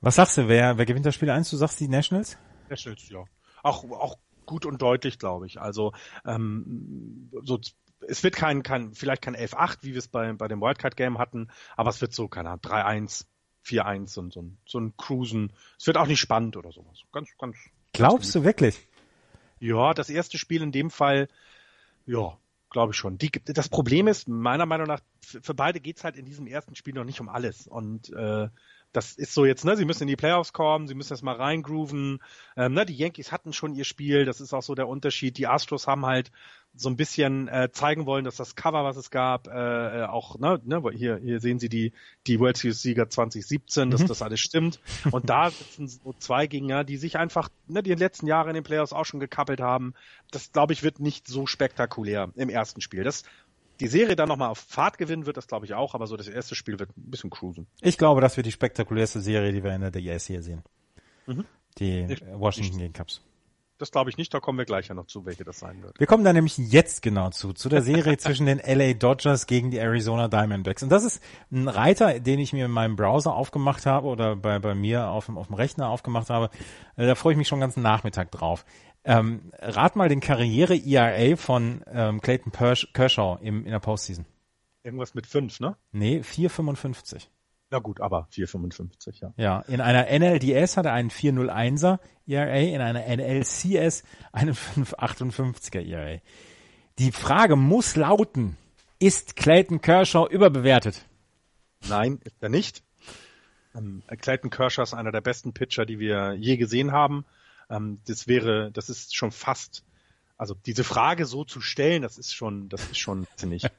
Was 0.00 0.16
sagst 0.16 0.36
du, 0.36 0.48
wer, 0.48 0.76
wer 0.76 0.84
gewinnt 0.84 1.06
das 1.06 1.14
Spiel 1.14 1.30
1? 1.30 1.48
Du 1.48 1.56
sagst 1.56 1.80
die 1.80 1.88
Nationals? 1.88 2.36
Nationals, 2.68 3.08
ja. 3.08 3.24
Auch, 3.62 3.84
auch 3.90 4.18
gut 4.44 4.66
und 4.66 4.82
deutlich, 4.82 5.18
glaube 5.18 5.46
ich. 5.46 5.60
Also 5.60 5.92
ähm, 6.26 7.30
so 7.42 7.58
es 8.08 8.22
wird 8.22 8.36
kein, 8.36 8.62
kein 8.62 8.94
vielleicht 8.94 9.22
kein 9.22 9.36
11-8, 9.36 9.78
wie 9.82 9.92
wir 9.92 9.98
es 9.98 10.08
bei, 10.08 10.32
bei 10.32 10.48
dem 10.48 10.60
Wildcard-Game 10.60 11.18
hatten, 11.18 11.48
aber 11.76 11.90
es 11.90 12.00
wird 12.00 12.12
so, 12.12 12.28
keine 12.28 12.50
Ahnung, 12.50 12.62
3-1, 12.62 13.26
4-1 13.64 14.18
und 14.18 14.32
so 14.32 14.42
ein, 14.42 14.58
so 14.66 14.78
ein 14.78 14.96
Cruisen. 14.96 15.52
Es 15.78 15.86
wird 15.86 15.96
auch 15.96 16.06
nicht 16.06 16.20
spannend 16.20 16.56
oder 16.56 16.72
sowas. 16.72 17.00
Ganz, 17.12 17.28
ganz. 17.38 17.56
Glaubst 17.92 18.24
ganz 18.24 18.32
du 18.32 18.44
wirklich? 18.44 18.86
Ja, 19.60 19.94
das 19.94 20.10
erste 20.10 20.38
Spiel 20.38 20.62
in 20.62 20.72
dem 20.72 20.90
Fall, 20.90 21.28
ja, 22.06 22.36
glaube 22.70 22.92
ich 22.92 22.98
schon. 22.98 23.18
Die, 23.18 23.30
das 23.30 23.68
Problem 23.68 24.08
ist, 24.08 24.28
meiner 24.28 24.66
Meinung 24.66 24.86
nach, 24.86 25.00
für, 25.20 25.54
beide 25.54 25.80
geht's 25.80 26.04
halt 26.04 26.16
in 26.16 26.26
diesem 26.26 26.46
ersten 26.46 26.74
Spiel 26.74 26.94
noch 26.94 27.04
nicht 27.04 27.20
um 27.20 27.28
alles. 27.28 27.66
Und 27.66 28.12
äh, 28.12 28.48
das 28.94 29.12
ist 29.12 29.34
so 29.34 29.44
jetzt, 29.44 29.64
ne, 29.64 29.76
sie 29.76 29.84
müssen 29.84 30.04
in 30.04 30.08
die 30.08 30.16
Playoffs 30.16 30.52
kommen, 30.52 30.86
sie 30.86 30.94
müssen 30.94 31.12
erst 31.12 31.24
mal 31.24 31.34
reingrooven. 31.34 32.20
Ähm, 32.56 32.74
ne, 32.74 32.86
die 32.86 32.94
Yankees 32.94 33.32
hatten 33.32 33.52
schon 33.52 33.74
ihr 33.74 33.84
Spiel, 33.84 34.24
das 34.24 34.40
ist 34.40 34.54
auch 34.54 34.62
so 34.62 34.76
der 34.76 34.86
Unterschied. 34.86 35.36
Die 35.36 35.48
Astros 35.48 35.88
haben 35.88 36.06
halt 36.06 36.30
so 36.76 36.88
ein 36.88 36.96
bisschen 36.96 37.48
äh, 37.48 37.70
zeigen 37.72 38.06
wollen, 38.06 38.24
dass 38.24 38.36
das 38.36 38.54
Cover, 38.54 38.84
was 38.84 38.96
es 38.96 39.10
gab, 39.10 39.48
äh, 39.48 39.50
äh 40.02 40.04
auch, 40.04 40.38
ne, 40.38 40.60
ne, 40.64 40.82
hier, 40.92 41.16
hier 41.16 41.40
sehen 41.40 41.58
Sie 41.58 41.68
die, 41.68 41.92
die 42.28 42.38
World 42.38 42.56
Series 42.56 42.82
Sieger 42.82 43.08
2017, 43.08 43.90
dass 43.90 44.02
mhm. 44.02 44.06
das 44.06 44.22
alles 44.22 44.40
stimmt. 44.40 44.80
Und 45.10 45.28
da 45.28 45.50
sitzen 45.50 45.88
so 45.88 46.14
zwei 46.18 46.46
Gegner, 46.46 46.84
die 46.84 46.96
sich 46.96 47.18
einfach, 47.18 47.48
ne, 47.66 47.82
die 47.82 47.90
in 47.90 47.96
den 47.96 48.04
letzten 48.04 48.28
Jahren 48.28 48.48
in 48.50 48.54
den 48.54 48.64
Playoffs 48.64 48.92
auch 48.92 49.04
schon 49.04 49.20
gekappelt 49.20 49.60
haben. 49.60 49.94
Das, 50.30 50.52
glaube 50.52 50.72
ich, 50.72 50.84
wird 50.84 51.00
nicht 51.00 51.26
so 51.26 51.46
spektakulär 51.46 52.30
im 52.36 52.48
ersten 52.48 52.80
Spiel. 52.80 53.02
Das 53.02 53.24
die 53.80 53.88
Serie 53.88 54.16
dann 54.16 54.28
nochmal 54.28 54.50
auf 54.50 54.58
Fahrt 54.58 54.98
gewinnen 54.98 55.26
wird, 55.26 55.36
das 55.36 55.46
glaube 55.46 55.66
ich 55.66 55.74
auch, 55.74 55.94
aber 55.94 56.06
so 56.06 56.16
das 56.16 56.28
erste 56.28 56.54
Spiel 56.54 56.78
wird 56.78 56.90
ein 56.96 57.10
bisschen 57.10 57.30
cruisen. 57.30 57.66
Ich 57.80 57.98
glaube, 57.98 58.20
das 58.20 58.36
wird 58.36 58.46
die 58.46 58.52
spektakulärste 58.52 59.20
Serie, 59.20 59.52
die 59.52 59.62
wir 59.62 59.74
in 59.74 59.80
der 59.80 59.90
DS 59.90 60.26
hier 60.26 60.42
sehen. 60.42 60.62
Mhm. 61.26 61.44
Die 61.78 62.06
ich, 62.08 62.22
Washington 62.32 62.78
gegen 62.78 62.92
Cups. 62.92 63.20
Das 63.78 63.90
glaube 63.90 64.08
ich 64.08 64.16
nicht, 64.16 64.32
da 64.32 64.38
kommen 64.38 64.56
wir 64.56 64.66
gleich 64.66 64.86
ja 64.86 64.94
noch 64.94 65.06
zu, 65.06 65.26
welche 65.26 65.42
das 65.42 65.58
sein 65.58 65.82
wird. 65.82 65.98
Wir 65.98 66.06
kommen 66.06 66.22
da 66.22 66.32
nämlich 66.32 66.56
jetzt 66.56 67.02
genau 67.02 67.30
zu, 67.30 67.52
zu 67.52 67.68
der 67.68 67.82
Serie 67.82 68.16
zwischen 68.18 68.46
den 68.46 68.60
LA 68.64 68.94
Dodgers 68.94 69.46
gegen 69.46 69.72
die 69.72 69.78
Arizona 69.78 70.28
Diamondbacks. 70.28 70.84
Und 70.84 70.90
das 70.90 71.02
ist 71.02 71.20
ein 71.50 71.66
Reiter, 71.66 72.20
den 72.20 72.38
ich 72.38 72.52
mir 72.52 72.66
in 72.66 72.70
meinem 72.70 72.94
Browser 72.94 73.34
aufgemacht 73.34 73.84
habe 73.84 74.06
oder 74.06 74.36
bei, 74.36 74.60
bei 74.60 74.76
mir 74.76 75.08
auf 75.08 75.26
dem, 75.26 75.36
auf 75.36 75.48
dem 75.48 75.56
Rechner 75.56 75.88
aufgemacht 75.88 76.30
habe. 76.30 76.50
Äh, 76.96 77.06
da 77.06 77.16
freue 77.16 77.32
ich 77.32 77.36
mich 77.36 77.48
schon 77.48 77.58
den 77.58 77.62
ganzen 77.62 77.82
Nachmittag 77.82 78.30
drauf. 78.30 78.64
Ähm, 79.04 79.52
rat 79.58 79.96
mal 79.96 80.08
den 80.08 80.20
Karriere-ERA 80.20 81.36
von 81.36 81.82
ähm, 81.86 82.20
Clayton 82.20 82.52
Kershaw 82.52 83.38
im, 83.42 83.64
in 83.64 83.70
der 83.70 83.80
Postseason. 83.80 84.24
Irgendwas 84.82 85.14
mit 85.14 85.26
5, 85.26 85.60
ne? 85.60 85.76
Nee, 85.92 86.20
4,55. 86.20 87.28
Na 87.70 87.78
gut, 87.80 88.00
aber 88.00 88.28
4,55, 88.32 89.20
ja. 89.20 89.32
Ja, 89.36 89.60
in 89.66 89.80
einer 89.80 90.06
NLDS 90.06 90.76
hat 90.76 90.86
er 90.86 90.92
einen 90.92 91.10
4,01er 91.10 91.98
ERA, 92.26 92.56
in 92.56 92.80
einer 92.80 93.04
NLCS 93.04 94.04
einen 94.32 94.54
5,58er 94.54 95.80
ERA. 95.80 96.20
Die 96.98 97.12
Frage 97.12 97.56
muss 97.56 97.96
lauten, 97.96 98.56
ist 98.98 99.36
Clayton 99.36 99.80
Kershaw 99.80 100.28
überbewertet? 100.30 101.04
Nein, 101.88 102.20
ist 102.24 102.36
er 102.40 102.48
nicht. 102.48 102.82
Ähm, 103.74 104.02
Clayton 104.20 104.50
Kershaw 104.50 104.82
ist 104.82 104.94
einer 104.94 105.12
der 105.12 105.20
besten 105.20 105.52
Pitcher, 105.52 105.84
die 105.84 105.98
wir 105.98 106.34
je 106.34 106.56
gesehen 106.56 106.92
haben. 106.92 107.24
Ähm, 107.70 108.00
das 108.06 108.28
wäre, 108.28 108.70
das 108.72 108.88
ist 108.88 109.16
schon 109.16 109.30
fast, 109.30 109.84
also 110.36 110.54
diese 110.66 110.84
Frage 110.84 111.26
so 111.26 111.44
zu 111.44 111.60
stellen, 111.60 112.02
das 112.02 112.18
ist 112.18 112.34
schon, 112.34 112.68
das 112.68 112.82
ist 112.84 112.98
schon 112.98 113.26
ziemlich. 113.36 113.64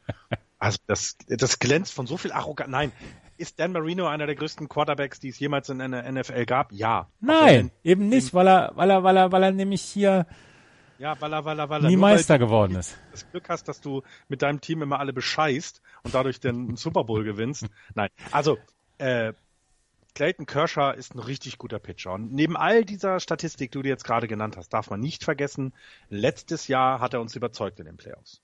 Also 0.58 0.80
das, 0.88 1.18
das 1.28 1.60
glänzt 1.60 1.94
von 1.94 2.08
so 2.08 2.18
viel 2.18 2.32
Arroganz. 2.32 2.72
Nein, 2.72 2.92
ist 3.38 3.60
Dan 3.60 3.74
Marino 3.74 4.08
einer 4.08 4.26
der 4.26 4.36
größten 4.36 4.70
Quarterbacks, 4.70 5.20
die 5.20 5.28
es 5.28 5.38
jemals 5.38 5.70
in 5.70 5.82
einer 5.82 6.10
NFL 6.10 6.46
gab? 6.46 6.72
Ja. 6.72 7.10
Nein, 7.20 7.72
eben 7.84 8.08
nicht, 8.08 8.34
weil 8.34 8.48
er, 8.48 8.72
weil 8.74 8.90
er, 8.90 9.04
weil 9.04 9.18
er, 9.18 9.32
weil 9.34 9.44
er 9.44 9.52
nämlich 9.52 9.82
hier 9.82 10.26
ja, 10.98 11.20
weil 11.20 11.34
er, 11.34 11.44
weil 11.44 11.60
er, 11.60 11.70
weil 11.70 11.84
er 11.84 11.90
nie 11.90 11.98
Meister 11.98 12.40
geworden 12.40 12.76
ist. 12.76 12.98
Das 13.12 13.30
Glück 13.30 13.50
hast, 13.50 13.68
dass 13.68 13.82
du 13.82 14.02
mit 14.30 14.42
deinem 14.42 14.62
Team 14.62 14.82
immer 14.82 15.00
alle 15.00 15.14
bescheißt 15.14 15.82
und 16.04 16.16
dadurch 16.16 16.40
den 16.40 16.78
Super 16.78 17.04
Bowl 17.04 17.24
gewinnst. 17.24 17.66
Nein, 17.96 18.10
also 18.32 18.58
äh, 18.98 19.34
Clayton 20.16 20.46
Kershaw 20.46 20.94
ist 20.94 21.14
ein 21.14 21.20
richtig 21.20 21.58
guter 21.58 21.78
Pitcher. 21.78 22.14
Und 22.14 22.32
neben 22.32 22.56
all 22.56 22.86
dieser 22.86 23.20
Statistik, 23.20 23.72
die 23.72 23.82
du 23.82 23.88
jetzt 23.88 24.06
gerade 24.06 24.28
genannt 24.28 24.56
hast, 24.58 24.70
darf 24.70 24.90
man 24.90 25.02
nicht 25.02 25.26
vergessen, 25.26 25.74
letztes 26.10 26.68
Jahr 26.70 27.02
hat 27.02 27.14
er 27.14 27.22
uns 27.22 27.36
überzeugt 27.36 27.80
in 27.80 27.86
den 27.86 27.98
Playoffs. 27.98 28.42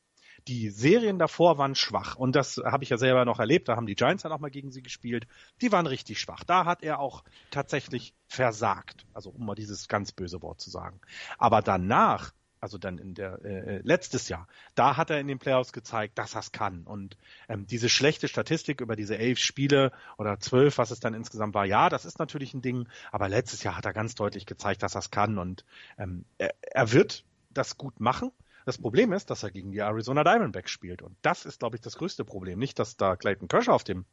Die 0.48 0.70
Serien 0.70 1.18
davor 1.20 1.58
waren 1.58 1.76
schwach 1.76 2.16
und 2.16 2.36
das 2.36 2.58
habe 2.58 2.84
ich 2.84 2.90
ja 2.90 2.98
selber 2.98 3.26
noch 3.26 3.40
erlebt. 3.40 3.70
Da 3.70 3.76
haben 3.76 3.86
die 3.86 3.96
Giants 3.96 4.24
dann 4.24 4.32
auch 4.32 4.40
mal 4.40 4.52
gegen 4.52 4.72
sie 4.72 4.82
gespielt. 4.82 5.28
Die 5.62 5.72
waren 5.72 5.86
richtig 5.88 6.20
schwach. 6.20 6.44
Da 6.44 6.66
hat 6.66 6.84
er 6.84 7.00
auch 7.00 7.24
tatsächlich 7.52 8.14
versagt. 8.28 9.06
Also 9.14 9.30
um 9.30 9.46
mal 9.46 9.56
dieses 9.56 9.88
ganz 9.88 10.12
böse 10.12 10.42
Wort 10.42 10.60
zu 10.60 10.70
sagen. 10.72 11.00
Aber 11.38 11.62
danach 11.62 12.34
also 12.62 12.78
dann 12.78 13.00
in 13.00 13.16
der 13.16 13.40
äh, 13.44 13.78
äh, 13.78 13.82
letztes 13.84 14.30
Jahr, 14.30 14.48
da 14.76 14.96
hat 14.96 15.10
er 15.10 15.20
in 15.20 15.28
den 15.28 15.40
Playoffs 15.40 15.74
gezeigt, 15.74 16.18
dass 16.18 16.36
er 16.36 16.42
kann. 16.52 16.84
Und 16.84 17.18
ähm, 17.50 17.68
diese 17.68 17.90
schlechte 17.90 18.28
Statistik 18.28 18.82
über 18.82 18.96
diese 18.96 19.18
elf 19.18 19.40
Spiele 19.40 19.92
oder 20.18 20.40
zwölf, 20.40 20.78
was 20.78 20.92
es 20.92 21.00
dann 21.00 21.14
insgesamt 21.14 21.54
war, 21.54 21.66
ja, 21.66 21.90
das 21.90 22.06
ist 22.06 22.20
natürlich 22.20 22.54
ein 22.54 22.62
Ding, 22.62 22.88
aber 23.12 23.30
letztes 23.30 23.64
Jahr 23.64 23.78
hat 23.78 23.86
er 23.86 23.94
ganz 23.94 24.16
deutlich 24.16 24.46
gezeigt, 24.46 24.84
dass 24.84 24.96
er 24.96 25.02
kann 25.10 25.40
und 25.40 25.66
ähm, 25.98 26.26
er, 26.38 26.54
er 26.62 26.92
wird 26.92 27.24
das 27.50 27.78
gut 27.78 28.00
machen. 28.00 28.32
Das 28.66 28.78
Problem 28.78 29.12
ist, 29.14 29.32
dass 29.32 29.42
er 29.42 29.50
gegen 29.50 29.72
die 29.72 29.80
Arizona 29.80 30.24
Diamondbacks 30.24 30.70
spielt. 30.70 31.02
Und 31.02 31.18
das 31.24 31.46
ist, 31.46 31.60
glaube 31.60 31.76
ich, 31.76 31.82
das 31.82 31.98
größte 31.98 32.24
Problem. 32.24 32.60
Nicht, 32.60 32.78
dass 32.78 32.96
da 32.96 33.16
Clayton 33.16 33.48
Kershaw 33.48 33.74
auf 33.74 33.84
dem, 33.84 34.06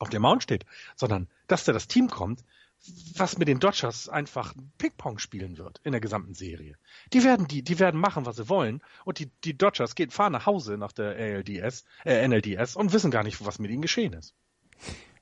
auf 0.00 0.08
dem 0.08 0.22
Mount 0.22 0.42
steht, 0.42 0.66
sondern 0.96 1.28
dass 1.46 1.64
da 1.64 1.72
das 1.72 1.86
Team 1.86 2.08
kommt, 2.08 2.42
was 3.16 3.36
mit 3.38 3.48
den 3.48 3.60
Dodgers 3.60 4.08
einfach 4.08 4.54
Ping-Pong 4.78 5.18
spielen 5.18 5.58
wird 5.58 5.80
in 5.84 5.92
der 5.92 6.00
gesamten 6.00 6.34
Serie. 6.34 6.76
Die 7.12 7.24
werden 7.24 7.46
die, 7.46 7.62
die 7.62 7.78
werden 7.78 8.00
machen, 8.00 8.26
was 8.26 8.36
sie 8.36 8.48
wollen 8.48 8.82
und 9.04 9.18
die, 9.18 9.30
die 9.44 9.56
Dodgers 9.56 9.94
gehen, 9.94 10.10
fahren 10.10 10.32
nach 10.32 10.46
Hause 10.46 10.78
nach 10.78 10.92
der 10.92 11.16
ALDS, 11.16 11.84
äh, 12.04 12.26
NLDS 12.26 12.76
und 12.76 12.92
wissen 12.92 13.10
gar 13.10 13.22
nicht, 13.22 13.44
was 13.44 13.58
mit 13.58 13.70
ihnen 13.70 13.82
geschehen 13.82 14.14
ist. 14.14 14.34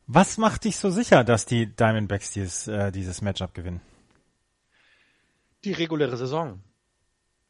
Was 0.07 0.39
macht 0.39 0.65
dich 0.65 0.77
so 0.77 0.91
sicher, 0.91 1.25
dass 1.25 1.47
die 1.47 1.67
Diamondbacks 1.67 2.31
dieses, 2.31 2.69
äh, 2.69 2.93
dieses 2.93 3.21
Matchup 3.21 3.55
gewinnen? 3.55 3.81
Die 5.65 5.73
reguläre 5.73 6.17
Saison. 6.17 6.63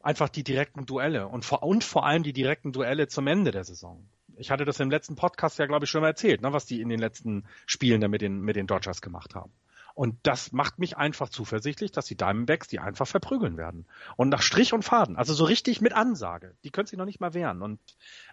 Einfach 0.01 0.29
die 0.29 0.43
direkten 0.43 0.85
Duelle 0.85 1.27
und 1.27 1.45
vor, 1.45 1.63
und 1.63 1.83
vor 1.83 2.05
allem 2.05 2.23
die 2.23 2.33
direkten 2.33 2.71
Duelle 2.71 3.07
zum 3.07 3.27
Ende 3.27 3.51
der 3.51 3.63
Saison. 3.63 4.03
Ich 4.37 4.49
hatte 4.49 4.65
das 4.65 4.79
im 4.79 4.89
letzten 4.89 5.15
Podcast 5.15 5.59
ja, 5.59 5.67
glaube 5.67 5.85
ich, 5.85 5.91
schon 5.91 6.01
mal 6.01 6.07
erzählt, 6.07 6.41
ne, 6.41 6.51
was 6.51 6.65
die 6.65 6.81
in 6.81 6.89
den 6.89 6.99
letzten 6.99 7.45
Spielen 7.65 8.01
da 8.01 8.07
mit 8.07 8.21
den, 8.21 8.41
mit 8.41 8.55
den 8.55 8.67
Dodgers 8.67 9.01
gemacht 9.01 9.35
haben. 9.35 9.51
Und 9.99 10.15
das 10.23 10.53
macht 10.53 10.79
mich 10.79 10.95
einfach 10.95 11.27
zuversichtlich, 11.27 11.91
dass 11.91 12.05
die 12.05 12.15
Diamondbacks 12.15 12.69
die 12.69 12.79
einfach 12.79 13.05
verprügeln 13.05 13.57
werden. 13.57 13.85
Und 14.15 14.29
nach 14.29 14.41
Strich 14.41 14.71
und 14.71 14.83
Faden, 14.83 15.17
also 15.17 15.33
so 15.33 15.43
richtig 15.43 15.81
mit 15.81 15.91
Ansage. 15.91 16.55
Die 16.63 16.69
können 16.69 16.87
sich 16.87 16.97
noch 16.97 17.03
nicht 17.03 17.19
mal 17.19 17.33
wehren. 17.33 17.61
Und 17.61 17.81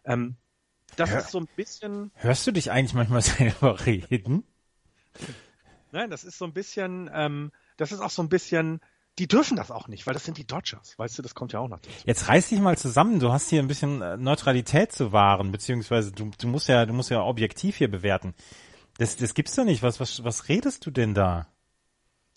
ähm, 0.05 0.37
das 0.95 1.11
Hör, 1.11 1.19
ist 1.19 1.33
so 1.33 1.41
ein 1.41 1.49
bisschen. 1.57 2.13
Hörst 2.15 2.47
du 2.47 2.53
dich 2.53 2.71
eigentlich 2.71 2.95
manchmal 2.95 3.21
selber 3.23 3.85
reden? 3.85 4.45
Nein, 5.91 6.09
das 6.09 6.23
ist 6.23 6.39
so 6.39 6.45
ein 6.45 6.53
bisschen, 6.53 7.11
ähm, 7.13 7.51
das 7.79 7.91
ist 7.91 7.99
auch 7.99 8.11
so 8.11 8.23
ein 8.23 8.29
bisschen, 8.29 8.79
die 9.19 9.27
dürfen 9.27 9.57
das 9.57 9.73
auch 9.73 9.89
nicht, 9.89 10.07
weil 10.07 10.15
das 10.15 10.25
sind 10.25 10.39
die 10.39 10.47
Dodgers. 10.47 10.97
Weißt 11.01 11.19
du, 11.19 11.23
das 11.23 11.35
kommt 11.35 11.53
ja 11.53 11.59
auch 11.59 11.69
noch 11.69 11.81
dazu. 11.81 11.91
Jetzt 12.05 12.29
reiß 12.29 12.49
dich 12.49 12.61
mal 12.61 12.79
zusammen. 12.79 13.19
Du 13.19 13.33
hast 13.33 13.51
hier 13.51 13.61
ein 13.61 13.67
bisschen 13.67 14.03
äh, 14.03 14.17
Neutralität 14.17 14.93
zu 14.93 15.11
wahren, 15.11 15.51
beziehungsweise 15.51 16.13
du, 16.13 16.31
du 16.39 16.47
musst 16.47 16.69
ja, 16.69 16.87
du 16.87 16.93
musst 16.93 17.11
ja 17.11 17.25
objektiv 17.25 17.75
hier 17.75 17.91
bewerten. 17.91 18.35
Das, 18.99 19.17
das 19.17 19.35
gibt's 19.35 19.57
doch 19.57 19.65
nicht. 19.65 19.83
Was, 19.83 19.99
was, 19.99 20.23
was 20.23 20.49
redest 20.49 20.87
du 20.87 20.93
denn 20.93 21.13
da? 21.13 21.49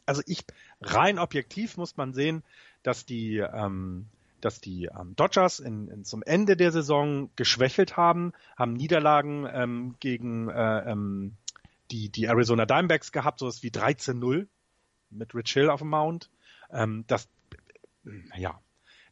Also 0.10 0.24
ich 0.26 0.44
rein 0.82 1.20
objektiv 1.20 1.78
muss 1.78 1.96
man 1.96 2.14
sehen, 2.14 2.44
dass 2.84 3.06
die 3.06 3.38
ähm, 3.38 4.08
dass 4.42 4.62
die 4.62 4.86
ähm, 4.86 5.16
Dodgers 5.16 5.60
in, 5.60 5.88
in, 5.90 6.06
zum 6.06 6.24
Ende 6.24 6.56
der 6.56 6.72
Saison 6.72 7.30
geschwächelt 7.36 7.98
haben, 7.98 8.34
haben 8.58 8.74
Niederlagen 8.74 9.48
ähm, 9.52 9.96
gegen 10.00 10.50
äh, 10.50 10.92
ähm, 10.92 11.34
die, 11.92 12.10
die 12.10 12.26
Arizona 12.26 12.66
Dimebacks 12.66 13.12
gehabt, 13.12 13.40
sowas 13.40 13.64
wie 13.64 13.70
13-0 13.70 14.48
mit 15.10 15.36
Rich 15.36 15.52
Hill 15.52 15.70
auf 15.70 15.82
dem 15.82 15.90
Mount. 15.90 16.30
Ähm, 16.72 17.04
das, 17.08 17.28
ja, 18.38 18.60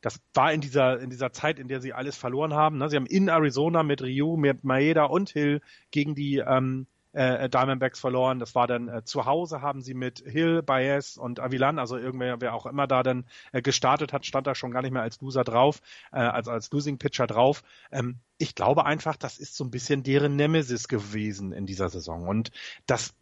das 0.01 0.21
war 0.33 0.53
in 0.53 0.61
dieser, 0.61 0.99
in 0.99 1.09
dieser 1.09 1.33
Zeit, 1.33 1.59
in 1.59 1.67
der 1.67 1.81
sie 1.81 1.91
alles 1.91 2.15
verloren 2.15 2.53
haben. 2.53 2.77
Ne? 2.77 2.89
Sie 2.89 2.95
haben 2.95 3.05
in 3.05 3.27
Arizona 3.27 3.83
mit 3.83 4.01
Ryu, 4.01 4.37
mit 4.37 4.63
Maeda 4.63 5.05
und 5.05 5.29
Hill 5.29 5.61
gegen 5.91 6.15
die 6.15 6.37
ähm, 6.37 6.87
äh, 7.17 7.49
Diamondbacks 7.49 7.99
verloren. 7.99 8.39
Das 8.39 8.53
war 8.53 8.67
dann 8.67 8.87
äh, 8.87 9.03
zu 9.03 9.25
Hause 9.25 9.61
haben 9.61 9.81
sie 9.81 9.93
mit 9.93 10.19
Hill, 10.19 10.61
Baez 10.61 11.17
und 11.17 11.39
Avilan, 11.39 11.79
also 11.79 11.97
irgendwer, 11.97 12.39
wer 12.39 12.53
auch 12.53 12.65
immer 12.65 12.87
da 12.87 13.01
dann 13.01 13.25
äh, 13.51 13.61
gestartet 13.61 14.13
hat, 14.13 14.25
stand 14.25 14.45
da 14.45 14.53
schon 14.53 14.71
gar 14.71 14.83
nicht 14.83 14.91
mehr 14.91 15.01
als 15.01 15.19
Loser 15.19 15.43
drauf, 15.43 15.81
äh, 16.11 16.19
als 16.19 16.47
als 16.47 16.71
Losing 16.71 16.99
Pitcher 16.99 17.25
drauf. 17.25 17.63
Ähm, 17.91 18.19
ich 18.37 18.53
glaube 18.53 18.85
einfach, 18.85 19.15
das 19.15 19.39
ist 19.39 19.55
so 19.55 19.63
ein 19.63 19.71
bisschen 19.71 20.03
deren 20.03 20.35
Nemesis 20.35 20.87
gewesen 20.87 21.51
in 21.53 21.65
dieser 21.65 21.89
Saison 21.89 22.27
und 22.27 22.51
das 22.85 23.15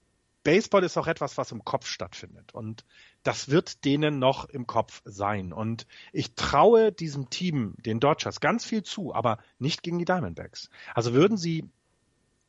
Baseball 0.43 0.83
ist 0.83 0.95
auch 0.97 1.07
etwas, 1.07 1.39
was 1.39 1.51
im 1.51 1.65
Kopf 1.65 1.87
stattfindet. 1.87 2.53
Und 2.53 2.85
das 3.23 3.49
wird 3.49 3.83
denen 3.83 4.19
noch 4.19 4.45
im 4.45 4.67
Kopf 4.67 5.01
sein. 5.03 5.51
Und 5.51 5.87
ich 6.13 6.35
traue 6.35 6.91
diesem 6.91 7.31
Team, 7.31 7.73
den 7.79 7.99
Dodgers, 7.99 8.41
ganz 8.41 8.63
viel 8.63 8.83
zu, 8.83 9.11
aber 9.15 9.39
nicht 9.57 9.81
gegen 9.81 9.97
die 9.97 10.05
Diamondbacks. 10.05 10.69
Also 10.93 11.13
würden 11.15 11.35
sie 11.35 11.67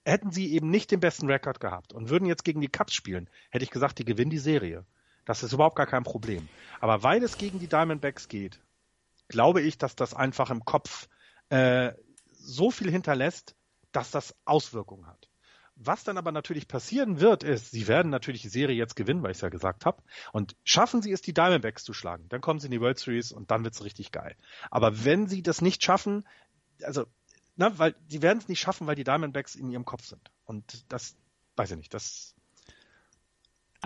hätten 0.07 0.31
sie 0.31 0.53
eben 0.53 0.71
nicht 0.71 0.91
den 0.91 1.01
besten 1.01 1.29
Rekord 1.29 1.61
gehabt 1.61 1.93
und 1.93 2.09
würden 2.09 2.27
jetzt 2.27 2.45
gegen 2.45 2.61
die 2.61 2.69
Cubs 2.69 2.95
spielen, 2.95 3.29
hätte 3.51 3.65
ich 3.65 3.71
gesagt, 3.71 3.99
die 3.99 4.05
gewinnen 4.05 4.31
die 4.31 4.39
Serie. 4.39 4.85
Das 5.25 5.43
ist 5.43 5.53
überhaupt 5.53 5.77
gar 5.77 5.87
kein 5.87 6.05
Problem. 6.05 6.49
Aber 6.81 7.03
weil 7.03 7.23
es 7.25 7.37
gegen 7.37 7.59
die 7.59 7.67
Diamondbacks 7.67 8.29
geht, 8.29 8.61
glaube 9.29 9.61
ich, 9.61 9.79
dass 9.79 9.97
das 9.97 10.15
einfach 10.15 10.51
im 10.51 10.65
Kopf 10.65 11.09
äh, 11.49 11.93
so 12.31 12.71
viel 12.71 12.91
hinterlässt, 12.91 13.57
dass 13.91 14.13
das 14.13 14.37
Auswirkungen 14.45 15.07
hat. 15.09 15.29
Was 15.75 16.05
dann 16.05 16.17
aber 16.17 16.31
natürlich 16.31 16.69
passieren 16.69 17.21
wird, 17.21 17.43
ist, 17.43 17.73
sie 17.73 17.89
werden 17.89 18.11
natürlich 18.11 18.43
die 18.43 18.49
Serie 18.49 18.77
jetzt 18.77 18.95
gewinnen, 18.95 19.23
weil 19.23 19.33
ich 19.33 19.39
es 19.39 19.43
ja 19.43 19.49
gesagt 19.49 19.85
habe. 19.85 20.03
Und 20.33 20.57
schaffen 20.63 21.03
sie 21.03 21.11
es, 21.11 21.21
die 21.21 21.35
Diamondbacks 21.35 21.83
zu 21.83 21.93
schlagen, 21.93 22.29
dann 22.29 22.41
kommen 22.41 22.61
sie 22.61 22.69
in 22.69 22.71
die 22.71 22.81
World 22.81 22.99
Series 22.99 23.33
und 23.33 23.51
dann 23.51 23.65
wird 23.65 23.75
es 23.75 23.85
richtig 23.85 24.13
geil. 24.13 24.37
Aber 24.71 25.05
wenn 25.05 25.27
sie 25.27 25.43
das 25.43 25.61
nicht 25.61 25.83
schaffen, 25.83 26.25
also 26.83 27.07
na, 27.57 27.79
weil 27.79 27.95
die 28.11 28.23
werden 28.23 28.39
es 28.39 28.49
nicht 28.49 28.61
schaffen, 28.61 28.87
weil 28.87 28.95
die 28.97 29.05
Diamondbacks 29.05 29.55
in 29.55 29.71
ihrem 29.71 29.85
Kopf 29.85 30.05
sind. 30.05 30.31
Und 30.45 30.85
das, 30.93 31.17
weiß 31.57 31.73
ich 31.73 31.77
nicht, 31.77 31.95
das 31.95 32.36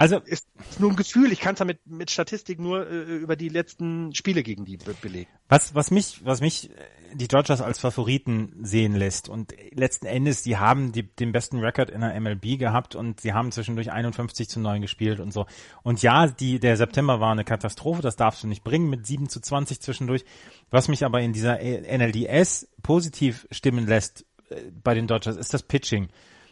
also 0.01 0.17
ist, 0.21 0.49
nur 0.79 0.89
ein 0.89 0.97
Gefühl. 0.97 1.31
Ich 1.31 1.41
kann 1.41 1.53
es 1.53 1.59
damit 1.59 1.87
mit 1.87 2.11
Statistik 2.11 2.59
nur 2.59 2.89
äh, 2.91 3.03
über 3.17 3.37
die 3.37 3.51
letzten 3.51 4.15
Spiele 4.15 4.43
gegen 4.43 4.65
die 4.65 4.79
be 4.79 4.95
belegen. 4.95 5.29
Was 5.51 5.75
was 5.75 5.91
mich 5.91 6.25
was 6.25 6.41
mich 6.41 6.71
äh, 6.71 6.75
die 7.13 7.29
Dodgers 7.29 7.61
als 7.61 7.79
Favoriten 7.79 8.55
sehen 8.63 8.97
lässt 8.97 9.29
und 9.29 9.53
letzten 9.73 10.07
Endes 10.07 10.43
die 10.43 10.57
haben 10.57 10.93
die, 10.93 11.03
den 11.03 11.33
besten 11.33 11.59
Rekord 11.59 11.91
in 11.91 12.01
der 12.01 12.19
MLB 12.19 12.59
gehabt 12.59 12.95
und 12.95 13.21
sie 13.21 13.35
haben 13.35 13.53
zwischendurch 13.53 13.93
51 13.93 14.49
zu 14.49 14.59
9 14.59 14.81
gespielt 14.81 15.21
und 15.21 15.35
so. 15.35 15.45
Und 15.83 16.01
ja, 16.01 16.29
die 16.29 16.61
der 16.61 16.79
September 16.79 17.21
war 17.21 17.33
eine 17.33 17.45
Katastrophe. 17.45 18.01
Das 18.01 18.17
darfst 18.17 18.43
du 18.43 18.47
nicht 18.47 18.65
bringen 18.65 18.89
mit 18.89 19.07
7 19.07 19.29
zu 19.29 19.39
20 19.39 19.83
zwischendurch. 19.83 20.25
Was 20.71 20.89
mich 20.89 21.05
aber 21.05 21.21
in 21.21 21.35
dieser 21.35 21.59
NLDS 21.59 22.71
positiv 22.83 23.47
stimmen 23.51 23.87
lässt 23.87 24.25
äh, 24.49 24.63
bei 24.83 24.95
den 24.95 25.07
Dodgers 25.07 25.37
ist 25.37 25.53
das 25.53 25.63
Pitching. 25.63 26.09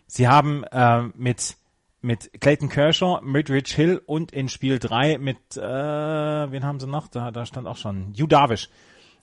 Sie 0.06 0.28
haben 0.28 0.64
äh, 0.64 1.04
mit 1.14 1.56
mit 2.00 2.40
Clayton 2.40 2.68
Kershaw, 2.68 3.20
mit 3.22 3.50
Rich 3.50 3.74
Hill 3.74 4.00
und 4.06 4.32
in 4.32 4.48
Spiel 4.48 4.78
3 4.78 5.18
mit, 5.18 5.56
äh, 5.56 5.60
wen 5.60 6.64
haben 6.64 6.80
sie 6.80 6.86
noch? 6.86 7.08
Da, 7.08 7.30
da 7.30 7.44
stand 7.44 7.66
auch 7.66 7.76
schon, 7.76 8.12
Hugh 8.14 8.28
Darvish. 8.28 8.68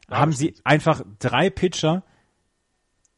Ja, 0.09 0.17
haben 0.17 0.33
sie 0.33 0.55
einfach 0.63 1.01
drei 1.19 1.49
Pitcher, 1.49 2.03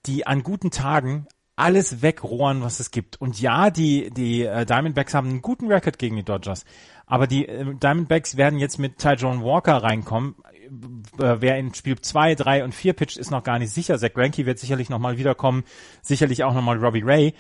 die 0.06 0.26
an 0.26 0.44
guten 0.44 0.72
Tagen 0.72 1.28
alles 1.58 2.04
wegrohren, 2.04 2.62
was 2.62 2.80
es 2.80 2.92
gibt. 2.92 3.20
Und 3.20 3.42
ja, 3.42 3.72
die, 3.72 4.12
die 4.12 4.44
äh, 4.44 4.66
Diamondbacks 4.66 5.16
haben 5.16 5.30
einen 5.30 5.42
guten 5.42 5.72
Record 5.72 5.98
gegen 5.98 6.16
die 6.16 6.24
Dodgers. 6.24 6.66
Aber 7.08 7.26
die 7.26 7.48
äh, 7.48 7.74
Diamondbacks 7.74 8.38
werden 8.38 8.60
jetzt 8.60 8.78
mit 8.78 9.00
Ty 9.00 9.14
John 9.14 9.44
Walker 9.44 9.78
reinkommen. 9.78 10.36
Äh, 11.20 11.38
wer 11.40 11.58
in 11.58 11.74
Spiel 11.74 12.00
2, 12.00 12.36
3 12.36 12.64
und 12.64 12.76
4 12.76 12.94
pitcht, 12.94 13.18
ist 13.18 13.32
noch 13.32 13.44
gar 13.44 13.58
nicht 13.58 13.74
sicher. 13.74 13.98
Zach 13.98 14.14
Greinke 14.14 14.46
wird 14.46 14.60
sicherlich 14.60 14.90
nochmal 14.90 15.18
wiederkommen. 15.18 15.64
Sicherlich 16.04 16.44
auch 16.44 16.54
nochmal 16.54 16.78
Robbie 16.78 17.04
Ray 17.04 17.34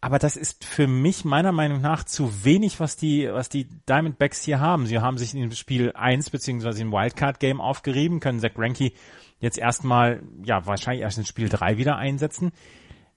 aber 0.00 0.18
das 0.18 0.36
ist 0.36 0.64
für 0.64 0.86
mich 0.86 1.24
meiner 1.24 1.50
Meinung 1.50 1.80
nach 1.80 2.04
zu 2.04 2.44
wenig, 2.44 2.78
was 2.78 2.96
die, 2.96 3.28
was 3.32 3.48
die 3.48 3.64
Diamondbacks 3.88 4.42
hier 4.42 4.60
haben. 4.60 4.86
Sie 4.86 5.00
haben 5.00 5.18
sich 5.18 5.34
in 5.34 5.50
Spiel 5.52 5.92
1 5.92 6.30
beziehungsweise 6.30 6.82
im 6.82 6.92
Wildcard-Game 6.92 7.60
aufgerieben, 7.60 8.20
können 8.20 8.38
Zach 8.38 8.54
Greinke 8.54 8.92
jetzt 9.40 9.58
erstmal, 9.58 10.22
ja, 10.44 10.66
wahrscheinlich 10.66 11.02
erst 11.02 11.18
in 11.18 11.24
Spiel 11.24 11.48
3 11.48 11.78
wieder 11.78 11.96
einsetzen. 11.96 12.52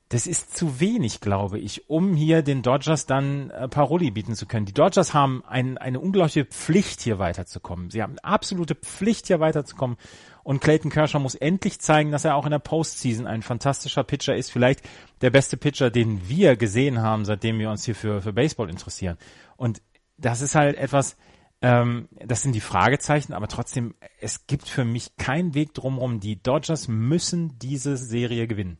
Das 0.09 0.27
ist 0.27 0.57
zu 0.57 0.81
wenig, 0.81 1.21
glaube 1.21 1.57
ich, 1.57 1.89
um 1.89 2.15
hier 2.15 2.41
den 2.41 2.63
Dodgers 2.63 3.05
dann 3.05 3.49
äh, 3.51 3.69
Paroli 3.69 4.11
bieten 4.11 4.35
zu 4.35 4.45
können. 4.45 4.65
Die 4.65 4.73
Dodgers 4.73 5.13
haben 5.13 5.41
ein, 5.47 5.77
eine 5.77 6.01
unglaubliche 6.01 6.43
Pflicht, 6.43 6.99
hier 6.99 7.17
weiterzukommen. 7.17 7.89
Sie 7.91 8.01
haben 8.01 8.19
absolute 8.19 8.75
Pflicht, 8.75 9.27
hier 9.27 9.39
weiterzukommen. 9.39 9.95
Und 10.43 10.61
Clayton 10.61 10.91
Kershaw 10.91 11.19
muss 11.19 11.35
endlich 11.35 11.79
zeigen, 11.79 12.11
dass 12.11 12.25
er 12.25 12.35
auch 12.35 12.45
in 12.45 12.51
der 12.51 12.59
Postseason 12.59 13.27
ein 13.27 13.41
fantastischer 13.41 14.03
Pitcher 14.03 14.35
ist. 14.35 14.51
Vielleicht 14.51 14.81
der 15.21 15.29
beste 15.29 15.57
Pitcher, 15.57 15.89
den 15.89 16.27
wir 16.27 16.55
gesehen 16.55 17.01
haben, 17.01 17.25
seitdem 17.25 17.59
wir 17.59 17.69
uns 17.69 17.85
hier 17.85 17.95
für, 17.95 18.21
für 18.21 18.33
Baseball 18.33 18.69
interessieren. 18.69 19.17
Und 19.57 19.81
das 20.17 20.41
ist 20.41 20.55
halt 20.55 20.77
etwas, 20.77 21.17
ähm, 21.61 22.07
das 22.25 22.41
sind 22.41 22.53
die 22.53 22.61
Fragezeichen, 22.61 23.33
aber 23.33 23.47
trotzdem, 23.47 23.95
es 24.19 24.47
gibt 24.47 24.67
für 24.67 24.85
mich 24.85 25.15
keinen 25.17 25.53
Weg 25.53 25.73
drumherum. 25.73 26.19
Die 26.19 26.41
Dodgers 26.41 26.87
müssen 26.87 27.57
diese 27.59 27.97
Serie 27.97 28.47
gewinnen. 28.47 28.77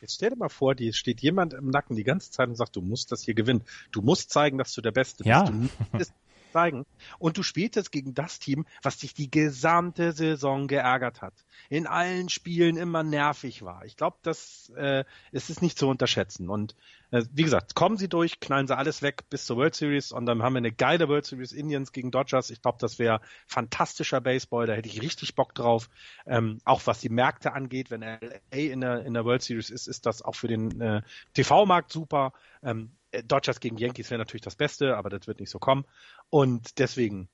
Jetzt 0.00 0.14
stell 0.14 0.30
dir 0.30 0.36
mal 0.36 0.48
vor, 0.48 0.76
dir 0.76 0.92
steht 0.92 1.20
jemand 1.20 1.54
im 1.54 1.70
Nacken 1.70 1.96
die 1.96 2.04
ganze 2.04 2.30
Zeit 2.30 2.48
und 2.48 2.54
sagt, 2.54 2.76
du 2.76 2.82
musst 2.82 3.10
das 3.10 3.22
hier 3.22 3.34
gewinnen. 3.34 3.64
Du 3.90 4.00
musst 4.00 4.30
zeigen, 4.30 4.58
dass 4.58 4.72
du 4.72 4.80
der 4.80 4.92
Beste 4.92 5.24
bist. 5.24 5.28
Ja. 5.28 5.44
Du 5.44 5.68
musst 5.92 6.12
zeigen. 6.52 6.84
Und 7.18 7.38
du 7.38 7.42
spielst 7.42 7.76
jetzt 7.76 7.92
gegen 7.92 8.14
das 8.14 8.38
Team, 8.38 8.66
was 8.82 8.98
dich 8.98 9.14
die 9.14 9.30
gesamte 9.30 10.12
Saison 10.12 10.66
geärgert 10.66 11.22
hat. 11.22 11.34
In 11.68 11.86
allen 11.86 12.28
Spielen 12.28 12.76
immer 12.76 13.02
nervig 13.02 13.62
war. 13.62 13.84
Ich 13.84 13.96
glaube, 13.96 14.16
das 14.22 14.72
äh, 14.76 15.04
es 15.32 15.50
ist 15.50 15.62
nicht 15.62 15.78
zu 15.78 15.88
unterschätzen. 15.88 16.48
Und 16.48 16.74
äh, 17.10 17.24
wie 17.32 17.42
gesagt, 17.42 17.74
kommen 17.74 17.96
sie 17.96 18.08
durch, 18.08 18.40
knallen 18.40 18.66
sie 18.66 18.76
alles 18.76 19.02
weg 19.02 19.24
bis 19.30 19.46
zur 19.46 19.56
World 19.56 19.74
Series 19.74 20.12
und 20.12 20.26
dann 20.26 20.42
haben 20.42 20.54
wir 20.54 20.58
eine 20.58 20.72
geile 20.72 21.08
World 21.08 21.24
Series 21.24 21.52
Indians 21.52 21.92
gegen 21.92 22.10
Dodgers. 22.10 22.50
Ich 22.50 22.60
glaube, 22.60 22.78
das 22.80 22.98
wäre 22.98 23.20
fantastischer 23.46 24.20
Baseball, 24.20 24.66
da 24.66 24.74
hätte 24.74 24.88
ich 24.88 25.02
richtig 25.02 25.34
Bock 25.34 25.54
drauf. 25.54 25.88
Ähm, 26.26 26.60
auch 26.64 26.82
was 26.86 27.00
die 27.00 27.08
Märkte 27.08 27.52
angeht, 27.52 27.90
wenn 27.90 28.02
LA 28.02 28.18
in 28.50 28.80
der, 28.80 29.04
in 29.04 29.14
der 29.14 29.24
World 29.24 29.42
Series 29.42 29.70
ist, 29.70 29.86
ist 29.86 30.06
das 30.06 30.22
auch 30.22 30.34
für 30.34 30.48
den 30.48 30.80
äh, 30.80 31.02
TV-Markt 31.34 31.92
super. 31.92 32.32
Ähm, 32.62 32.90
äh, 32.90 32.97
Dodgers 33.24 33.60
gegen 33.60 33.78
Yankees 33.78 34.10
wäre 34.10 34.18
natürlich 34.18 34.42
das 34.42 34.56
Beste, 34.56 34.96
aber 34.96 35.10
das 35.10 35.26
wird 35.26 35.40
nicht 35.40 35.50
so 35.50 35.58
kommen. 35.58 35.84
Und 36.30 36.78
deswegen, 36.78 37.28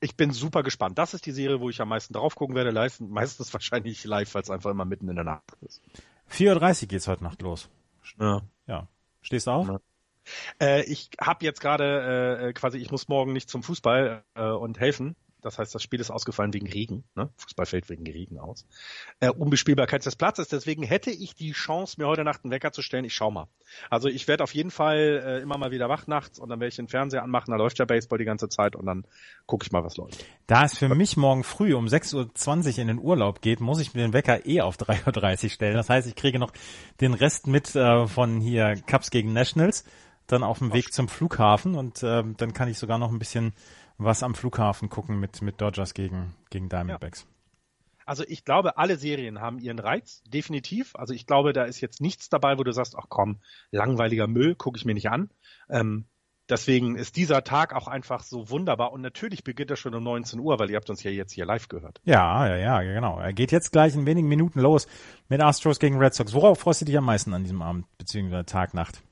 ich 0.00 0.16
bin 0.16 0.30
super 0.30 0.62
gespannt. 0.62 0.98
Das 0.98 1.14
ist 1.14 1.26
die 1.26 1.32
Serie, 1.32 1.60
wo 1.60 1.70
ich 1.70 1.80
am 1.80 1.88
meisten 1.88 2.12
drauf 2.14 2.34
gucken 2.34 2.54
werde. 2.54 2.72
Meistens 3.00 3.52
wahrscheinlich 3.52 4.04
live, 4.04 4.34
weil 4.34 4.42
es 4.42 4.50
einfach 4.50 4.70
immer 4.70 4.84
mitten 4.84 5.08
in 5.08 5.16
der 5.16 5.24
Nacht 5.24 5.56
ist. 5.62 5.82
4.30 6.30 6.82
Uhr 6.82 6.88
geht's 6.88 7.08
heute 7.08 7.24
Nacht 7.24 7.42
los. 7.42 7.68
Ja. 8.18 8.42
ja. 8.66 8.88
Stehst 9.22 9.46
du 9.46 9.50
auf? 9.50 9.68
Ja. 9.68 9.80
Äh, 10.60 10.84
ich 10.84 11.10
habe 11.20 11.44
jetzt 11.44 11.60
gerade 11.60 12.48
äh, 12.48 12.52
quasi, 12.52 12.78
ich 12.78 12.90
muss 12.90 13.08
morgen 13.08 13.32
nicht 13.32 13.48
zum 13.48 13.62
Fußball 13.62 14.24
äh, 14.34 14.48
und 14.48 14.78
helfen. 14.78 15.16
Das 15.46 15.58
heißt, 15.58 15.72
das 15.72 15.82
Spiel 15.82 16.00
ist 16.00 16.10
ausgefallen 16.10 16.52
wegen 16.52 16.66
Regen. 16.66 17.04
Ne? 17.14 17.30
Fußball 17.36 17.66
fällt 17.66 17.88
wegen 17.88 18.04
Regen 18.04 18.40
aus. 18.40 18.66
Äh, 19.20 19.30
Unbespielbarkeit 19.30 20.04
des 20.04 20.16
Platzes. 20.16 20.48
Deswegen 20.48 20.82
hätte 20.82 21.10
ich 21.10 21.36
die 21.36 21.52
Chance, 21.52 21.96
mir 21.98 22.08
heute 22.08 22.24
Nacht 22.24 22.44
einen 22.44 22.50
Wecker 22.50 22.72
zu 22.72 22.82
stellen. 22.82 23.04
Ich 23.04 23.14
schau 23.14 23.30
mal. 23.30 23.46
Also 23.88 24.08
ich 24.08 24.26
werde 24.26 24.42
auf 24.42 24.54
jeden 24.54 24.72
Fall 24.72 25.22
äh, 25.24 25.42
immer 25.42 25.56
mal 25.56 25.70
wieder 25.70 25.88
wach 25.88 26.08
nachts 26.08 26.40
und 26.40 26.48
dann 26.48 26.58
werde 26.58 26.70
ich 26.70 26.76
den 26.76 26.88
Fernseher 26.88 27.22
anmachen. 27.22 27.52
Da 27.52 27.56
läuft 27.56 27.78
ja 27.78 27.84
Baseball 27.84 28.18
die 28.18 28.24
ganze 28.24 28.48
Zeit 28.48 28.74
und 28.74 28.86
dann 28.86 29.06
gucke 29.46 29.64
ich 29.64 29.70
mal, 29.70 29.84
was 29.84 29.96
läuft. 29.96 30.24
Da 30.48 30.64
es 30.64 30.76
für 30.76 30.88
mich 30.88 31.16
morgen 31.16 31.44
früh 31.44 31.74
um 31.74 31.86
6.20 31.86 32.72
Uhr 32.72 32.78
in 32.80 32.88
den 32.88 32.98
Urlaub 32.98 33.40
geht, 33.40 33.60
muss 33.60 33.78
ich 33.78 33.94
mir 33.94 34.02
den 34.02 34.12
Wecker 34.12 34.46
eh 34.46 34.62
auf 34.62 34.76
3.30 34.76 35.44
Uhr 35.44 35.50
stellen. 35.50 35.74
Das 35.74 35.88
heißt, 35.88 36.08
ich 36.08 36.16
kriege 36.16 36.40
noch 36.40 36.52
den 37.00 37.14
Rest 37.14 37.46
mit 37.46 37.76
äh, 37.76 38.08
von 38.08 38.40
hier 38.40 38.74
Cups 38.86 39.10
gegen 39.10 39.32
Nationals 39.32 39.84
dann 40.26 40.42
auf 40.42 40.58
dem 40.58 40.72
Weg 40.72 40.92
zum 40.92 41.08
Flughafen 41.08 41.76
und 41.76 42.02
äh, 42.02 42.24
dann 42.36 42.52
kann 42.52 42.68
ich 42.68 42.78
sogar 42.78 42.98
noch 42.98 43.12
ein 43.12 43.18
bisschen 43.20 43.52
was 43.98 44.22
am 44.22 44.34
Flughafen 44.34 44.88
gucken 44.88 45.18
mit, 45.18 45.42
mit 45.42 45.60
Dodgers 45.60 45.94
gegen, 45.94 46.34
gegen 46.50 46.68
Diamondbacks. 46.68 47.22
Ja. 47.22 47.36
Also 48.06 48.22
ich 48.26 48.44
glaube, 48.44 48.78
alle 48.78 48.96
Serien 48.96 49.40
haben 49.40 49.58
ihren 49.58 49.80
Reiz, 49.80 50.22
definitiv. 50.28 50.94
Also 50.94 51.12
ich 51.12 51.26
glaube, 51.26 51.52
da 51.52 51.64
ist 51.64 51.80
jetzt 51.80 52.00
nichts 52.00 52.28
dabei, 52.28 52.56
wo 52.56 52.62
du 52.62 52.72
sagst, 52.72 52.94
ach 52.96 53.06
komm, 53.08 53.40
langweiliger 53.72 54.28
Müll, 54.28 54.54
gucke 54.54 54.78
ich 54.78 54.84
mir 54.84 54.94
nicht 54.94 55.10
an. 55.10 55.30
Ähm, 55.68 56.04
deswegen 56.48 56.94
ist 56.94 57.16
dieser 57.16 57.42
Tag 57.42 57.74
auch 57.74 57.88
einfach 57.88 58.22
so 58.22 58.48
wunderbar. 58.48 58.92
Und 58.92 59.00
natürlich 59.00 59.42
beginnt 59.42 59.72
er 59.72 59.76
schon 59.76 59.92
um 59.92 60.04
19 60.04 60.38
Uhr, 60.38 60.56
weil 60.60 60.70
ihr 60.70 60.76
habt 60.76 60.88
uns 60.88 61.02
ja 61.02 61.10
jetzt 61.10 61.32
hier 61.32 61.46
live 61.46 61.66
gehört. 61.66 62.00
Ja, 62.04 62.46
ja, 62.46 62.56
ja, 62.56 62.82
genau. 62.82 63.18
Er 63.18 63.32
geht 63.32 63.50
jetzt 63.50 63.72
gleich 63.72 63.96
in 63.96 64.06
wenigen 64.06 64.28
Minuten 64.28 64.60
los 64.60 64.86
mit 65.28 65.42
Astros 65.42 65.80
gegen 65.80 65.98
Red 65.98 66.14
Sox. 66.14 66.32
Worauf 66.32 66.60
freust 66.60 66.82
du 66.82 66.84
dich 66.84 66.96
am 66.96 67.04
meisten 67.04 67.34
an 67.34 67.42
diesem 67.42 67.60
Abend, 67.60 67.86
beziehungsweise 67.98 68.46
Tag, 68.46 68.72
Nacht? 68.72 69.02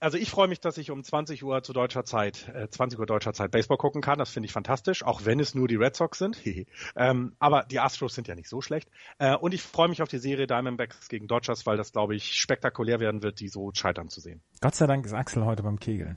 Also 0.00 0.16
ich 0.16 0.30
freue 0.30 0.48
mich, 0.48 0.60
dass 0.60 0.78
ich 0.78 0.90
um 0.90 1.04
20 1.04 1.44
Uhr 1.44 1.62
zu 1.62 1.72
deutscher 1.72 2.04
Zeit, 2.04 2.48
äh, 2.54 2.68
20 2.68 2.98
Uhr 2.98 3.06
deutscher 3.06 3.34
Zeit 3.34 3.50
Baseball 3.50 3.76
gucken 3.76 4.00
kann. 4.00 4.18
Das 4.18 4.30
finde 4.30 4.46
ich 4.46 4.52
fantastisch, 4.52 5.04
auch 5.04 5.24
wenn 5.24 5.38
es 5.38 5.54
nur 5.54 5.68
die 5.68 5.76
Red 5.76 5.94
Sox 5.94 6.18
sind. 6.18 6.40
ähm, 6.96 7.34
aber 7.38 7.64
die 7.64 7.78
Astros 7.78 8.14
sind 8.14 8.26
ja 8.26 8.34
nicht 8.34 8.48
so 8.48 8.60
schlecht. 8.62 8.90
Äh, 9.18 9.36
und 9.36 9.52
ich 9.54 9.62
freue 9.62 9.88
mich 9.88 10.02
auf 10.02 10.08
die 10.08 10.18
Serie 10.18 10.46
Diamondbacks 10.46 11.08
gegen 11.08 11.28
Dodgers, 11.28 11.66
weil 11.66 11.76
das, 11.76 11.92
glaube 11.92 12.16
ich, 12.16 12.32
spektakulär 12.32 12.98
werden 12.98 13.22
wird, 13.22 13.40
die 13.40 13.48
so 13.48 13.70
scheitern 13.74 14.08
zu 14.08 14.20
sehen. 14.20 14.40
Gott 14.60 14.74
sei 14.74 14.86
Dank 14.86 15.04
ist 15.04 15.12
Axel 15.12 15.44
heute 15.44 15.62
beim 15.62 15.78
Kegeln. 15.78 16.16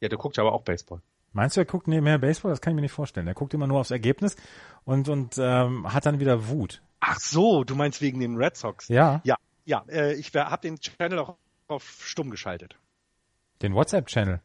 Ja, 0.00 0.08
der 0.08 0.18
guckt 0.18 0.36
ja 0.36 0.44
aber 0.44 0.52
auch 0.52 0.62
Baseball. 0.62 1.00
Meinst 1.32 1.56
du, 1.56 1.60
er 1.60 1.66
guckt 1.66 1.86
mehr 1.86 2.18
Baseball? 2.18 2.50
Das 2.50 2.60
kann 2.60 2.72
ich 2.72 2.76
mir 2.76 2.82
nicht 2.82 2.92
vorstellen. 2.92 3.26
Er 3.26 3.34
guckt 3.34 3.54
immer 3.54 3.66
nur 3.66 3.80
aufs 3.80 3.90
Ergebnis 3.90 4.36
und, 4.84 5.08
und 5.08 5.36
ähm, 5.38 5.92
hat 5.92 6.06
dann 6.06 6.20
wieder 6.20 6.48
Wut. 6.48 6.82
Ach 7.00 7.18
so, 7.18 7.64
du 7.64 7.74
meinst 7.74 8.00
wegen 8.00 8.20
den 8.20 8.36
Red 8.36 8.56
Sox? 8.56 8.88
Ja. 8.88 9.20
Ja, 9.24 9.36
ja. 9.64 9.84
Äh, 9.88 10.14
ich 10.14 10.34
habe 10.34 10.62
den 10.62 10.78
Channel 10.78 11.18
auch 11.18 11.36
auf 11.68 12.02
stumm 12.04 12.30
geschaltet. 12.30 12.76
Den 13.62 13.74
WhatsApp-Channel? 13.74 14.40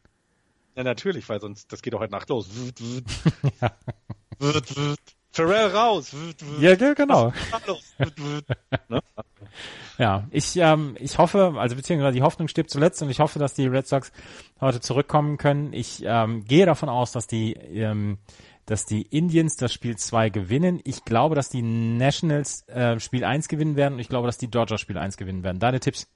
Ja, 0.76 0.82
natürlich, 0.82 1.28
weil 1.28 1.40
sonst, 1.40 1.72
das 1.72 1.82
geht 1.82 1.92
doch 1.92 2.00
heute 2.00 2.12
Nacht 2.12 2.28
los. 2.28 2.48
ja. 3.60 3.72
Pharrell 5.30 5.68
raus. 5.68 6.14
Ja, 6.60 6.74
genau. 6.74 7.32
ne? 8.88 9.00
Ja, 9.98 10.26
ich, 10.30 10.56
ähm, 10.56 10.96
ich 10.98 11.18
hoffe, 11.18 11.54
also 11.56 11.76
beziehungsweise 11.76 12.14
die 12.14 12.22
Hoffnung 12.22 12.48
stirbt 12.48 12.70
zuletzt 12.70 13.02
und 13.02 13.10
ich 13.10 13.20
hoffe, 13.20 13.38
dass 13.38 13.54
die 13.54 13.66
Red 13.66 13.86
Sox 13.86 14.12
heute 14.60 14.80
zurückkommen 14.80 15.36
können. 15.36 15.72
Ich 15.72 16.02
ähm, 16.04 16.44
gehe 16.44 16.66
davon 16.66 16.88
aus, 16.88 17.12
dass 17.12 17.26
die, 17.26 17.52
ähm, 17.52 18.18
dass 18.66 18.86
die 18.86 19.02
Indians 19.02 19.56
das 19.56 19.72
Spiel 19.72 19.96
2 19.96 20.30
gewinnen. 20.30 20.80
Ich 20.84 21.04
glaube, 21.04 21.34
dass 21.34 21.48
die 21.48 21.62
Nationals 21.62 22.66
äh, 22.68 22.98
Spiel 22.98 23.24
1 23.24 23.48
gewinnen 23.48 23.76
werden 23.76 23.94
und 23.94 24.00
ich 24.00 24.08
glaube, 24.08 24.26
dass 24.26 24.38
die 24.38 24.50
Dodgers 24.50 24.80
Spiel 24.80 24.98
1 24.98 25.16
gewinnen 25.16 25.42
werden. 25.42 25.58
Deine 25.58 25.80
Tipps? 25.80 26.08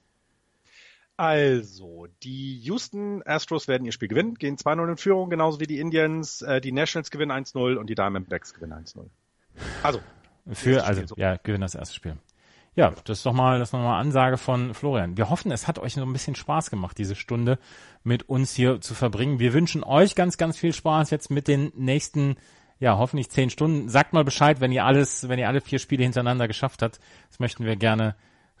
Also, 1.19 2.07
die 2.23 2.59
Houston 2.59 3.21
Astros 3.25 3.67
werden 3.67 3.83
ihr 3.83 3.91
Spiel 3.91 4.07
gewinnen, 4.07 4.35
gehen 4.35 4.55
2-0 4.55 4.91
in 4.91 4.95
Führung, 4.95 5.29
genauso 5.29 5.59
wie 5.59 5.67
die 5.67 5.77
Indians. 5.77 6.41
Äh, 6.41 6.61
die 6.61 6.71
Nationals 6.71 7.11
gewinnen 7.11 7.33
1-0 7.33 7.75
und 7.75 7.89
die 7.89 7.95
Diamondbacks 7.95 8.53
gewinnen 8.53 8.71
1-0. 8.71 9.05
Also. 9.83 9.99
Für, 10.53 10.85
also, 10.85 11.05
so. 11.05 11.15
ja, 11.17 11.35
gewinnen 11.35 11.59
das 11.59 11.75
erste 11.75 11.93
Spiel. 11.93 12.15
Ja, 12.73 12.93
das 13.03 13.17
ist 13.17 13.25
doch 13.25 13.33
mal, 13.33 13.59
das 13.59 13.67
ist 13.67 13.73
nochmal 13.73 13.99
Ansage 13.99 14.37
von 14.37 14.73
Florian. 14.73 15.17
Wir 15.17 15.29
hoffen, 15.29 15.51
es 15.51 15.67
hat 15.67 15.77
euch 15.77 15.95
so 15.95 16.01
ein 16.03 16.13
bisschen 16.13 16.35
Spaß 16.35 16.69
gemacht, 16.69 16.97
diese 16.97 17.15
Stunde 17.15 17.59
mit 18.01 18.29
uns 18.29 18.53
hier 18.53 18.79
zu 18.79 18.93
verbringen. 18.93 19.39
Wir 19.39 19.51
wünschen 19.51 19.83
euch 19.83 20.15
ganz, 20.15 20.37
ganz 20.37 20.57
viel 20.57 20.71
Spaß 20.71 21.09
jetzt 21.09 21.29
mit 21.29 21.49
den 21.49 21.73
nächsten 21.75 22.37
ja, 22.79 22.97
hoffentlich 22.97 23.29
zehn 23.29 23.49
Stunden. 23.49 23.89
Sagt 23.89 24.13
mal 24.13 24.23
Bescheid, 24.23 24.61
wenn 24.61 24.71
ihr 24.71 24.85
alles, 24.85 25.27
wenn 25.27 25.37
ihr 25.37 25.49
alle 25.49 25.59
vier 25.59 25.79
Spiele 25.79 26.03
hintereinander 26.03 26.47
geschafft 26.47 26.81
habt. 26.81 27.01
Das 27.27 27.39
möchten 27.39 27.65
wir 27.65 27.75
gerne, 27.75 28.15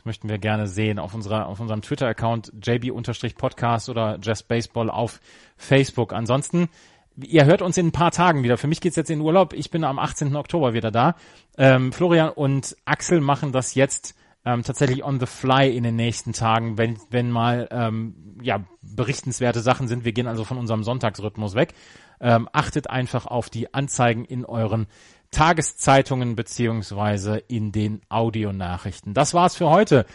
möchten 0.09 0.27
wir 0.27 0.39
gerne 0.39 0.67
sehen 0.67 0.97
auf 0.97 1.13
unserer, 1.13 1.45
auf 1.45 1.59
unserem 1.59 1.83
Twitter-Account 1.83 2.51
JB-Podcast 2.63 3.89
oder 3.89 4.17
Just 4.19 4.47
Baseball 4.47 4.89
auf 4.89 5.19
Facebook. 5.55 6.13
Ansonsten, 6.13 6.67
ihr 7.15 7.45
hört 7.45 7.61
uns 7.61 7.77
in 7.77 7.89
ein 7.89 7.91
paar 7.91 8.09
Tagen 8.09 8.41
wieder. 8.41 8.57
Für 8.57 8.65
mich 8.65 8.81
geht's 8.81 8.95
jetzt 8.95 9.11
in 9.11 9.21
Urlaub. 9.21 9.53
Ich 9.53 9.69
bin 9.69 9.83
am 9.83 9.99
18. 9.99 10.35
Oktober 10.35 10.73
wieder 10.73 10.89
da. 10.89 11.13
Ähm, 11.59 11.93
Florian 11.93 12.31
und 12.31 12.75
Axel 12.85 13.21
machen 13.21 13.51
das 13.51 13.75
jetzt 13.75 14.15
ähm, 14.45 14.63
tatsächlich 14.63 15.03
on 15.03 15.19
the 15.19 15.27
fly 15.27 15.69
in 15.69 15.83
den 15.83 15.95
nächsten 15.95 16.33
Tagen, 16.33 16.79
wenn, 16.79 16.97
wenn 17.11 17.29
mal 17.29 17.67
ähm, 17.69 18.39
ja, 18.41 18.63
berichtenswerte 18.81 19.59
Sachen 19.59 19.87
sind. 19.87 20.05
Wir 20.05 20.13
gehen 20.13 20.25
also 20.25 20.43
von 20.43 20.57
unserem 20.57 20.83
Sonntagsrhythmus 20.83 21.53
weg. 21.53 21.75
Ähm, 22.19 22.49
achtet 22.51 22.89
einfach 22.89 23.27
auf 23.27 23.51
die 23.51 23.75
Anzeigen 23.75 24.25
in 24.25 24.43
euren 24.43 24.87
Tageszeitungen 25.31 26.35
beziehungsweise 26.35 27.37
in 27.37 27.71
den 27.71 28.01
Audionachrichten. 28.09 29.13
Das 29.13 29.33
war's 29.33 29.55
für 29.55 29.69
heute. 29.69 30.05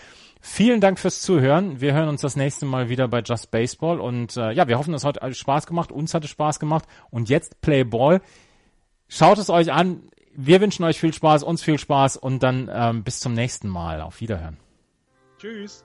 Vielen 0.41 0.81
Dank 0.81 0.99
fürs 0.99 1.23
Zuhören. 1.23 1.81
Wir 1.81 1.95
hören 1.95 2.09
uns 2.09 2.21
das 2.21 2.37
nächste 2.37 2.67
Mal 2.67 2.91
wieder 2.91 3.09
bei 3.09 3.21
Just 3.21 3.51
Baseball 3.51 3.99
und 3.99 4.37
äh, 4.37 4.53
ja, 4.53 4.69
wir 4.69 4.77
hoffen, 4.77 4.93
es 4.93 5.05
hat 5.05 5.19
Spaß 5.35 5.67
gemacht. 5.67 5.91
Uns 5.91 6.13
hat 6.13 6.25
es 6.25 6.31
Spaß 6.31 6.61
gemacht 6.61 6.85
und 7.11 7.31
jetzt 7.31 7.63
Play 7.63 7.85
Ball. 7.85 8.21
Schaut 9.09 9.39
es 9.39 9.49
euch 9.49 9.73
an. 9.73 10.03
Wir 10.37 10.61
wünschen 10.61 10.85
euch 10.85 11.01
viel 11.01 11.15
Spaß, 11.15 11.45
uns 11.45 11.63
viel 11.63 11.79
Spaß 11.79 12.17
und 12.17 12.43
dann 12.43 12.69
ähm, 12.71 13.05
bis 13.05 13.21
zum 13.21 13.33
nächsten 13.33 13.69
Mal. 13.69 14.03
Auf 14.03 14.21
Wiederhören. 14.21 14.59
Tschüss. 15.39 15.85